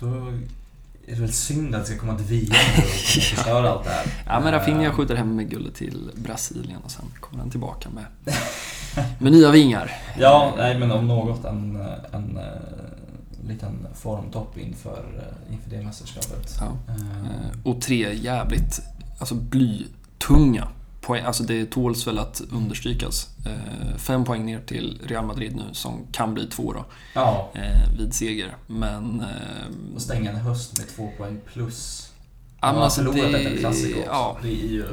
då 0.00 0.32
är 1.10 1.14
det 1.14 1.20
väl 1.20 1.32
synd 1.32 1.74
att 1.74 1.80
det 1.80 1.86
ska 1.86 1.98
komma 1.98 2.14
ett 2.14 2.20
VM 2.20 2.50
och 2.76 2.84
förstöra 2.84 3.70
allt 3.70 3.84
det 3.84 3.90
här. 3.90 4.06
Ja, 4.26 4.40
men 4.40 4.52
Rafinha 4.52 4.84
Eh, 4.84 4.92
skjuter 4.92 5.14
hem 5.14 5.36
med 5.36 5.50
guldet 5.50 5.74
till 5.74 6.10
Brasilien 6.14 6.80
och 6.84 6.90
sen 6.90 7.04
kommer 7.20 7.42
han 7.42 7.50
tillbaka 7.50 7.88
med, 7.90 8.04
med 9.18 9.32
nya 9.32 9.50
vingar. 9.50 9.92
Ja, 10.18 10.54
nej 10.56 10.78
men 10.78 10.90
om 10.90 11.06
något 11.06 11.44
en, 11.44 11.76
en, 12.12 12.36
eh, 12.36 13.48
liten 13.48 13.86
formtopp 13.94 14.58
inför, 14.58 15.04
eh, 15.48 15.54
inför 15.54 15.70
det 15.70 15.84
mästerskapet. 15.84 16.58
Ja. 16.60 16.72
Och 17.64 17.80
tre 17.80 18.14
jävligt 18.14 18.80
alltså 19.18 19.34
blytunga 19.34 20.68
poäng. 21.00 21.24
Alltså 21.24 21.42
det 21.42 21.66
tåls 21.70 22.06
väl 22.06 22.18
att 22.18 22.42
understrykas. 22.52 23.28
Eh, 23.46 23.96
Fem 23.96 24.24
poäng 24.24 24.46
ner 24.46 24.60
till 24.60 25.00
Real 25.04 25.26
Madrid 25.26 25.56
nu 25.56 25.62
som 25.72 26.06
kan 26.12 26.34
bli 26.34 26.46
två 26.46 26.72
då, 26.72 26.84
Ja, 27.14 27.50
eh, 27.54 27.98
vid 27.98 28.14
seger. 28.14 28.56
Men... 28.66 29.20
eh, 29.20 29.94
och 29.94 30.02
stänga 30.02 30.30
en 30.30 30.36
höst 30.36 30.78
med 30.78 30.86
två 30.96 31.10
poäng 31.18 31.40
plus. 31.52 32.10
ja, 32.60 32.66
Man 32.66 32.76
har 32.76 32.82
alltså 32.84 33.00
förlorat 33.04 33.32
det, 33.32 33.56
klassiker 33.58 33.98
också. 33.98 34.10
ja, 34.10 34.38
Det 34.42 34.48
är 34.48 34.68
ju 34.68 34.84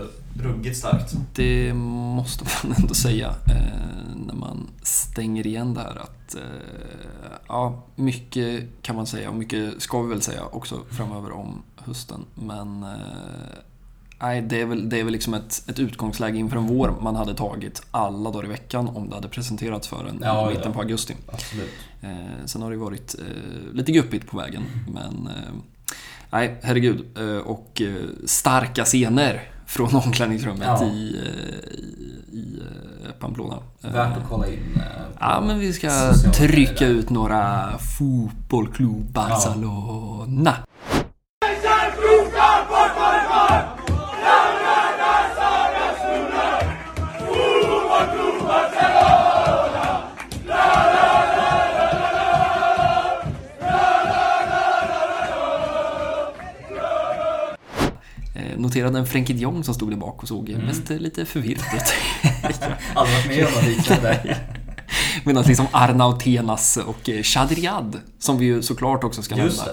ruggigt 0.44 0.78
starkt. 0.78 1.16
det 1.36 1.74
måste 1.74 2.46
man 2.68 2.76
ändå 2.78 2.94
säga 2.94 3.28
eh, 3.28 4.16
när 4.26 4.34
man 4.36 4.68
stänger 4.84 5.48
igen 5.48 5.74
det 5.74 5.82
här 5.82 5.96
att 5.96 6.36
eh, 6.36 6.42
ja, 7.48 7.84
mycket 7.96 8.64
kan 8.82 8.96
man 8.96 9.08
säga 9.08 9.30
och 9.30 9.36
mycket 9.36 9.82
ska 9.82 10.02
vi 10.02 10.10
väl 10.10 10.22
säga 10.22 10.46
också 10.46 10.80
framöver 10.90 11.32
om 11.32 11.62
hösten. 11.76 12.26
Men 12.36 12.84
eh, 12.84 12.90
nej, 14.20 14.42
det 14.42 14.62
är 14.62 14.66
väl, 14.66 14.90
det 14.90 15.00
är 15.00 15.04
väl 15.04 15.14
liksom 15.14 15.34
ett, 15.34 15.64
ett 15.70 15.80
utgångsläge 15.80 16.38
inför 16.38 16.58
en 16.58 16.68
vår 16.68 16.96
man 17.02 17.16
hade 17.16 17.34
tagit 17.36 17.82
alla 17.92 18.32
dagar 18.32 18.46
i 18.46 18.50
veckan 18.50 18.88
om 18.88 19.10
det 19.10 19.16
hade 19.16 19.28
presenterats 19.28 19.88
för 19.88 20.06
en 20.10 20.20
Ja, 20.24 20.46
mitten 20.50 20.64
ja. 20.66 20.72
på 20.74 20.80
augusti. 20.80 21.16
Absolut. 21.32 21.70
Eh, 22.02 22.46
sen 22.46 22.62
har 22.62 22.72
det 22.72 22.78
varit 22.78 23.16
eh, 23.20 23.74
lite 23.76 23.92
guppigt 23.92 24.28
på 24.32 24.38
vägen, 24.38 24.64
men 24.94 25.28
eh, 25.28 25.54
nej, 26.30 26.56
herregud. 26.64 27.06
Eh, 27.18 27.38
och 27.38 27.82
eh, 27.82 27.96
starka 28.26 28.86
scener 28.86 29.42
från 29.66 29.96
omklädningsrummet 30.06 30.68
Ja. 30.68 30.86
i, 30.86 31.16
eh, 31.26 31.70
i, 32.34 32.38
i 32.38 32.62
Pamplona. 33.20 33.58
Värt 33.82 34.18
att 34.18 34.30
kolla 34.30 34.48
in. 34.48 34.60
Ja, 35.20 35.44
men 35.48 35.60
vi 35.60 35.74
ska 35.74 36.14
trycka 36.14 36.88
ut 36.88 37.10
några 37.10 37.70
Fotbollklubb 37.98 39.12
Barcelona. 39.12 40.54
Noterade 58.68 59.00
en 59.00 59.06
Frenkie 59.08 59.36
Jong 59.38 59.64
som 59.64 59.74
stod 59.74 59.90
där 59.92 59.98
bak 59.98 60.22
och 60.22 60.28
såg 60.28 60.50
Mm. 60.50 60.66
mest 60.66 60.92
eh, 60.92 60.98
lite 60.98 61.26
förvirrad 61.26 61.64
ut. 61.76 61.94
Aldrig 62.96 63.16
varit 63.18 63.28
med 63.28 63.46
om 63.48 63.54
något 63.54 63.66
liknande. 63.66 64.38
Medan 65.26 65.44
liksom 65.44 65.68
Arnautenas 65.72 66.78
och 66.78 67.10
eh, 67.10 67.22
Chadriad, 67.24 68.00
som 68.20 68.38
vi 68.38 68.46
ju 68.46 68.62
såklart 68.62 69.04
också 69.04 69.22
ska 69.24 69.36
nämna, 69.36 69.64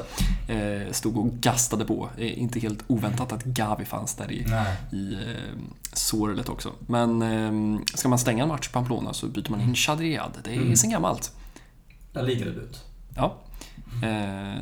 eh, 0.49 0.93
stod 0.93 1.17
och 1.17 1.33
gastade 1.33 1.85
på. 1.85 2.09
Eh, 2.19 2.39
Inte 2.43 2.61
helt 2.61 2.79
oväntat 2.87 3.33
att 3.33 3.45
Gavi 3.45 3.85
fanns 3.85 4.15
där 4.15 4.33
i, 4.33 4.45
Nej. 4.49 4.77
i 4.93 5.15
eh, 5.15 5.21
Sorlet 5.93 6.49
också. 6.49 6.73
Men 6.87 7.23
eh, 7.23 7.81
ska 7.95 8.09
man 8.09 8.19
stänga 8.19 8.43
en 8.43 8.49
match 8.49 8.69
på 8.69 8.73
Pamplona 8.73 9.13
så 9.13 9.27
byter 9.27 9.51
man 9.51 9.61
in 9.61 9.75
Chadriad. 9.75 10.33
Det 10.45 10.51
är 10.51 10.57
Mm. 10.57 10.77
sen 10.77 10.91
gammalt. 10.91 11.33
La 12.13 12.23
Liga-debut. 12.23 12.81
Ja. 13.17 13.35
Eh, 14.03 14.61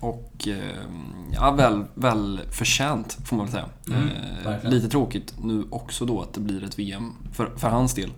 och 0.00 0.48
eh, 0.48 0.84
ja, 1.32 1.50
väl, 1.50 1.84
väl 1.94 2.40
förtjänt 2.50 3.18
får 3.24 3.36
man 3.36 3.46
väl 3.46 3.52
säga. 3.52 3.68
Mm, 3.88 4.08
eh, 4.46 4.70
lite 4.70 4.88
tråkigt 4.88 5.34
nu 5.42 5.64
också 5.70 6.04
då 6.04 6.22
att 6.22 6.32
det 6.34 6.40
blir 6.40 6.64
ett 6.64 6.78
VM 6.78 7.12
för, 7.32 7.50
för 7.56 7.68
hans 7.68 7.94
del. 7.94 8.10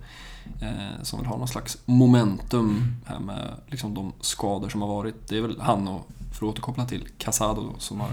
Eh, 0.61 1.03
som 1.03 1.19
vill 1.19 1.29
ha 1.29 1.37
någon 1.37 1.49
slags 1.49 1.79
momentum 1.85 2.97
här 3.07 3.19
med 3.19 3.55
liksom 3.67 3.95
de 3.95 4.13
skador 4.21 4.69
som 4.69 4.83
har 4.83 4.89
varit. 4.89 5.29
Det 5.29 5.37
är 5.37 5.43
väl 5.43 5.61
han 5.61 5.89
och, 5.89 6.09
för 6.31 6.47
att 6.47 6.53
återkoppla 6.53 6.85
till, 6.87 7.09
Casado 7.19 7.63
då, 7.63 7.79
som 7.79 8.01
har 8.01 8.11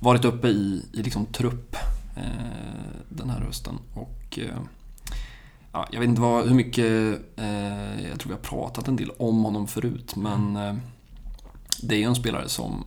varit 0.00 0.24
uppe 0.24 0.48
i, 0.48 0.86
i 0.92 1.02
liksom 1.02 1.26
trupp 1.26 1.76
eh, 2.16 3.02
den 3.08 3.30
här 3.30 3.40
hösten. 3.40 3.78
Och 3.94 4.38
eh, 4.38 4.58
ja, 5.72 5.86
jag 5.90 6.00
vet 6.00 6.08
inte 6.08 6.20
vad, 6.20 6.48
hur 6.48 6.54
mycket, 6.54 7.20
jag 8.10 8.20
tror 8.20 8.28
vi 8.28 8.32
har 8.32 8.42
pratat 8.42 8.88
en 8.88 8.96
del 8.96 9.10
om 9.10 9.44
honom 9.44 9.66
förut, 9.66 10.16
men 10.16 10.56
eh, 10.56 10.74
det 11.88 11.94
är 11.94 11.98
ju 11.98 12.04
en 12.04 12.14
spelare 12.14 12.48
som 12.48 12.84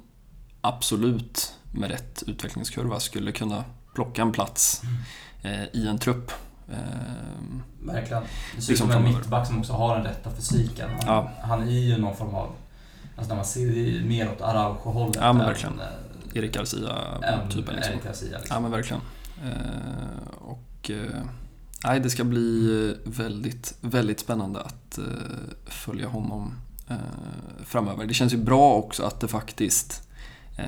absolut 0.62 1.54
med 1.72 1.92
rätt 1.92 2.24
utvecklingskurva 2.28 3.00
skulle 3.00 3.32
kunna 3.32 3.64
plocka 3.96 4.22
en 4.22 4.32
plats 4.32 4.82
eh, 5.42 5.64
i 5.74 5.88
en 5.88 5.98
trupp. 6.00 6.32
Eh, 6.72 6.78
Verkligen. 7.82 8.24
Det 8.56 8.62
ser 8.62 8.74
ut 8.74 8.80
Liksom 8.80 8.92
som 8.92 9.06
en 9.06 9.14
mittback 9.14 9.48
som 9.48 9.60
också 9.60 9.74
har 9.74 9.96
den 9.96 10.04
rätta 10.06 10.32
fysiken. 10.32 10.90
Han, 10.90 11.00
Ja. 11.06 11.32
han 11.44 11.62
är 11.68 11.72
ju 11.72 11.98
någon 11.98 12.16
form 12.16 12.36
av... 12.36 12.52
Alltså 13.16 13.30
när 13.30 13.36
man 13.36 13.46
ser 13.46 14.04
mer 14.06 14.32
åt 14.32 14.42
Araujo-hållet. 14.42 15.16
Ja, 15.22 15.34
men 15.34 15.46
verkligen. 15.46 15.80
eh, 15.80 15.86
Erik 16.34 16.54
Garcia-typen 16.56 17.76
liksom. 17.76 17.94
Erik 17.94 18.04
Garcia. 18.06 18.28
Ja 18.32 18.38
Liksom. 18.40 18.62
men 18.64 18.72
verkligen. 18.72 19.02
Eh, 19.46 20.28
och 20.38 20.92
nej, 21.84 22.00
det 22.00 22.10
ska 22.10 22.24
bli 22.24 22.96
väldigt, 23.06 23.78
väldigt 23.82 24.20
spännande 24.20 24.62
att 24.62 25.00
följa 25.66 26.08
honom 26.08 26.54
Eh, 26.90 26.96
framöver. 27.66 28.06
Det 28.06 28.14
känns 28.14 28.34
ju 28.34 28.38
bra 28.38 28.74
också 28.74 29.04
att 29.04 29.20
det 29.20 29.28
faktiskt, 29.28 30.10
eh, 30.58 30.66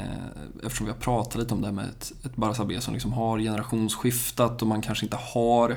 eftersom 0.64 0.86
vi 0.86 0.92
har 0.92 1.00
pratat 1.00 1.36
lite 1.36 1.54
om 1.54 1.62
det 1.62 1.68
här 1.68 1.74
med 1.74 1.86
ett, 1.86 2.12
ett 2.26 2.36
Barca 2.36 2.66
B 2.66 2.82
som 2.82 2.94
liksom 2.94 3.14
har 3.14 3.40
generationsskiftat 3.40 4.62
och 4.62 4.68
man 4.68 4.82
kanske 4.82 5.06
inte 5.06 5.18
har 5.34 5.70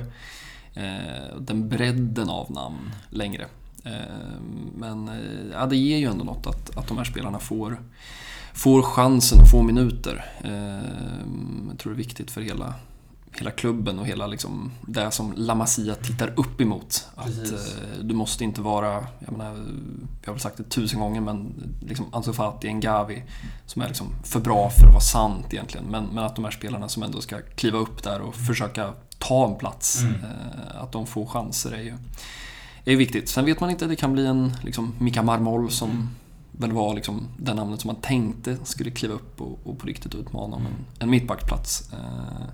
eh, 0.74 1.36
den 1.40 1.68
bredden 1.68 2.28
av 2.28 2.50
namn 2.50 2.90
längre. 3.10 3.46
Eh, 3.84 4.40
men 4.76 5.08
eh, 5.08 5.14
ja, 5.52 5.66
det 5.66 5.76
ger 5.76 5.98
ju 5.98 6.06
ändå 6.06 6.24
något 6.24 6.46
att, 6.46 6.76
att 6.76 6.88
de 6.88 6.98
här 6.98 7.04
spelarna 7.04 7.38
får 7.38 7.80
får 8.54 8.82
chansen 8.82 9.40
och 9.40 9.50
får 9.50 9.62
minuter. 9.62 10.24
Eh, 10.44 10.88
Jag 11.68 11.78
tror 11.78 11.92
det 11.92 11.96
är 11.96 12.04
viktigt 12.04 12.30
för 12.30 12.40
hela, 12.40 12.74
hela 13.38 13.50
klubben 13.50 13.98
och 13.98 14.06
hela 14.06 14.26
liksom, 14.26 14.70
det 14.86 15.10
som 15.10 15.32
La 15.36 15.54
Masia 15.54 15.94
tittar 15.94 16.32
upp 16.36 16.60
emot. 16.60 17.06
Att, 17.14 17.28
eh, 17.52 17.98
du 18.02 18.14
måste 18.14 18.44
inte 18.44 18.60
vara, 18.60 19.06
jag 19.18 19.32
menar, 19.38 19.54
vi 20.20 20.26
har 20.26 20.32
väl 20.32 20.40
sagt 20.40 20.56
det 20.56 20.64
tusen 20.64 21.00
gånger, 21.00 21.20
men 21.20 21.52
liksom 21.80 22.06
Ansu 22.12 22.32
Fati, 22.32 22.72
Ngavi, 22.72 23.22
som 23.66 23.82
är 23.82 23.86
liksom 23.88 24.06
för 24.24 24.40
bra 24.40 24.70
för 24.70 24.86
att 24.86 24.92
vara 24.92 25.00
sant 25.00 25.46
egentligen. 25.54 25.86
Men, 25.86 26.04
men 26.04 26.24
att 26.24 26.36
de 26.36 26.44
här 26.44 26.52
spelarna 26.52 26.88
som 26.88 27.02
ändå 27.02 27.20
ska 27.20 27.38
kliva 27.56 27.78
upp 27.78 28.02
där 28.02 28.20
och 28.20 28.34
försöka 28.34 28.92
ta 29.18 29.48
en 29.48 29.54
plats, 29.58 30.00
Mm. 30.00 30.14
eh, 30.14 30.82
att 30.82 30.92
de 30.92 31.06
får 31.06 31.26
chanser 31.26 31.70
är 31.72 31.82
ju, 31.82 31.94
är 32.84 32.96
viktigt. 32.96 33.28
Sen 33.28 33.44
vet 33.44 33.60
man 33.60 33.70
inte, 33.70 33.86
det 33.86 33.96
kan 33.96 34.12
bli 34.12 34.26
en 34.26 34.52
liksom, 34.64 34.94
Mika 34.98 35.22
Marmol 35.22 35.70
som 35.70 35.90
Mm. 35.90 36.08
väl 36.52 36.72
var 36.72 36.94
liksom 36.94 37.28
det 37.38 37.54
namnet 37.54 37.80
som 37.80 37.88
man 37.88 37.96
tänkte 37.96 38.56
skulle 38.64 38.90
kliva 38.90 39.14
upp 39.14 39.40
och, 39.40 39.58
och 39.64 39.78
på 39.78 39.86
riktigt 39.86 40.14
utmana 40.14 40.56
om 40.56 40.62
en, 40.66 40.72
en 40.98 41.10
mittbackplats. 41.10 41.92
Eh, 41.92 42.46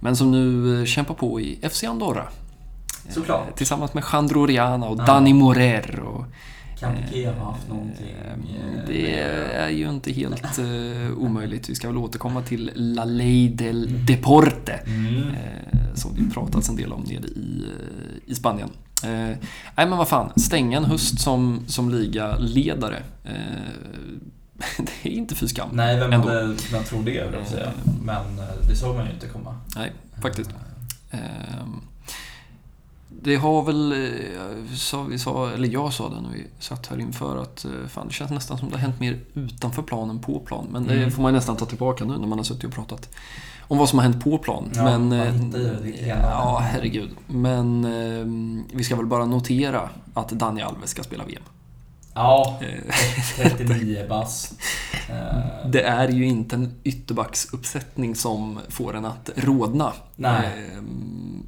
Men 0.00 0.16
som 0.16 0.30
nu 0.30 0.78
eh, 0.80 0.84
kämpar 0.84 1.14
på 1.14 1.40
i 1.40 1.58
FC 1.70 1.84
Andorra. 1.84 2.22
Eh, 3.06 3.12
Såklart. 3.14 3.56
Tillsammans 3.56 3.94
med 3.94 4.04
Jandro 4.12 4.46
Riana 4.46 4.86
och 4.86 4.98
Ja. 5.00 5.04
Dani 5.04 5.32
Morer. 5.32 6.00
Och, 6.00 6.24
Kan 6.80 6.96
Piqué 6.96 7.26
ha 7.30 7.44
haft 7.52 7.68
någonting? 7.68 8.06
eh, 8.06 8.32
eh, 8.32 8.86
det 8.86 9.12
är 9.54 9.68
ju 9.68 9.88
inte 9.88 10.12
helt 10.12 10.58
eh, 10.58 11.18
omöjligt. 11.18 11.68
Vi 11.68 11.74
ska 11.74 11.88
väl 11.88 11.96
återkomma 11.96 12.42
till 12.42 12.70
La 12.74 13.04
Ley 13.04 13.48
del 13.48 14.06
Deporte. 14.06 14.72
Mm. 14.86 15.16
Eh, 15.16 15.94
som 15.94 16.14
det 16.14 16.34
pratats 16.34 16.68
en 16.68 16.76
del 16.76 16.92
om 16.92 17.00
nere 17.02 17.26
i, 17.26 17.64
eh, 17.64 18.30
i 18.32 18.34
Spanien. 18.34 18.68
Eh, 19.04 19.10
nej 19.10 19.38
men 19.76 19.96
vad 19.98 20.08
fan, 20.08 20.30
stänga 20.36 20.76
en 20.76 20.84
höst 20.84 21.20
som, 21.20 21.60
som 21.66 21.90
ligaledare. 21.90 23.02
Eh, 23.24 23.32
det 24.78 25.08
är 25.08 25.12
inte 25.12 25.34
fy 25.34 25.48
skam. 25.48 25.68
Nej, 25.72 25.98
vem 26.00 26.12
Ändå. 26.12 26.28
hade 26.28 26.56
kunnat 26.56 26.86
tro 26.86 26.98
det, 27.02 27.10
vill 27.24 27.34
jag 27.38 27.46
säga. 27.46 27.70
Men 28.04 28.38
eh, 28.38 28.44
det 28.68 28.76
såg 28.76 28.96
man 28.96 29.06
ju 29.06 29.12
inte 29.12 29.26
komma. 29.28 29.54
Nej, 29.76 29.92
faktiskt. 30.22 30.50
Ehm, 31.10 31.80
Det 33.22 33.36
har 33.36 33.62
väl, 33.62 33.92
eh, 33.92 34.74
sa, 34.76 35.02
vi 35.02 35.18
sa, 35.18 35.50
eller 35.50 35.68
jag 35.68 35.92
sa 35.92 36.08
det 36.08 36.20
när 36.20 36.30
vi 36.30 36.46
satt 36.58 36.86
här 36.86 37.00
inför 37.00 37.42
att 37.42 37.64
eh, 37.64 37.70
fan, 37.88 38.06
det 38.06 38.12
känns 38.12 38.30
nästan 38.30 38.58
som 38.58 38.68
det 38.68 38.74
har 38.74 38.80
hänt 38.80 39.00
mer 39.00 39.18
utanför 39.34 39.82
plan 39.82 40.10
än 40.10 40.18
på 40.18 40.38
plan. 40.40 40.66
Men 40.72 40.86
det 40.86 40.94
Mm. 40.96 41.10
får 41.10 41.22
man 41.22 41.32
nästan 41.32 41.56
ta 41.56 41.66
tillbaka 41.66 42.04
nu 42.04 42.18
när 42.18 42.26
man 42.26 42.38
har 42.38 42.44
suttit 42.44 42.64
och 42.64 42.72
pratat 42.72 43.08
om 43.68 43.78
vad 43.78 43.88
som 43.88 43.98
har 43.98 44.04
hänt 44.08 44.24
på 44.24 44.38
plan. 44.38 44.70
Ja, 44.74 44.98
men, 44.98 45.12
eh, 45.12 45.34
det. 45.34 46.06
Ja, 46.06 46.58
herregud. 46.62 47.10
Men 47.26 47.84
eh, 47.84 48.66
vi 48.76 48.84
ska 48.84 48.96
väl 48.96 49.06
bara 49.06 49.24
notera 49.26 49.88
att 50.14 50.28
Dani 50.28 50.62
Alves 50.62 50.90
ska 50.90 51.02
spela 51.02 51.24
VM. 51.24 51.42
Ja, 52.16 52.58
Eh, 52.60 52.94
39 53.36 54.06
bast. 54.08 54.54
Eh, 55.10 55.70
Det 55.70 55.82
är 55.82 56.08
ju 56.08 56.26
inte 56.26 56.56
en 56.56 56.74
ytterbacksuppsättning 56.84 58.14
som 58.14 58.58
får 58.68 58.96
en 58.96 59.04
att 59.04 59.30
rodna. 59.36 59.92
Nej. 60.16 60.46
Eh, 60.74 60.82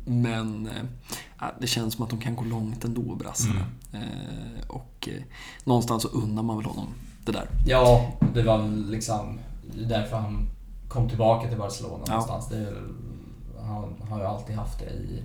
Men 0.04 0.66
eh, 0.66 1.46
det 1.60 1.66
känns 1.66 1.94
som 1.94 2.04
att 2.04 2.10
de 2.10 2.18
kan 2.20 2.36
gå 2.36 2.44
långt 2.44 2.84
ändå, 2.84 3.14
brassarna. 3.14 3.66
Mm. 3.92 4.08
Och 4.68 5.08
någonstans 5.64 6.02
så 6.02 6.08
unnar 6.08 6.42
man 6.42 6.56
väl 6.56 6.66
honom 6.66 6.88
det 7.24 7.32
där. 7.32 7.48
Ja, 7.66 8.12
det 8.34 8.42
var 8.42 8.68
liksom 8.90 9.38
därför 9.88 10.16
han 10.16 10.48
kom 10.88 11.08
tillbaka 11.08 11.48
till 11.48 11.58
Barcelona 11.58 12.04
Ja. 12.06 12.12
någonstans. 12.12 12.48
Det 12.48 12.56
är, 12.56 12.82
han 13.62 13.94
har 14.10 14.18
ju 14.18 14.24
alltid 14.24 14.56
haft 14.56 14.78
det 14.78 14.84
i, 14.90 15.22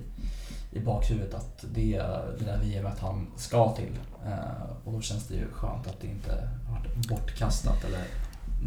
i 0.74 0.80
bakhuvudet 0.80 1.34
att 1.34 1.64
det 1.74 1.94
är 1.94 2.36
det 2.38 2.44
där 2.44 2.58
VMet 2.58 2.98
han 3.00 3.26
ska 3.36 3.72
till. 3.76 3.98
Eh, 4.26 4.70
och 4.84 4.92
då 4.92 5.00
känns 5.00 5.28
det 5.28 5.34
ju 5.34 5.48
skönt 5.52 5.86
att 5.86 6.00
det 6.00 6.06
inte 6.06 6.48
har 6.66 6.72
varit 6.78 7.08
bortkastat 7.08 7.84
eller 7.84 8.04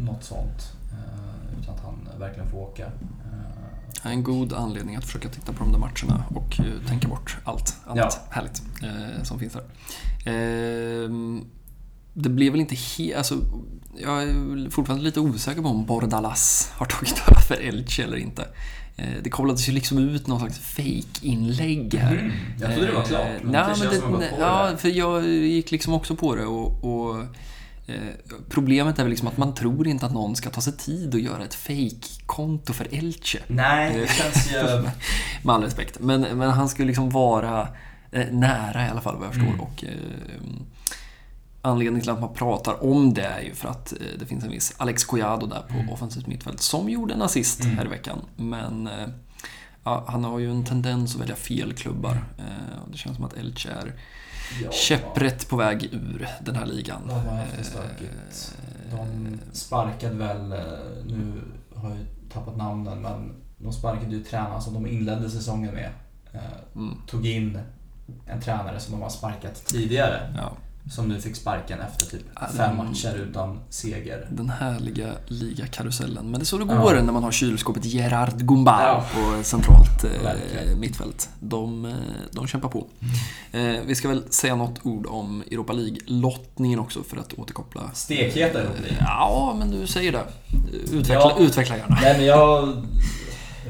något 0.06 0.24
sånt. 0.24 0.72
Eh, 0.92 1.60
utan 1.60 1.74
att 1.74 1.80
han 1.80 2.08
verkligen 2.18 2.48
får 2.50 2.58
åka. 2.58 2.84
Eh, 2.86 4.12
En 4.12 4.22
god 4.22 4.52
anledning 4.52 4.96
att 4.96 5.04
försöka 5.04 5.28
titta 5.28 5.52
på 5.52 5.64
de 5.64 5.72
där 5.72 5.78
matcherna 5.78 6.24
och 6.34 6.60
tänka 6.88 7.08
bort 7.08 7.38
allt 7.44 7.76
annat 7.86 8.20
härligt 8.30 8.62
eh, 8.82 9.22
som 9.22 9.38
finns 9.38 9.52
där. 9.52 9.64
Det 12.14 12.28
blev 12.28 12.52
väl 12.52 12.60
inte 12.60 12.74
helt... 12.74 13.16
Alltså, 13.16 13.34
jag 13.96 14.22
är 14.22 14.70
fortfarande 14.70 15.04
lite 15.04 15.20
osäker 15.20 15.62
på 15.62 15.68
om 15.68 15.86
Bordalas 15.86 16.70
har 16.74 16.86
tagit 16.86 17.22
över 17.28 17.68
Elche 17.68 18.02
eller 18.02 18.16
inte. 18.16 18.48
Eh, 18.98 19.22
det 19.22 19.30
kollades 19.30 19.68
ju 19.68 19.72
liksom 19.72 19.98
ut 19.98 20.26
någon 20.26 20.38
slags 20.40 20.58
fake-inlägg 20.58 21.94
här. 21.94 22.12
Mm. 22.12 22.32
Jag 22.60 22.72
trodde 22.72 22.86
det 22.86 22.92
var 22.94 23.04
klart, 23.04 23.26
men 23.42 23.52
nej, 23.52 23.64
känns 23.64 23.80
men 24.04 24.14
att 24.14 24.20
det 24.20 24.30
Ja, 24.38 24.66
där. 24.70 24.76
för 24.76 24.88
jag 24.88 25.26
gick 25.28 25.70
liksom 25.70 25.92
också 25.94 26.16
på 26.16 26.34
det 26.34 26.44
och... 26.44 26.84
och 26.84 27.18
eh, 27.86 27.94
Problemet 28.48 28.98
är 28.98 29.02
väl 29.02 29.10
liksom 29.10 29.28
att 29.28 29.36
man 29.36 29.54
tror 29.54 29.88
inte 29.88 30.06
att 30.06 30.12
någon 30.12 30.36
ska 30.36 30.50
ta 30.50 30.60
sig 30.60 30.76
tid 30.76 31.14
och 31.14 31.20
göra 31.20 31.44
ett 31.44 31.54
fake-konto 31.54 32.72
för 32.72 32.86
Elche. 32.90 33.38
nej, 33.46 33.98
det 33.98 34.06
känns 34.08 34.52
ju... 34.52 34.62
Med 35.42 35.54
all 35.54 35.62
respekt. 35.62 35.98
Men, 36.00 36.20
men 36.20 36.50
han 36.50 36.68
skulle 36.68 36.86
liksom 36.86 37.10
vara 37.10 37.68
eh, 38.12 38.26
nära 38.30 38.86
i 38.86 38.88
alla 38.88 39.00
fall 39.00 39.16
vad 39.16 39.26
jag 39.26 39.34
förstår. 39.34 39.48
Mm. 39.48 39.60
Och, 39.60 39.84
eh, 39.84 39.90
anledningen 41.68 42.00
till 42.02 42.10
att 42.10 42.20
man 42.20 42.34
pratar 42.34 42.84
om 42.84 43.14
det 43.14 43.22
är 43.24 43.40
ju 43.40 43.54
för 43.54 43.68
att 43.68 43.92
eh, 43.92 43.98
det 44.18 44.26
finns 44.26 44.44
en 44.44 44.50
viss 44.50 44.74
Alex 44.76 45.04
Collado 45.04 45.46
där 45.46 45.62
på 45.68 45.74
Mm. 45.74 45.88
offensivt 45.90 46.26
mittfält 46.26 46.60
som 46.60 46.88
gjorde 46.88 47.14
en 47.14 47.22
assist 47.22 47.64
Mm. 47.64 47.76
här 47.78 47.84
i 47.84 47.88
veckan. 47.88 48.18
Men 48.36 48.86
eh, 48.86 49.08
ja, 49.84 50.04
han 50.08 50.24
har 50.24 50.38
ju 50.38 50.50
en 50.50 50.64
tendens 50.64 51.14
att 51.14 51.20
välja 51.20 51.36
fel 51.36 51.72
klubbar. 51.72 52.24
Eh, 52.38 52.82
och 52.84 52.90
det 52.90 52.98
känns 52.98 53.16
som 53.16 53.24
att 53.24 53.32
Elche 53.32 53.68
är 53.70 53.94
Ja. 54.64 54.70
käpprätt 54.72 55.48
på 55.48 55.56
väg 55.56 55.84
ur 55.92 56.28
den 56.40 56.56
här 56.56 56.66
ligan. 56.66 57.00
De 57.06 57.12
har 57.12 57.36
haft 57.36 57.56
det 57.58 57.64
stökigt. 57.64 58.54
De 58.90 59.38
sparkade 59.52 60.14
väl, 60.14 60.48
nu 61.06 61.32
har 61.74 61.88
jag 61.88 61.98
ju 61.98 62.04
tappat 62.32 62.56
namnen, 62.56 63.02
men 63.02 63.32
de 63.58 63.72
sparkade 63.72 64.14
ju 64.16 64.24
tränaren 64.24 64.62
som 64.62 64.74
de 64.74 64.86
inledde 64.86 65.30
säsongen 65.30 65.74
med. 65.74 65.90
Mm, 66.74 66.94
Tog 67.06 67.26
in 67.26 67.58
en 68.26 68.40
tränare 68.40 68.80
som 68.80 68.92
de 68.92 69.02
har 69.02 69.08
sparkat 69.10 69.64
tidigare. 69.66 70.32
ja. 70.36 70.52
Som 70.90 71.08
nu 71.08 71.20
fick 71.20 71.36
sparken 71.36 71.78
efter 71.80 72.06
typ 72.06 72.22
Ja, 72.34 72.46
fem 72.56 72.76
den- 72.76 72.86
matcher 72.86 73.14
utan 73.30 73.58
seger. 73.70 74.28
Den 74.30 74.50
härliga 74.50 75.12
ligakarusellen. 75.26 76.30
Men 76.30 76.40
det 76.40 76.42
är 76.42 76.46
så 76.46 76.58
det 76.58 76.66
Ja. 76.74 76.82
går 76.82 76.94
när 77.02 77.12
man 77.12 77.22
har 77.22 77.30
kylskåpet 77.32 77.84
Gerard 77.84 78.38
Gumbau 78.38 78.72
Ja. 78.82 79.04
på 79.14 79.42
centralt 79.44 80.04
eh, 80.04 80.76
mittfält. 80.78 81.28
De, 81.40 81.84
eh, 81.84 81.92
de 82.32 82.46
kämpar 82.46 82.68
på. 82.68 82.86
Eh, 83.52 83.74
vi 83.86 83.94
ska 83.94 84.08
väl 84.08 84.22
säga 84.32 84.56
något 84.56 84.78
ord 84.86 85.06
om 85.06 85.42
Europa 85.50 85.72
League-lottningen 85.72 86.78
också 86.78 87.02
för 87.02 87.16
att 87.16 87.32
återkoppla. 87.38 87.82
Stekheta 87.94 88.62
ihop 88.62 88.76
Eh, 88.90 88.96
Ja, 89.00 89.54
men 89.58 89.70
du 89.70 89.86
säger 89.86 90.12
det. 90.12 90.24
Utveckla, 90.92 91.14
Ja. 91.14 91.36
utveckla 91.38 91.76
gärna. 91.76 91.98
Nej 92.02 92.14
men 92.16 92.26
jag, 92.26 92.68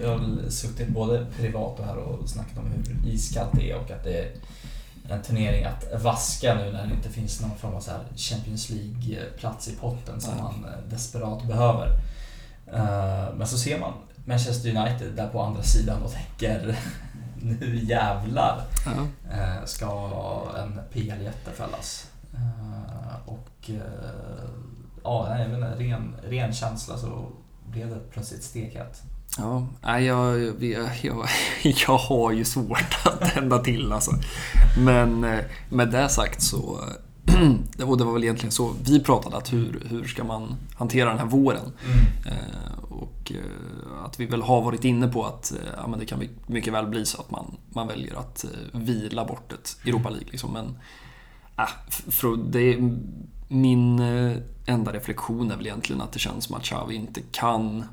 jag 0.02 0.08
har 0.18 0.50
suttit 0.50 0.88
både 0.88 1.26
privat 1.36 1.78
och 1.80 1.84
här 1.86 1.96
och 1.96 2.28
snackat 2.28 2.58
om 2.58 2.64
hur 2.66 3.12
iskallt 3.14 3.50
det 3.52 3.70
är 3.70 3.76
och 3.76 3.90
att 3.90 4.04
det 4.04 4.18
är 4.18 4.32
en 5.08 5.22
turnering 5.22 5.64
att 5.64 6.02
vaska 6.02 6.54
nu 6.54 6.72
när 6.72 6.86
det 6.86 6.94
inte 6.94 7.10
finns 7.10 7.40
någon 7.40 7.56
form 7.56 7.74
av 7.74 7.80
så 7.80 7.90
Champions 8.16 8.70
League-plats 8.70 9.68
i 9.68 9.76
potten 9.76 10.20
som 10.20 10.36
man 10.36 10.64
eh, 10.64 10.90
desperat 10.90 11.42
behöver. 11.44 11.86
Eh, 12.66 13.34
Men 13.34 13.46
så 13.46 13.58
ser 13.58 13.80
man 13.80 13.92
Manchester 14.24 14.76
United 14.76 15.12
där 15.16 15.28
på 15.28 15.42
andra 15.42 15.62
sidan 15.62 16.02
och 16.02 16.12
tänker 16.12 16.78
nu 17.42 17.84
jävlar 17.84 18.64
eh, 19.32 19.64
ska 19.64 20.12
en 20.58 20.80
PL-jätte 20.92 21.50
fällas. 21.50 22.10
Och 23.26 23.70
ja, 25.04 25.38
jag 25.38 25.48
vet 25.48 25.54
inte, 25.58 25.74
ren, 25.84 26.14
ren 26.22 26.52
känsla 26.52 26.98
så 26.98 27.28
blev 27.66 27.90
det 27.90 28.00
plötsligt 28.10 28.42
stekhett. 28.42 29.02
Ja, 29.38 29.66
nej, 29.82 30.04
jag, 30.04 30.40
jag, 30.64 30.90
jag, 31.02 31.28
jag 31.86 31.98
har 31.98 32.32
ju 32.32 32.44
svårt 32.44 32.96
att 33.04 33.20
tända 33.34 33.58
till 33.58 33.92
alltså. 33.92 34.10
Men 34.78 35.24
eh, 35.24 35.40
med 35.70 35.90
det 35.90 36.08
sagt 36.08 36.42
så, 36.42 36.60
och 37.82 37.98
det 37.98 38.04
var 38.04 38.12
väl 38.12 38.24
egentligen 38.24 38.52
så 38.52 38.74
vi 38.84 39.00
pratade, 39.00 39.36
att 39.36 39.52
hur, 39.52 39.82
hur 39.90 40.04
ska 40.04 40.24
man 40.24 40.54
hantera 40.74 41.08
den 41.08 41.18
här 41.18 41.26
våren? 41.26 41.72
Eh, 42.26 42.82
Och 42.90 43.32
eh, 43.34 44.04
att 44.04 44.20
vi 44.20 44.26
väl 44.26 44.42
har 44.42 44.62
varit 44.62 44.84
inne 44.84 45.08
på 45.08 45.24
att 45.24 45.52
ja, 45.76 45.86
men 45.86 45.98
det 45.98 46.06
kan 46.06 46.22
mycket 46.46 46.72
väl 46.72 46.86
bli 46.86 47.06
så 47.06 47.20
att 47.20 47.30
man, 47.30 47.56
man 47.68 47.88
väljer 47.88 48.14
att 48.14 48.44
vila 48.72 49.24
bort 49.24 49.52
ett 49.52 49.76
Europa 49.84 50.10
League. 50.10 50.28
Liksom. 50.30 50.52
Men 50.52 50.78
äh, 51.58 51.90
för, 52.10 52.36
det 52.36 52.78
min 53.50 54.00
enda 54.66 54.92
reflektion 54.92 55.50
är 55.50 55.56
väl 55.56 55.66
egentligen 55.66 56.02
att 56.02 56.12
det 56.12 56.18
känns 56.18 56.44
som 56.44 56.56
att 56.56 56.62
Xavi 56.62 56.94
inte 56.94 57.20
kan 57.32 57.84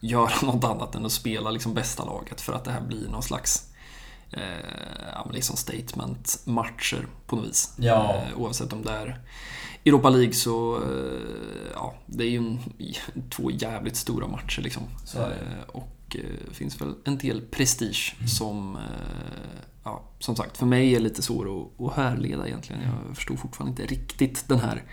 göra 0.00 0.32
något 0.42 0.64
annat 0.64 0.94
än 0.94 1.06
att 1.06 1.12
spela 1.12 1.50
liksom 1.50 1.74
bästa 1.74 2.04
laget 2.04 2.40
för 2.40 2.52
att 2.52 2.64
det 2.64 2.70
här 2.70 2.80
blir 2.80 3.08
någon 3.08 3.22
slags 3.22 3.70
eh, 4.30 5.32
liksom 5.32 5.56
statement-matcher 5.56 7.06
på 7.26 7.36
något 7.36 7.46
vis. 7.46 7.74
Ja. 7.76 8.14
Eh, 8.14 8.40
oavsett 8.40 8.72
om 8.72 8.82
det 8.82 8.90
är 8.90 9.20
Europa 9.84 10.10
League 10.10 10.32
så, 10.32 10.76
eh, 10.76 11.72
ja, 11.74 11.94
det 12.06 12.24
är 12.24 12.28
ju 12.28 12.38
en, 12.38 12.58
två 13.30 13.50
jävligt 13.50 13.96
stora 13.96 14.26
matcher 14.26 14.62
liksom. 14.62 14.82
Eh, 15.16 15.68
och 15.68 16.16
eh, 16.16 16.52
finns 16.52 16.80
väl 16.80 16.94
en 17.04 17.18
del 17.18 17.40
prestige 17.40 18.16
som, 18.26 18.76
eh, 18.76 19.60
ja, 19.84 20.02
som 20.18 20.36
sagt, 20.36 20.56
för 20.56 20.66
mig 20.66 20.94
är 20.94 21.00
lite 21.00 21.22
svår 21.22 21.60
att, 21.60 21.86
att 21.86 21.96
härleda 21.96 22.46
egentligen. 22.46 22.82
Jag 22.82 23.16
förstår 23.16 23.36
fortfarande 23.36 23.82
inte 23.82 23.94
riktigt 23.94 24.48
den 24.48 24.60
här 24.60 24.84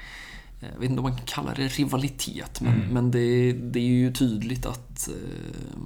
jag 0.59 0.79
vet 0.79 0.89
inte 0.89 0.99
om 0.99 1.03
man 1.03 1.15
kan 1.15 1.25
kalla 1.25 1.53
det 1.53 1.67
rivalitet, 1.67 2.61
men, 2.61 2.73
Mm. 2.73 2.87
men 2.87 3.11
det, 3.11 3.53
det 3.53 3.79
är 3.79 3.83
ju 3.83 4.13
tydligt 4.13 4.65
att, 4.65 5.07
eh, 5.07 5.79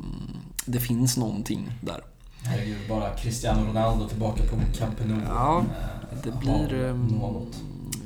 det 0.65 0.79
finns 0.79 1.17
någonting 1.17 1.71
där. 1.81 2.01
Herregud, 2.43 2.77
bara 2.89 3.15
Cristiano 3.15 3.67
Ronaldo 3.69 4.07
tillbaka 4.07 4.43
på 4.43 4.55
Camp 4.77 4.99
Nou. 5.05 5.21
Ja, 5.27 5.59
eh, 6.11 6.17
Det 6.23 6.39
blir... 6.39 6.73
ehm, 6.85 7.05
något. 7.07 7.55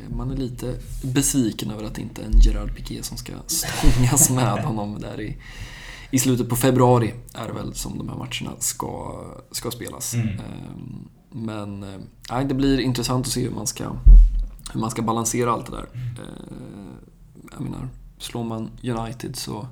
Man 0.09 0.31
är 0.31 0.35
lite 0.37 0.75
besviken 1.03 1.71
över 1.71 1.83
att 1.83 1.95
det 1.95 2.01
inte 2.01 2.21
är 2.21 2.25
en 2.25 2.39
Gerard 2.39 2.75
Piqué 2.75 3.03
som 3.03 3.17
ska 3.17 3.33
stångas 3.47 4.29
med 4.29 4.63
honom 4.63 4.99
där 5.01 5.21
i, 5.21 5.37
i 6.11 6.19
slutet 6.19 6.49
på 6.49 6.55
februari 6.55 7.13
är 7.33 7.47
det 7.47 7.53
väl 7.53 7.73
som 7.73 7.97
de 7.97 8.09
här 8.09 8.15
matcherna 8.15 8.51
ska, 8.59 9.21
ska 9.51 9.71
spelas. 9.71 10.13
Mm. 10.13 10.27
Ehm, 10.27 11.07
Men 11.31 11.83
eh, 11.83 11.99
nej, 12.31 12.45
det 12.45 12.53
blir 12.53 12.79
intressant 12.79 13.25
att 13.25 13.31
se 13.33 13.41
hur 13.41 13.51
man 13.51 13.67
ska, 13.67 13.91
hur 14.73 14.79
man 14.79 14.91
ska 14.91 15.01
balansera 15.01 15.51
allt 15.51 15.65
det 15.65 15.71
där. 15.71 15.87
Eh, 15.93 15.99
Jag 17.51 17.61
menar, 17.61 17.87
slår 18.17 18.43
man 18.43 18.69
United 18.83 19.35
så... 19.35 19.67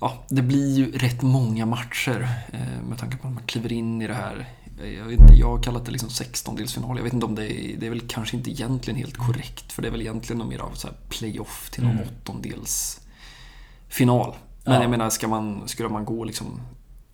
Ja, 0.00 0.24
det 0.28 0.42
blir 0.42 0.76
ju 0.76 0.92
rätt 0.98 1.22
många 1.22 1.66
matcher 1.66 2.28
eh, 2.52 2.82
med 2.88 2.98
tanke 2.98 3.16
på 3.16 3.28
att 3.28 3.34
man 3.34 3.42
kliver 3.46 3.72
in 3.72 4.02
i 4.02 4.06
det 4.06 4.14
här. 4.14 4.48
Eh, 4.82 4.88
Jag, 4.92 5.12
inte, 5.12 5.34
jag 5.34 5.56
har 5.56 5.62
kallat 5.62 5.84
det 5.84 5.90
liksom 5.92 6.08
16-delsfinal. 6.08 6.96
Jag 6.96 7.04
vet 7.04 7.12
inte 7.12 7.26
om 7.26 7.34
det 7.34 7.52
är, 7.52 7.76
det 7.76 7.86
är 7.86 7.90
väl 7.90 8.00
kanske 8.08 8.36
inte 8.36 8.50
egentligen 8.50 8.98
helt 9.00 9.16
korrekt. 9.16 9.72
För 9.72 9.82
det 9.82 9.88
är 9.88 9.92
väl 9.92 10.00
egentligen 10.00 10.48
mer 10.48 10.58
av 10.58 10.70
så 10.74 10.86
här 10.86 10.96
playoff 11.08 11.70
till 11.72 11.82
någon 11.84 11.92
Mm. 11.92 12.04
åttondelsfinal. 12.08 14.34
Men 14.64 14.74
Ja. 14.74 14.80
jag 14.82 14.90
menar, 14.90 15.10
ska 15.10 15.28
man, 15.28 15.68
ska 15.68 15.88
man 15.88 16.04
gå 16.04 16.24
liksom 16.24 16.60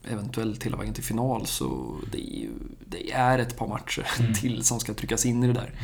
eventuellt 0.09 0.67
hela 0.67 0.77
vägen 0.77 0.95
till 0.95 1.05
final 1.05 1.47
så 1.47 1.97
det 2.13 2.19
är, 2.19 2.39
ju, 2.41 2.51
det 2.87 3.13
är 3.13 3.39
ett 3.39 3.57
par 3.57 3.69
matcher 3.69 4.07
Mm. 4.21 4.35
till 4.35 4.65
som 4.65 4.81
ska 4.81 4.95
tryckas 4.95 5.27
in 5.27 5.45
i 5.45 5.47
det 5.47 5.53
där 5.53 5.75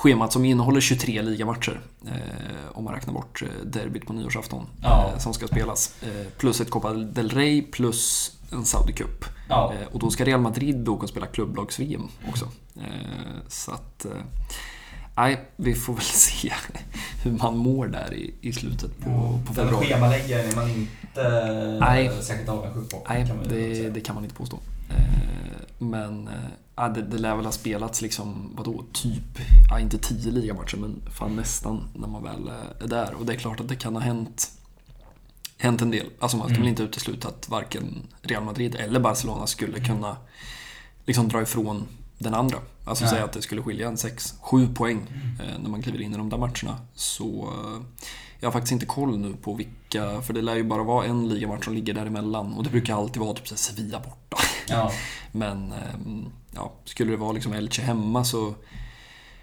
schemat 0.00 0.32
som 0.32 0.44
innehåller 0.44 0.80
23 0.80 1.22
ligamatcher. 1.22 1.80
Eh, 2.06 2.12
om 2.72 2.84
man 2.84 2.94
räknar 2.94 3.14
bort 3.14 3.42
eh, 3.42 3.48
derbyt 3.66 4.06
på 4.06 4.12
nyårsafton 4.12 4.66
Ja. 4.82 5.10
eh, 5.12 5.18
som 5.18 5.34
ska 5.34 5.46
spelas. 5.46 5.94
Eh, 6.02 6.26
plus 6.38 6.60
ett 6.60 6.70
Copa 6.70 6.92
del 6.92 7.28
Rey 7.30 7.62
plus 7.62 8.32
en 8.52 8.64
Saudi 8.64 8.92
Cup. 8.92 9.24
Ja, 9.48 9.74
Eh, 9.80 9.86
och 9.92 9.98
då 9.98 10.10
ska 10.10 10.24
Real 10.24 10.40
Madrid 10.40 10.88
åka 10.88 11.02
och 11.02 11.08
spela 11.08 11.26
klubblags-VM 11.26 12.08
också. 12.28 12.48
Eh, 12.76 12.82
så 13.48 13.72
att... 13.72 14.06
Nej, 15.16 15.40
vi 15.56 15.74
får 15.74 15.92
väl 15.94 16.02
se 16.04 16.52
hur 17.24 17.30
man 17.32 17.56
mår 17.56 17.86
där 17.86 18.14
i, 18.14 18.34
i 18.40 18.52
slutet 18.52 18.98
på, 19.00 19.10
på 19.10 19.40
Den 19.46 19.54
februari. 19.54 19.86
schemaläggaren 19.86 20.50
är 20.50 20.56
man 20.56 20.70
inte 20.70 21.78
Nej. 21.80 22.10
särskilt 22.22 22.48
avundsjuk 22.48 22.90
på. 22.90 23.06
Nej, 23.08 23.26
kan 23.26 23.36
man 23.36 23.44
ju 23.50 23.82
det, 23.82 23.90
det 23.90 24.00
kan 24.00 24.14
man 24.14 24.24
inte 24.24 24.36
påstå. 24.36 24.58
Eh, 24.90 25.60
Men 25.78 26.30
ja, 26.76 26.88
det, 26.88 27.02
det 27.02 27.18
lär 27.18 27.36
väl 27.36 27.44
ha 27.44 27.52
spelats 27.52 28.02
liksom, 28.02 28.52
vadå, 28.56 28.84
typ, 28.92 29.38
ja, 29.70 29.80
inte 29.80 29.98
tio 29.98 30.32
ligamatcher 30.32 30.76
men 30.76 31.02
fan 31.12 31.36
nästan 31.36 31.88
när 31.94 32.08
man 32.08 32.22
väl 32.22 32.48
eh, 32.48 32.84
är 32.84 32.88
där. 32.88 33.14
Och 33.14 33.26
det 33.26 33.32
är 33.32 33.36
klart 33.36 33.60
att 33.60 33.68
det 33.68 33.76
kan 33.76 33.94
ha 33.94 34.02
hänt, 34.02 34.50
hänt 35.58 35.82
en 35.82 35.90
del. 35.90 36.06
Alltså 36.18 36.36
man 36.36 36.46
kan 36.46 36.50
Mm. 36.56 36.62
väl 36.62 36.68
inte 36.70 36.82
utesluta 36.82 37.28
att 37.28 37.48
varken 37.48 38.02
Real 38.22 38.44
Madrid 38.44 38.74
eller 38.74 39.00
Barcelona 39.00 39.46
skulle 39.46 39.80
kunna 39.80 40.16
liksom 41.06 41.28
dra 41.28 41.42
ifrån 41.42 41.84
den 42.18 42.34
andra. 42.34 42.58
Alltså 42.84 43.04
Nej. 43.04 43.10
säga 43.10 43.24
att 43.24 43.32
det 43.32 43.42
skulle 43.42 43.62
skilja 43.62 43.88
en 43.88 43.96
6-7 43.96 44.74
poäng 44.74 45.00
Mm. 45.08 45.40
eh, 45.50 45.58
när 45.62 45.70
man 45.70 45.82
kliver 45.82 46.00
in 46.00 46.14
i 46.14 46.16
de 46.16 46.28
där 46.28 46.38
matcherna. 46.38 46.78
Så 46.94 47.48
eh, 47.48 47.82
jag 48.40 48.46
har 48.46 48.52
faktiskt 48.52 48.72
inte 48.72 48.86
koll 48.86 49.18
nu 49.18 49.34
på 49.42 49.54
vilka, 49.54 50.22
för 50.22 50.32
det 50.32 50.42
lär 50.42 50.56
ju 50.56 50.64
bara 50.64 50.82
vara 50.82 51.06
en 51.06 51.28
ligamatch 51.28 51.64
som 51.64 51.74
ligger 51.74 51.94
däremellan. 51.94 52.52
Och 52.52 52.64
det 52.64 52.70
brukar 52.70 52.94
alltid 52.94 53.22
vara 53.22 53.34
typ 53.34 53.48
så 53.48 53.56
Sevilla 53.56 54.00
borta. 54.00 54.36
Ja, 54.68 54.92
Men 55.32 55.72
ehm, 55.72 56.32
ja, 56.54 56.72
skulle 56.84 57.10
det 57.10 57.16
vara 57.16 57.32
liksom 57.32 57.52
Elche 57.52 57.82
hemma 57.82 58.24
så 58.24 58.54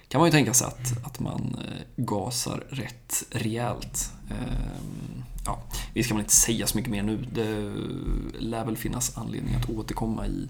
kan 0.10 0.20
man 0.22 0.28
ju 0.28 0.32
tänka 0.32 0.54
sig 0.54 0.68
att, 0.68 1.06
att 1.06 1.20
man 1.20 1.58
eh, 1.66 2.04
gasar 2.04 2.64
rätt 2.70 3.24
rejält. 3.32 4.12
Ehm, 4.30 5.24
ja, 5.46 5.60
vi 5.94 6.04
ska 6.04 6.14
väl 6.14 6.22
inte 6.22 6.34
säga 6.34 6.68
så 6.68 6.78
mycket 6.78 6.92
mer 6.92 7.04
nu. 7.04 7.26
Det 7.34 7.72
lär 8.40 8.66
väl 8.66 8.78
finnas 8.78 9.18
anledning 9.18 9.56
att 9.56 9.70
återkomma 9.70 10.28
i, 10.28 10.48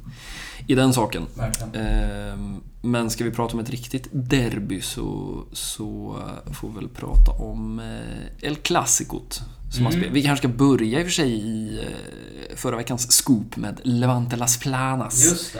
i 0.67 0.75
den 0.75 0.93
saken. 0.93 1.25
verkligen. 1.35 1.75
Ehm, 1.75 2.61
Men 2.81 3.09
ska 3.09 3.23
vi 3.23 3.31
prata 3.31 3.53
om 3.53 3.59
ett 3.59 3.69
riktigt 3.69 4.07
derby 4.11 4.81
så, 4.81 5.43
så 5.53 6.17
får 6.53 6.69
vi 6.69 6.75
väl 6.75 6.89
prata 6.89 7.31
om 7.31 7.79
eh, 7.79 8.47
El 8.47 8.55
Clasicot. 8.55 9.41
Som 9.71 9.85
Mm. 9.87 10.13
Vi 10.13 10.23
kanske 10.23 10.47
ska 10.47 10.57
börja 10.57 10.99
i 10.99 11.03
och 11.03 11.05
för 11.07 11.11
sig 11.11 11.31
i 11.31 11.79
eh, 11.79 12.55
förra 12.55 12.77
veckans 12.77 13.11
scoop 13.11 13.57
med 13.57 13.81
Levante 13.83 14.35
Las 14.35 14.57
Planas. 14.59 15.55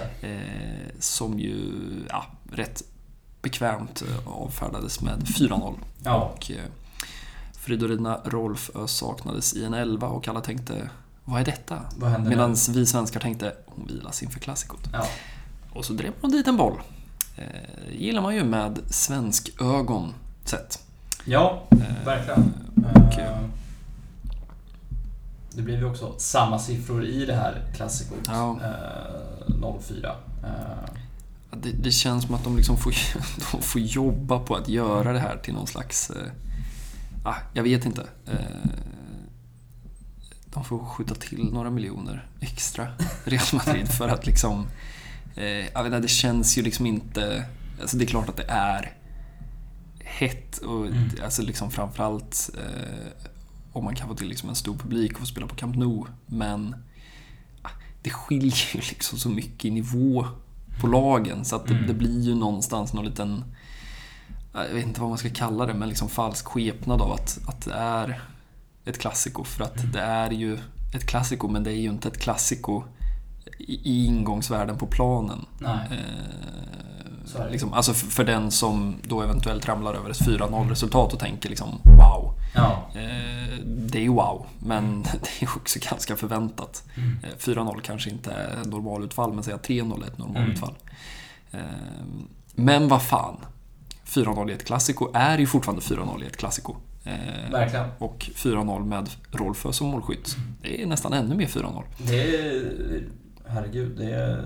Som 1.00 1.40
ju 1.40 1.56
ja, 2.10 2.26
rätt 2.52 2.84
bekvämt 3.52 4.02
eh, 4.02 4.28
avfärdades 4.28 5.02
med 5.02 5.20
4-0. 5.24 5.76
Ja, 6.04 6.16
Och 6.36 6.52
eh, 6.52 6.58
Fridolina 7.60 8.20
Rolfö 8.26 8.88
saknades 8.88 9.54
i 9.54 9.66
en 9.66 9.74
elva 9.74 10.08
och 10.08 10.28
alla 10.28 10.42
tänkte 10.42 10.90
vad 11.26 11.42
är 11.42 11.46
detta? 11.46 11.80
Medan 12.20 12.56
vi 12.70 12.86
svenskar 12.86 13.20
tänkte 13.20 13.54
hon 13.66 13.88
vilas 13.88 14.24
inför 14.24 14.40
klassikot. 14.40 14.90
Ja. 14.94 15.06
Och 15.74 15.86
så 15.86 15.94
drev 15.94 16.12
hon 16.22 16.32
dit 16.32 16.48
en 16.48 16.58
boll. 16.58 16.82
Eh, 17.38 17.46
gillar 17.98 18.22
man 18.22 18.36
ju 18.36 18.44
med 18.44 18.80
svensk 18.90 19.62
ögon 19.62 20.14
sett. 20.44 20.80
ja, 21.26 21.64
Eh, 21.72 22.06
verkligen. 22.06 22.54
och, 22.96 23.20
Eh, 23.20 23.38
Det 25.52 25.62
blev 25.64 25.80
ju 25.80 25.86
också 25.86 26.14
samma 26.18 26.60
siffror 26.60 27.06
i 27.06 27.26
det 27.26 27.34
här 27.36 27.62
klassikot. 27.76 28.20
Ja. 28.28 28.60
Eh, 28.64 29.80
04. 29.88 30.16
Det, 31.52 31.72
det 31.72 31.92
känns 31.92 32.26
som 32.26 32.36
att 32.36 32.44
de 32.44 32.58
liksom 32.58 32.78
får, 32.78 32.96
de 33.52 33.62
får 33.62 33.82
jobba 33.82 34.40
på 34.40 34.56
att 34.56 34.70
göra 34.70 35.14
det 35.14 35.20
här 35.20 35.38
till 35.38 35.54
någon 35.54 35.68
slags... 35.68 36.10
Eh, 36.10 36.32
ah, 37.24 37.36
jag 37.54 37.64
vet 37.64 37.86
inte. 37.86 38.08
Eh, 38.26 38.70
de 40.54 40.66
får 40.66 40.80
skjuta 40.80 41.16
till 41.16 41.50
några 41.54 41.70
miljoner 41.70 42.28
extra, 42.40 42.88
Real 43.24 43.46
Madrid, 43.54 43.88
för 43.88 44.10
att 44.10 44.26
liksom... 44.26 44.68
Eh, 45.36 45.44
jag 45.46 45.84
vet 45.84 45.86
inte, 45.86 46.00
det 46.00 46.08
känns 46.08 46.58
ju 46.58 46.62
liksom 46.62 46.86
inte... 46.86 47.46
Alltså 47.82 47.98
det 47.98 48.04
är 48.06 48.08
klart 48.08 48.30
att 48.30 48.38
det 48.38 48.48
är 48.48 48.94
hett 50.00 50.58
och 50.58 50.88
Mm. 50.88 51.10
alltså 51.24 51.42
liksom 51.42 51.72
framförallt 51.72 52.50
eh, 52.58 53.28
om 53.74 53.84
man 53.84 53.96
kan 53.96 54.08
få 54.08 54.16
till 54.16 54.28
liksom 54.28 54.50
en 54.50 54.56
stor 54.56 54.78
publik 54.78 55.14
och 55.14 55.20
få 55.20 55.26
spela 55.26 55.48
på 55.48 55.56
Camp 55.56 55.76
Nou. 55.76 56.06
Men 56.26 56.76
ah, 57.62 57.70
det 58.02 58.10
skiljer 58.10 58.76
ju 58.76 58.80
liksom 58.80 59.18
så 59.20 59.30
mycket 59.30 59.66
i 59.66 59.70
nivå 59.70 60.28
på 60.82 60.88
lagen 60.88 61.46
så 61.46 61.56
att 61.56 61.66
det, 61.68 61.74
Mm. 61.74 61.88
det 61.88 61.94
blir 61.94 62.22
ju 62.22 62.36
någonstans 62.36 62.94
någon 62.94 63.06
liten, 63.06 63.44
jag 64.54 64.74
vet 64.74 64.86
inte 64.86 65.02
vad 65.02 65.10
man 65.10 65.18
ska 65.18 65.30
kalla 65.30 65.66
det, 65.66 65.74
men 65.74 65.90
liksom 65.90 66.10
falsk 66.10 66.46
skepnad 66.46 67.02
av 67.02 67.12
att, 67.12 67.40
att 67.48 67.62
det 67.62 67.74
är 67.74 68.22
ett 68.86 69.00
klassiko. 69.00 69.44
För 69.44 69.64
att 69.64 69.94
det 69.94 70.02
är 70.02 70.32
ju 70.32 70.58
ett 70.96 71.06
klassiko, 71.06 71.48
men 71.48 71.64
det 71.64 71.72
är 71.72 71.82
ju 71.82 71.90
inte 71.90 72.08
ett 72.08 72.18
klassiko 72.20 72.84
i, 73.60 73.74
i 73.74 74.06
ingångsvärden 74.06 74.78
på 74.78 74.88
planen. 74.88 75.46
nej. 75.60 75.88
Eh. 75.92 76.97
Liksom, 77.52 77.74
alltså 77.74 77.94
för, 77.94 78.08
för 78.08 78.24
den 78.24 78.52
som 78.52 78.96
då 79.04 79.22
eventuellt 79.22 79.68
ramlar 79.68 79.94
över 79.94 80.10
ett 80.10 80.22
4-0 80.22 80.70
resultat 80.70 81.14
och 81.14 81.20
tänker 81.20 81.50
liksom 81.50 81.70
wow. 81.84 82.34
Ja. 82.56 82.90
Eh, 82.96 83.60
det 83.66 84.06
är 84.06 84.10
wow, 84.10 84.46
men 84.60 85.02
det 85.22 85.46
är 85.46 85.50
också 85.56 85.80
ganska 85.90 86.16
förväntat. 86.16 86.84
Mm. 86.96 87.18
Eh, 87.24 87.30
4-0 87.40 87.82
kanske 87.82 88.10
inte 88.10 88.32
är 88.32 88.66
normalutfall, 88.66 89.34
men 89.34 89.44
säga 89.44 89.58
3-0 89.58 90.04
är 90.04 90.08
ett 90.08 90.18
normalutfall. 90.18 90.74
Eh, 91.52 91.60
Men 92.56 92.88
vad 92.88 93.02
fan. 93.04 93.36
4-0 94.06 94.50
i 94.50 94.54
ett 94.54 94.66
klassiko 94.66 95.12
är 95.14 95.38
ju 95.38 95.48
fortfarande 95.48 95.82
4-0 95.82 96.24
i 96.24 96.28
ett 96.28 96.38
klassiko. 96.38 96.76
Eh, 97.04 97.52
Verkligen. 97.52 97.86
Och 97.98 98.30
4-0 98.36 98.86
med 98.86 99.10
Rolfö 99.32 99.74
som 99.74 99.88
målskytt. 99.88 100.36
Det 100.62 100.82
är 100.82 100.86
nästan 100.86 101.14
ännu 101.14 101.36
mer 101.36 101.48
4-0. 101.48 101.84
Det 101.98 102.36
är, 102.36 103.04
herregud, 103.48 103.98
det 103.98 104.12
är 104.12 104.46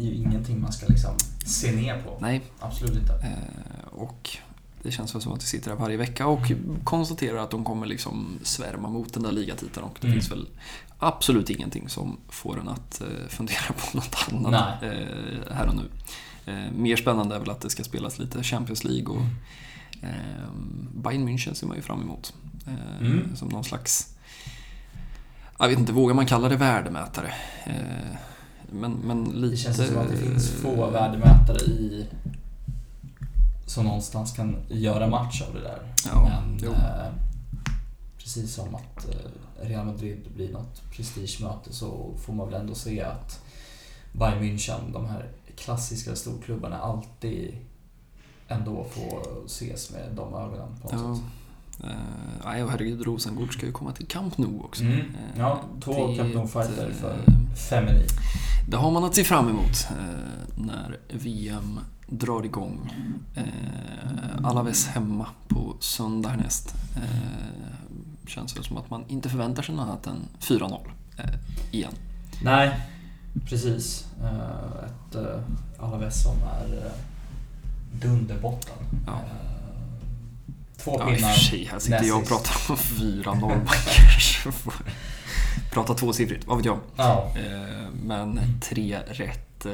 ju 0.00 0.14
ingenting 0.14 0.60
man 0.60 0.72
ska 0.72 0.86
liksom 0.86 1.14
se 1.46 1.72
ner 1.72 2.02
på. 2.02 2.18
Nej, 2.20 2.40
Absolut 2.60 2.96
inte. 3.02 3.12
Eh, 3.12 3.88
Och 3.92 4.36
det 4.82 4.90
känns 4.90 5.14
väl 5.14 5.22
som 5.22 5.32
att 5.32 5.42
vi 5.42 5.46
sitter 5.46 5.70
här 5.70 5.76
varje 5.78 5.96
vecka 5.96 6.26
och 6.26 6.52
konstaterar 6.84 7.38
att 7.38 7.50
de 7.50 7.64
kommer 7.64 7.86
liksom 7.86 8.38
svärma 8.42 8.88
mot 8.88 9.12
den 9.14 9.22
där 9.22 9.32
ligatiteln 9.32 9.84
och 9.86 9.96
det 10.00 10.06
Mm. 10.06 10.20
finns 10.20 10.32
väl 10.32 10.48
absolut 10.98 11.50
ingenting 11.50 11.88
som 11.88 12.16
får 12.28 12.60
en 12.60 12.68
att 12.68 13.00
eh, 13.00 13.06
fundera 13.28 13.72
på 13.90 13.96
något 13.96 14.16
annat 14.32 14.80
Nej. 14.82 14.90
eh, 15.48 15.54
här 15.54 15.66
och 15.68 15.74
nu. 15.76 15.82
Eh, 16.52 16.72
Mer 16.72 16.96
spännande 16.96 17.34
är 17.34 17.38
väl 17.40 17.50
att 17.50 17.60
det 17.60 17.70
ska 17.70 17.84
spelas 17.84 18.18
lite 18.18 18.42
Champions 18.42 18.84
League 18.84 19.16
och 19.16 19.22
Bayern 21.02 21.28
München 21.28 21.54
ser 21.54 21.66
man 21.66 21.76
ju 21.76 21.82
fram 21.82 22.02
emot. 22.02 22.34
Mm. 23.00 23.36
Som 23.36 23.48
någon 23.48 23.64
slags, 23.64 24.14
jag 25.58 25.68
vet 25.68 25.78
inte, 25.78 25.92
vågar 25.92 26.14
man 26.14 26.26
kalla 26.26 26.48
det 26.48 26.56
värdemätare? 26.56 27.34
Men, 28.70 28.92
men 28.92 29.24
lite... 29.24 29.50
Det 29.50 29.56
känns 29.56 29.76
som 29.88 29.98
att 29.98 30.10
det 30.10 30.16
finns 30.16 30.50
få 30.50 30.90
värdemätare 30.90 31.56
i 31.58 32.06
som 33.66 33.84
någonstans 33.84 34.32
kan 34.32 34.56
göra 34.68 35.06
match 35.08 35.42
av 35.48 35.54
det 35.54 35.60
där. 35.60 35.82
Ja, 36.06 36.28
Men 36.28 36.68
eh, 36.72 37.12
precis 38.18 38.54
som 38.54 38.74
att 38.74 39.08
eh, 39.08 39.66
Real 39.68 39.86
Madrid 39.86 40.18
blir 40.36 40.52
något 40.52 40.82
prestigemöte 40.96 41.72
så 41.72 42.10
får 42.26 42.32
man 42.32 42.50
väl 42.50 42.60
ändå 42.60 42.74
se 42.74 43.02
att 43.02 43.40
Bayern 44.12 44.42
München, 44.42 44.92
de 44.92 45.06
här 45.06 45.28
klassiska 45.56 46.16
storklubbarna, 46.16 46.78
alltid 46.78 47.54
ändå 48.48 48.84
får 48.90 49.44
ses 49.46 49.90
med 49.90 50.12
de 50.16 50.34
ögonen 50.34 50.76
på 50.82 50.88
något 50.96 51.02
Ja. 51.08 51.14
sätt. 51.16 51.24
Eh, 51.84 51.90
nej, 52.44 52.62
och 52.64 52.70
herregud, 52.70 53.02
Rosengård 53.02 53.52
ska 53.54 53.66
ju 53.66 53.72
komma 53.72 53.92
till 53.92 54.06
Camp 54.06 54.38
Nou 54.38 54.60
också. 54.64 54.82
Mm. 54.84 54.98
Eh, 54.98 55.04
Ja, 55.38 55.60
två 55.84 56.06
det- 56.08 56.16
Camp 56.16 56.34
Nou-fighter 56.34 56.88
eh, 56.90 56.94
för 56.96 57.16
feminin. 57.70 58.06
Det 58.68 58.76
har 58.76 58.90
man 58.90 59.04
att 59.04 59.14
se 59.14 59.24
fram 59.24 59.48
emot 59.48 59.86
eh, 59.90 60.54
när 60.64 60.98
VM 61.12 61.80
drar 62.06 62.44
igång. 62.44 62.90
Eh, 63.34 64.44
Alaves 64.44 64.86
hemma 64.86 65.26
på 65.48 65.76
söndag 65.80 66.28
härnäst. 66.28 66.74
Eh, 66.96 68.28
känns 68.28 68.56
väl 68.56 68.64
som 68.64 68.76
att 68.76 68.90
man 68.90 69.04
inte 69.08 69.28
förväntar 69.28 69.62
sig 69.62 69.74
något 69.74 69.82
annat 69.86 70.06
än 70.06 70.16
4-0 70.40 70.80
eh, 71.18 71.24
igen. 71.70 71.92
Nej, 72.42 72.80
precis. 73.48 74.06
Eh, 74.22 74.84
Ett 74.84 75.16
Alaves 75.80 76.22
som 76.22 76.36
är 76.36 76.90
dunderbotten. 77.92 78.74
Ja. 79.06 79.20
Två 80.84 80.96
Ja, 80.98 81.10
i 81.10 81.12
och 81.14 81.16
pinnar. 81.16 81.32
för 81.32 81.40
sig, 81.40 81.64
här 81.64 81.78
sitter 81.78 82.04
jag 82.04 82.18
och 82.18 82.28
pratar 82.28 82.56
om 82.68 82.76
4-0. 82.76 83.40
Man 83.40 83.66
kanske 83.66 84.52
får 84.52 84.74
prata 85.72 85.94
tvåsiffrigt, 85.94 86.46
vad 86.46 86.56
vet 86.56 86.66
jag. 86.66 86.78
Ja, 86.96 87.32
Eh, 87.36 87.88
Men 88.04 88.40
tre 88.62 88.98
rätt 89.08 89.66
eh, 89.66 89.72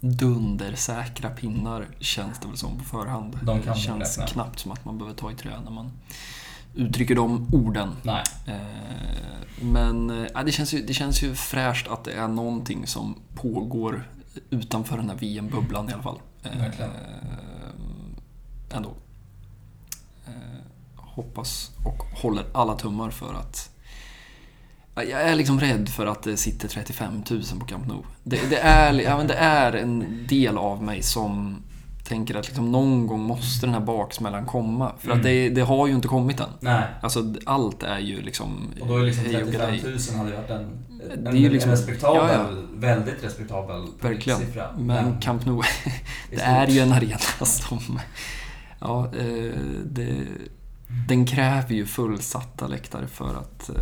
dundersäkra 0.00 1.30
pinnar 1.30 1.86
känns 2.00 2.38
det 2.38 2.48
väl 2.48 2.56
som 2.56 2.78
på 2.78 2.84
förhand. 2.84 3.38
De 3.42 3.60
det 3.60 3.76
känns 3.78 4.18
räkna. 4.18 4.26
knappt 4.32 4.58
som 4.58 4.72
att 4.72 4.84
man 4.84 4.98
behöver 4.98 5.16
ta 5.16 5.30
i 5.30 5.34
trä 5.34 5.60
när 5.64 5.70
man 5.70 5.92
uttrycker 6.74 7.14
de 7.14 7.48
orden. 7.52 7.96
nej. 8.02 8.22
Eh, 8.46 8.54
Men 9.64 10.26
ja, 10.34 10.42
det, 10.42 10.52
känns 10.52 10.74
ju, 10.74 10.82
det 10.86 10.94
känns 10.94 11.22
ju 11.22 11.34
fräscht 11.34 11.88
att 11.88 12.04
det 12.04 12.12
är 12.12 12.28
någonting 12.28 12.86
som 12.86 13.14
pågår 13.34 14.08
utanför 14.50 14.96
den 14.96 15.08
här 15.10 15.16
VM-bubblan 15.16 15.90
i 15.90 15.92
alla 15.92 16.02
fall. 16.02 16.18
Verkligen. 16.42 16.90
Ändå. 18.70 18.94
Eh, 20.26 20.32
Hoppas 20.96 21.70
och 21.84 22.02
håller 22.22 22.44
alla 22.52 22.74
tummar 22.74 23.10
för 23.10 23.34
att 23.34 23.68
Ja, 24.94 25.02
jag 25.02 25.22
är 25.22 25.34
liksom 25.34 25.60
rädd 25.60 25.88
för 25.88 26.06
att 26.06 26.22
det 26.22 26.36
sitter 26.36 26.68
35 26.68 27.22
000 27.30 27.42
på 27.60 27.66
Camp 27.66 27.86
Nou. 27.86 28.02
Det, 28.24 28.40
det, 28.50 28.56
är, 28.58 28.92
ja, 29.00 29.16
men 29.16 29.26
det 29.26 29.34
är 29.34 29.72
en 29.72 30.26
del 30.28 30.58
av 30.58 30.82
mig 30.82 31.02
som 31.02 31.56
tänker 32.04 32.34
att 32.34 32.46
liksom 32.46 32.72
någon 32.72 33.06
gång 33.06 33.20
måste 33.20 33.66
den 33.66 33.74
här 33.74 33.80
baksmällan 33.80 34.46
komma. 34.46 34.92
För 34.98 35.08
att 35.08 35.14
Mm. 35.14 35.24
det, 35.26 35.48
det 35.48 35.60
har 35.60 35.86
ju 35.86 35.94
inte 35.94 36.08
kommit 36.08 36.40
än. 36.40 36.46
Nej. 36.60 36.82
Alltså 37.02 37.34
allt 37.46 37.82
är 37.82 37.98
ju 37.98 38.22
liksom... 38.22 38.68
Och 38.80 38.86
då 38.88 38.96
är 38.96 39.02
liksom 39.02 39.24
hej 39.24 39.36
och 39.42 39.50
35 39.50 39.70
grej. 39.70 39.82
000 40.10 40.16
hade 40.18 40.30
ju 40.30 40.36
varit 40.36 40.50
en, 40.50 40.84
en, 41.12 41.24
Det 41.24 41.30
är 41.30 41.34
ju 41.34 41.50
liksom- 41.50 41.70
en 41.70 41.76
respektabel, 41.76 42.28
ja, 42.32 42.46
ja. 42.50 42.56
väldigt 42.74 43.24
respektabel 43.24 43.86
Verkligen. 44.00 44.38
siffra. 44.38 44.72
Men 44.78 45.20
Camp 45.20 45.46
Nou, 45.46 45.62
det 46.30 46.40
är 46.42 46.66
ju 46.66 46.80
en 46.80 46.92
arena 46.92 47.18
som... 47.44 48.00
Ja, 48.82 49.06
eh, 49.16 49.58
det, 49.84 50.26
den 51.08 51.26
kräver 51.26 51.74
ju 51.74 51.86
fullsatta 51.86 52.66
läktare 52.66 53.06
för 53.06 53.34
att... 53.34 53.68
eh, 53.70 53.76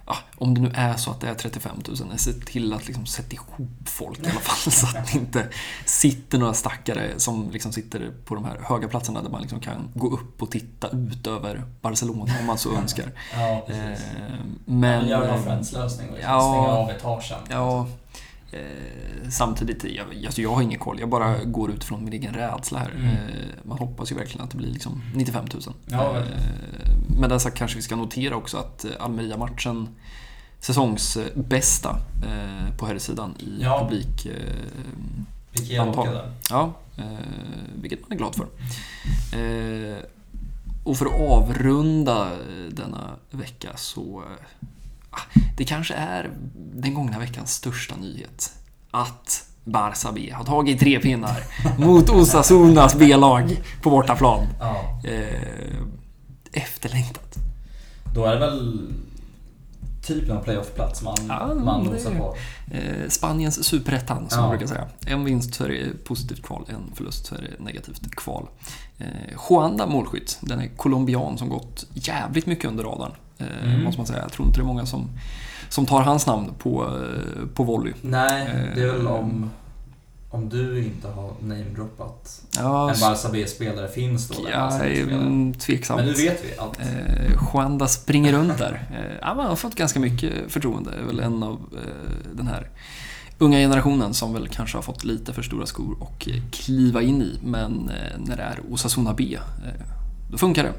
Ja, 0.06 0.16
om 0.38 0.54
det 0.54 0.62
nu 0.62 0.72
är 0.76 0.95
så 0.95 1.12
att 1.12 1.22
det 1.22 1.28
är 1.28 1.34
35 1.34 1.76
000, 1.88 2.20
se 2.20 2.34
till 2.34 2.74
att 2.74 2.88
liksom 2.88 3.06
sätta 3.06 3.34
ihop 3.34 3.70
folk 3.86 4.20
i 4.20 4.30
alla 4.30 4.39
fall 4.39 4.72
så 4.72 4.88
att 4.88 5.12
det 5.12 5.18
inte 5.18 5.47
sitter 5.86 6.38
några 6.38 6.54
stackare 6.54 7.20
som 7.20 7.51
liksom 7.51 7.72
sitter 7.72 8.12
på 8.26 8.36
de 8.36 8.45
här 8.45 8.60
höga 8.64 8.88
platserna 8.88 9.22
där 9.22 9.30
man 9.30 9.41
liksom 9.41 9.60
kan 9.60 9.91
gå 9.93 10.10
upp 10.10 10.41
och 10.41 10.51
titta 10.51 10.89
ut 10.89 11.28
över 11.28 11.64
Barcelona 11.82 12.34
om 12.39 12.45
man 12.45 12.58
så 12.58 12.76
önskar. 12.76 13.12
Ja, 13.34 13.64
precis. 13.68 13.84
Eh, 13.84 14.22
Men, 14.66 14.80
men... 14.80 15.08
gör 15.08 15.28
någon 15.28 15.43
Friends-lösning 15.43 16.10
och 16.10 16.16
liksom 16.16 16.32
ja. 16.32 16.39
stänga 16.39 16.78
av 16.78 16.89
etagen. 16.89 17.39
Ja, 17.49 17.88
eh, 18.54 19.30
samtidigt, 19.30 19.84
jag, 19.84 20.26
alltså 20.26 20.41
jag 20.41 20.56
har 20.56 20.62
ingen 20.62 20.80
koll. 20.80 20.99
Jag 20.99 21.10
bara 21.10 21.43
går 21.43 21.72
utifrån 21.72 22.04
min 22.04 22.14
egen 22.14 22.34
rädsla 22.34 22.80
här. 22.80 22.91
Mm. 22.91 23.06
Eh, 23.06 23.16
man 23.64 23.78
hoppas 23.78 24.12
ju 24.12 24.16
verkligen 24.16 24.43
att 24.43 24.51
det 24.51 24.58
blir 24.58 24.72
liksom 24.72 25.01
95 25.16 25.45
000. 25.54 25.62
Ja, 25.86 26.18
eh, 26.18 26.24
med 27.20 27.30
det 27.30 27.39
sagt 27.39 27.58
kanske 27.58 27.76
vi 27.78 27.82
ska 27.82 27.95
notera 27.95 28.36
också 28.36 28.58
att 28.58 28.86
eh, 28.86 28.91
Almeria-matchen 28.99 29.89
säsongsbästa 30.60 31.97
eh, 32.26 32.78
på 32.78 32.86
herrsidan 32.86 33.36
i 33.39 33.60
Ja. 33.62 33.80
publik. 33.80 34.26
Eh, 34.26 35.82
Antal. 35.82 36.06
där. 36.06 36.32
ja, 36.49 36.74
eh, 36.97 37.04
vilket 37.82 38.01
man 38.01 38.12
är 38.12 38.16
glad 38.16 38.36
för. 38.36 38.47
Eh, 39.39 39.97
och 40.84 40.97
för 40.97 41.06
att 41.06 41.22
avrunda 41.22 42.30
denna 42.72 43.10
vecka 43.32 43.70
så... 43.76 44.24
ah, 45.14 45.39
Det 45.57 45.64
kanske 45.66 45.93
är 45.93 46.30
den 46.76 46.93
gångna 46.93 47.20
veckans 47.20 47.53
största 47.53 47.95
nyhet. 47.95 48.53
Att 48.91 49.45
Barça 49.66 50.11
B 50.14 50.32
har 50.34 50.43
tagit 50.43 50.80
tre 50.80 50.99
pinnar 50.99 51.43
mot 51.78 52.09
Osasunas 52.09 52.95
B-lag 52.95 53.61
på 53.82 53.89
bortaplan. 53.89 54.47
Ja. 54.59 55.01
Eh, 55.03 55.78
efterlängtat. 56.51 57.36
Då 58.16 58.26
är 58.26 58.34
det 58.34 58.39
väl 58.39 58.82
typ 60.03 60.28
någon 60.28 60.43
playoff-plats 60.43 61.01
man, 61.01 61.16
Ja, 61.30 61.53
man 61.53 61.84
nosar 61.84 62.11
på. 62.11 62.36
Eh, 62.72 63.09
Spaniens 63.09 63.64
superettan, 63.64 64.30
som 64.30 64.38
Ja. 64.39 64.41
man 64.41 64.49
brukar 64.49 64.68
säga. 64.68 64.88
En 65.05 65.24
vinst 65.26 65.53
så 65.55 65.64
är 65.66 65.70
det 65.70 66.03
positivt 66.05 66.43
kval, 66.43 66.66
en 66.70 66.95
förlust 66.95 67.26
så 67.26 67.36
är 67.36 67.39
det 67.41 67.64
negativt 67.64 68.16
kval. 68.16 68.47
Eh, 68.97 69.07
Juanda 69.49 69.88
målskytt, 69.88 70.38
den 70.41 70.59
är 70.59 70.68
colombian 70.68 71.38
som 71.38 71.49
gått 71.49 71.86
jävligt 71.93 72.45
mycket 72.45 72.66
under 72.66 72.84
radarn. 72.84 73.11
Eh, 73.44 73.70
Mm. 73.74 73.84
Måste 73.84 74.00
man 74.00 74.08
säga. 74.08 74.20
Jag 74.22 74.32
tror 74.32 74.48
inte 74.48 74.60
det 74.60 74.64
är 74.64 74.66
många 74.66 74.86
som, 74.86 75.10
som 75.70 75.86
tar 75.86 76.02
hans 76.02 76.28
namn 76.28 76.52
på, 76.60 76.84
eh, 76.84 77.48
på 77.54 77.64
volley. 77.64 77.94
Nej, 78.02 78.48
det 78.76 78.82
är 78.82 78.91
väl 78.91 79.06
Eh, 79.06 79.12
om, 79.12 79.50
om 80.30 80.50
du 80.50 80.84
inte 80.86 81.08
har 81.08 81.32
namedroppat 81.41 82.41
Ja, 82.58 82.94
en 82.94 83.00
Barca 83.02 83.30
B-spelare 83.32 83.88
finns 83.88 84.28
då. 84.28 84.36
ja, 84.52 84.72
är 84.80 85.02
mm, 85.04 85.54
tveksamt. 85.54 85.98
Men 85.98 86.06
nu 86.06 86.14
vet 86.14 86.44
vi 86.46 86.58
allt. 86.60 86.80
Eh, 86.80 87.32
Juanda 87.54 87.88
springer 87.88 88.34
runt 88.34 88.58
där. 88.58 88.88
Eh, 88.94 89.18
ja, 89.22 89.34
man 89.34 89.46
har 89.48 89.56
fått 89.56 89.76
ganska 89.76 90.00
mycket 90.00 90.34
förtroende. 90.48 90.91
Är 90.91 91.04
väl 91.04 91.20
en 91.20 91.44
av 91.44 91.54
eh, 91.54 92.34
den 92.36 92.48
här 92.48 92.70
unga 93.38 93.58
generationen 93.58 94.14
som 94.14 94.34
väl 94.34 94.48
kanske 94.48 94.78
har 94.78 94.82
fått 94.82 95.04
lite 95.04 95.34
för 95.34 95.41
stora 95.41 95.66
skor 95.66 95.98
och 96.00 96.28
eh, 96.30 96.41
kliva 96.52 97.02
in 97.02 97.22
i. 97.22 97.39
Men 97.44 97.89
eh, 97.89 98.20
när 98.26 98.38
det 98.38 98.44
är 98.44 98.60
Osasuna 98.72 99.14
B, 99.14 99.38
eh, 99.66 99.86
då 100.32 100.38
funkar 100.38 100.64
det. 100.64 100.74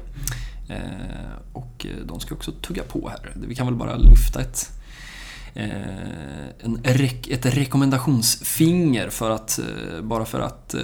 Eh, 0.69 1.35
och 1.53 1.85
de 2.05 2.19
ska 2.19 2.35
också 2.35 2.51
tugga 2.51 2.83
på 2.83 3.09
här. 3.09 3.33
Vi 3.35 3.55
kan 3.55 3.65
väl 3.65 3.75
bara 3.75 3.95
lyfta 3.97 4.41
ett 4.41 4.71
eh, 5.53 5.69
en 6.59 6.79
ett 7.29 7.45
rekommendationsfinger 7.45 9.09
för 9.09 9.31
att, 9.31 9.59
eh, 9.59 10.01
bara 10.01 10.25
för 10.25 10.39
att 10.39 10.75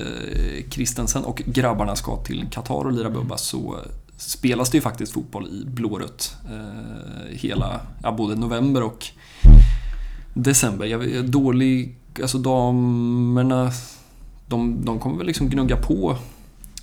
Kristensen 0.70 0.70
Christensen 0.70 1.24
och 1.24 1.42
grabbarna 1.46 1.96
ska 1.96 2.24
till 2.24 2.48
Qatar 2.52 2.86
och 2.86 2.92
lira 2.92 3.10
bubba 3.10 3.38
så 3.38 3.80
spelas 4.18 4.70
det 4.70 4.78
ju 4.78 4.82
faktiskt 4.82 5.14
fotboll 5.14 5.48
i 5.48 5.66
blårött 5.66 6.36
hela, 7.30 7.82
ja, 8.04 8.12
både 8.12 8.36
november 8.36 8.84
och 8.84 9.08
december. 10.34 10.86
Jag 10.86 11.04
är 11.06 11.24
dålig, 11.24 11.96
alltså 12.22 12.38
damerna, 12.38 13.72
de, 14.48 14.86
de 14.86 15.00
kommer 15.00 15.18
väl 15.18 15.28
liksom 15.28 15.50
gnugga 15.50 15.78
på. 15.78 16.18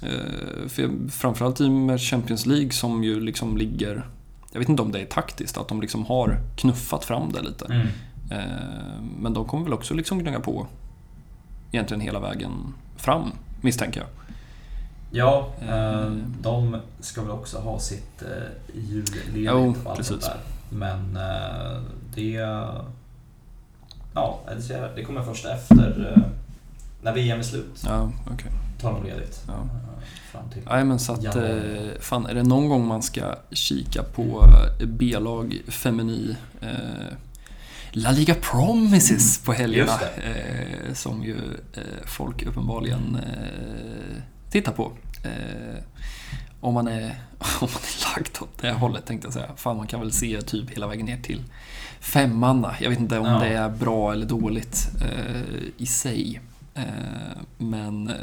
Eh, 0.03 0.69
för 0.69 1.09
framförallt 1.11 1.61
i 1.61 1.71
med 1.71 2.01
Champions 2.01 2.47
League 2.47 2.71
som 2.71 3.05
ju 3.05 3.21
liksom 3.21 3.57
ligger, 3.57 4.09
jag 4.53 4.59
vet 4.61 4.69
inte 4.69 4.83
om 4.83 4.93
det 4.93 5.01
är 5.01 5.07
taktiskt, 5.07 5.59
att 5.59 5.69
de 5.69 5.81
liksom 5.81 6.07
har 6.07 6.41
knuffat 6.57 7.05
fram 7.05 7.33
det 7.33 7.43
lite. 7.43 7.65
Mm. 7.65 7.87
Eh, 8.31 9.03
Men 9.21 9.35
de 9.35 9.45
kommer 9.45 9.65
väl 9.65 9.73
också 9.73 9.95
liksom 9.95 10.19
gnugga 10.19 10.41
på 10.41 10.67
egentligen 11.73 12.01
hela 12.01 12.21
vägen 12.21 12.75
fram, 12.97 13.33
misstänker 13.61 14.01
jag. 14.01 14.09
Ja, 15.11 15.49
eh, 15.69 16.11
de 16.41 16.77
ska 17.01 17.23
väl 17.23 17.31
också 17.31 17.59
ha 17.59 17.79
sitt 17.79 18.23
julledigt 18.75 19.27
Jo, 19.35 19.75
och 19.85 19.91
allt 19.91 19.97
precis. 19.97 20.07
sånt 20.07 20.23
där. 20.23 20.37
Men 20.71 21.19
det... 22.15 22.31
Ja, 24.15 24.41
det 24.57 24.63
ser- 24.63 24.93
det 24.97 25.05
kommer 25.05 25.23
först 25.23 25.45
efter 25.45 26.23
när 27.03 27.15
VM 27.15 27.39
är 27.39 27.43
slut. 27.43 27.83
Ja, 27.87 28.11
okej. 28.33 28.51
Tar 28.81 28.93
de 28.93 29.05
ledigt. 29.05 29.43
Ja. 29.47 29.53
eh, 29.53 29.59
Fram 30.33 30.51
till. 30.51 30.63
Nej 30.71 30.85
men 30.85 30.99
så 30.99 31.13
att, 31.13 31.23
Januari. 31.23 31.89
eh, 31.95 32.01
fan 32.01 32.27
är 32.27 32.35
det 32.35 32.43
någon 32.43 32.69
gång 32.69 32.87
man 32.87 33.03
ska 33.03 33.35
kika 33.51 34.03
på 34.03 34.45
eh, 34.81 34.87
B-lag, 34.87 35.61
femini, 35.69 36.37
eh, 36.61 36.69
La 37.91 38.11
Liga 38.11 38.35
Promises 38.35 39.39
på 39.45 39.53
helgerna. 39.53 39.93
Eh, 40.17 40.95
som 40.95 41.23
ju 41.25 41.37
eh, 41.75 41.83
folk 42.07 42.43
uppenbarligen 42.47 43.17
eh, 43.17 44.23
tittar 44.51 44.73
på. 44.73 44.93
Om, 46.61 46.75
man 46.75 46.89
är, 46.89 47.03
om 47.61 47.69
man 47.75 47.83
är 47.83 48.17
lagd 48.17 48.37
åt 48.41 48.59
det 48.61 48.73
hållet 48.73 49.07
tänkte 49.07 49.27
jag 49.27 49.33
säga. 49.35 49.51
Fan, 49.57 49.77
man 49.77 49.87
kan 49.87 50.01
väl 50.01 50.13
se 50.13 50.43
typ 50.43 50.71
hela 50.71 50.87
vägen 50.87 51.07
ner 51.07 51.23
till 51.23 51.43
femmanna. 52.01 52.75
Jag 52.81 52.91
vet 52.91 52.99
inte 52.99 53.19
om 53.19 53.27
Ja. 53.27 53.39
det 53.39 53.49
är 53.49 53.69
bra 53.71 54.13
eller 54.13 54.27
dåligt 54.27 54.89
i 55.77 55.87
sig. 55.87 56.41
Eh, 56.79 57.43
men 57.59 58.09
eh, 58.09 58.15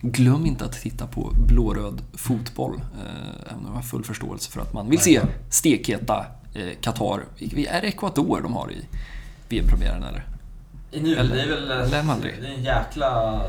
glöm 0.00 0.46
inte 0.46 0.64
att 0.64 0.72
titta 0.82 1.06
på 1.06 1.32
blåröd 1.48 2.02
fotboll. 2.14 2.74
Eh, 2.74 3.52
även 3.52 3.58
om 3.58 3.66
jag 3.66 3.72
har 3.74 3.82
full 3.82 4.04
förståelse 4.04 4.50
för 4.50 4.60
att 4.60 4.72
man 4.72 4.90
vill 4.90 4.98
se 4.98 5.20
stekheta 5.50 6.26
Qatar. 6.80 7.24
Är 7.38 7.80
det 7.80 7.88
Ecuador 7.88 8.40
de 8.42 8.52
har 8.52 8.72
i 8.72 8.86
VM-premiären 9.48 10.02
eller? 10.02 10.26
I 10.90 11.00
nu, 11.00 11.16
Eller- 11.16 11.34
det 11.36 11.42
är 11.42 11.48
väl 11.48 11.70
eller 11.70 12.40
det 12.40 12.46
är 12.48 12.54
en 12.54 12.62
jäkla 12.62 13.42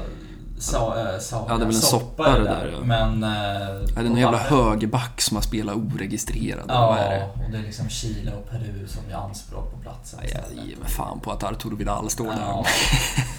sa, 0.64 1.14
äh, 1.14 1.20
sa, 1.20 1.46
Ja, 1.50 1.58
det 1.58 1.64
är 1.64 1.66
väl 1.66 1.76
en 1.76 1.82
soppa 1.82 2.32
det 2.32 2.44
där. 2.44 2.44
där, 2.44 2.72
ja. 2.74 2.80
Men... 2.86 3.24
Är 3.24 4.04
det 4.04 4.10
någon 4.10 4.18
jävla 4.18 4.38
högerback 4.38 5.22
som 5.22 5.38
har 5.38 5.42
spelat 5.42 5.76
oregistrerad? 5.76 6.70
är 6.70 6.74
Ja, 6.74 6.96
det? 6.96 7.44
och 7.46 7.52
det 7.52 7.58
är 7.58 7.62
liksom 7.62 7.90
Chile 7.90 8.32
och 8.32 8.50
Peru 8.50 8.88
som 8.88 9.10
gör 9.10 9.18
anspråk 9.18 9.72
på 9.72 9.78
platsen. 9.78 10.20
Ja, 10.24 10.40
Jag 10.56 10.66
ger 10.66 10.76
mig 10.78 10.90
fan 10.90 11.20
på 11.20 11.32
att 11.32 11.44
Arturo 11.44 11.76
Vidal 11.76 12.10
står 12.10 12.26
där 12.26 12.40
Ja. 12.40 12.54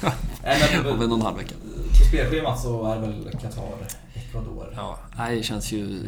om, 0.02 0.10
Nej, 0.44 0.62
men, 0.84 0.92
om 0.92 0.98
och 1.12 1.18
en 1.18 1.22
halv 1.22 1.36
vecka. 1.36 1.54
På 1.98 2.04
spelschemat 2.04 2.60
så 2.60 2.86
är 2.86 2.94
det 2.94 3.00
väl 3.00 3.30
Qatar, 3.42 3.64
Ecuador. 4.14 4.72
Ja, 4.76 4.98
det 5.30 5.42
känns 5.42 5.72
ju 5.72 6.02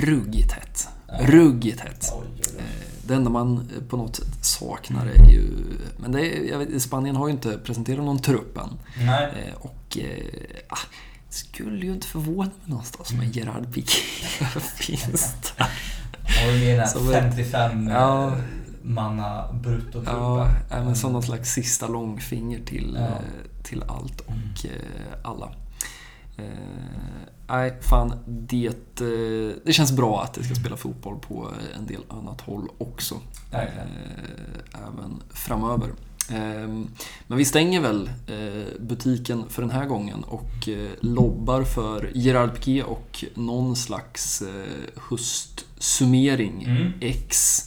ruggigt 0.00 0.52
hett. 0.52 0.88
Ja. 1.08 1.14
Ruggigt 1.20 1.80
hett. 1.80 2.12
Oj, 2.14 2.26
oj, 2.36 2.42
oj. 2.56 2.62
Det 3.06 3.14
enda 3.14 3.30
man 3.30 3.70
eh, 3.76 3.82
på 3.88 3.96
något 3.96 4.16
sätt 4.16 4.44
saknar 4.44 5.06
är 5.06 5.30
ju... 5.30 5.50
Men 5.98 6.12
det 6.12 6.20
är, 6.50 6.58
vet, 6.58 6.82
Spanien 6.82 7.16
har 7.16 7.26
ju 7.28 7.32
inte 7.32 7.58
presenterat 7.58 8.04
någon 8.04 8.18
trupp 8.18 8.56
än. 8.58 8.68
Nej. 9.06 9.24
Eh, 9.48 9.54
Och... 9.60 9.98
Ah, 10.68 10.78
skulle 11.30 11.86
ju 11.86 11.92
inte 11.92 12.06
förvåna 12.06 12.44
mig 12.50 12.50
någonstans 12.64 13.12
med 13.12 13.36
Gerard 13.36 13.74
Piqué 13.74 14.00
finns 14.76 15.34
där. 15.58 15.66
Har 16.44 16.52
här 17.12 17.18
ett- 17.18 17.22
55 17.36 17.88
Ja. 17.88 18.32
manna 18.82 19.52
bruttotruppen. 19.52 20.14
Ja, 20.14 20.48
äh, 20.70 20.84
men 20.84 20.96
som 20.96 21.12
någon 21.12 21.22
slags 21.22 21.52
sista 21.52 21.88
långfinger 21.88 22.60
till, 22.64 22.96
Ja. 23.00 23.18
till 23.62 23.82
allt 23.88 24.20
och 24.20 24.64
eh, 24.66 25.30
alla. 25.30 25.48
Eh, 26.36 26.44
Nej, 27.48 27.74
fan. 27.80 28.12
Det, 28.26 28.66
eh, 29.00 29.56
det 29.64 29.72
känns 29.72 29.92
bra 29.92 30.22
att 30.22 30.34
det 30.34 30.44
ska 30.44 30.54
spela 30.54 30.76
fotboll 30.76 31.18
på 31.18 31.48
en 31.78 31.86
del 31.86 32.00
annat 32.08 32.40
håll 32.40 32.68
också. 32.78 33.14
Eh, 33.52 33.60
Även 34.88 35.22
framöver. 35.30 35.88
Eh, 36.30 36.68
Men 37.26 37.38
vi 37.38 37.44
stänger 37.44 37.80
väl 37.80 38.10
eh, 38.26 38.80
butiken 38.80 39.44
för 39.48 39.62
den 39.62 39.70
här 39.70 39.86
gången 39.86 40.24
och 40.24 40.68
lobbar 41.00 41.62
för 41.62 42.10
Gerard 42.14 42.54
Piqué 42.54 42.82
och 42.82 43.24
någon 43.34 43.76
slags 43.76 44.42
höstsummering. 45.10 46.64
Mm. 46.64 46.92
X 47.00 47.62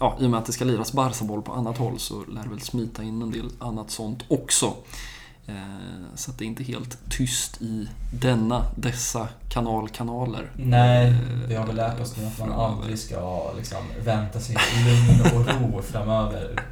ja, 0.00 0.16
i 0.20 0.26
och 0.26 0.30
med 0.30 0.40
att 0.40 0.46
det 0.46 0.52
ska 0.52 0.64
liras 0.64 0.92
Barca-boll 0.92 1.42
på 1.42 1.52
annat 1.52 1.78
håll 1.78 1.98
så 1.98 2.24
lär 2.24 2.42
det 2.42 2.48
väl 2.48 2.60
smita 2.60 3.02
in 3.02 3.22
en 3.22 3.30
del 3.30 3.50
annat 3.58 3.90
sånt 3.90 4.24
också. 4.28 4.74
Eh, 5.46 5.54
så 6.14 6.30
att 6.30 6.38
det 6.38 6.44
är 6.44 6.46
inte 6.46 6.62
helt 6.62 6.98
tyst 7.10 7.62
i 7.62 7.88
denna, 8.12 8.64
dessa 8.76 9.28
kanalkanaler. 9.48 10.50
Nej, 10.56 11.08
Eh, 11.08 11.14
vi 11.48 11.54
har 11.54 11.66
väl 11.66 11.76
lärt 11.76 12.00
oss 12.00 12.16
nu 12.16 12.26
att 12.26 12.38
man 12.38 12.52
aldrig 12.52 12.98
ska 12.98 13.52
liksom, 13.56 13.78
vänta 14.04 14.40
sig 14.40 14.56
lugn 14.86 15.20
och 15.36 15.46
ro 15.74 15.82
framöver. 15.82 16.44
Utan 16.52 16.62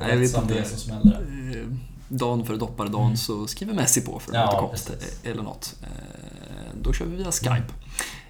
Nej, 0.00 0.12
eh, 0.12 0.18
vet 0.18 0.30
som 0.30 0.46
det 0.46 0.58
är 0.58 0.64
så 0.64 0.76
smäller. 0.76 1.20
Eh, 1.54 1.66
Dagen 2.08 2.44
före 2.46 2.56
dopparedagen 2.56 3.04
Mm. 3.06 3.16
så 3.16 3.46
skriver 3.46 3.74
Messi 3.74 4.00
på 4.00 4.18
för 4.18 4.34
en 4.34 4.40
Ja, 4.40 4.48
återkomst 4.48 4.90
precis. 4.92 5.24
eh, 5.24 5.30
eller 5.30 5.42
något. 5.42 5.74
Eh, 5.82 5.88
Då 6.82 6.92
kör 6.92 7.04
vi 7.06 7.16
via 7.16 7.32
Skype. 7.32 7.72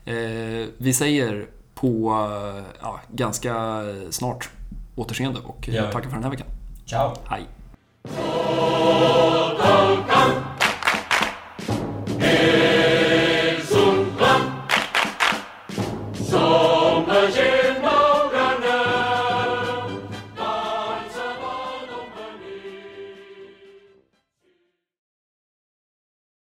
Eh, 0.04 0.68
Vi 0.78 0.92
säger 0.94 1.46
på 1.74 2.10
eh, 2.56 2.64
ja, 2.80 3.00
ganska 3.12 3.82
snart 4.10 4.48
återseende 4.96 5.40
och 5.40 5.68
Ja. 5.72 5.82
tackar 5.92 6.08
för 6.08 6.14
den 6.16 6.22
här 6.24 6.30
veckan. 6.30 6.46
Ciao! 6.86 7.14
Hej! 7.24 7.42
Vô 8.08 9.54
công 9.58 10.04
công, 10.08 10.42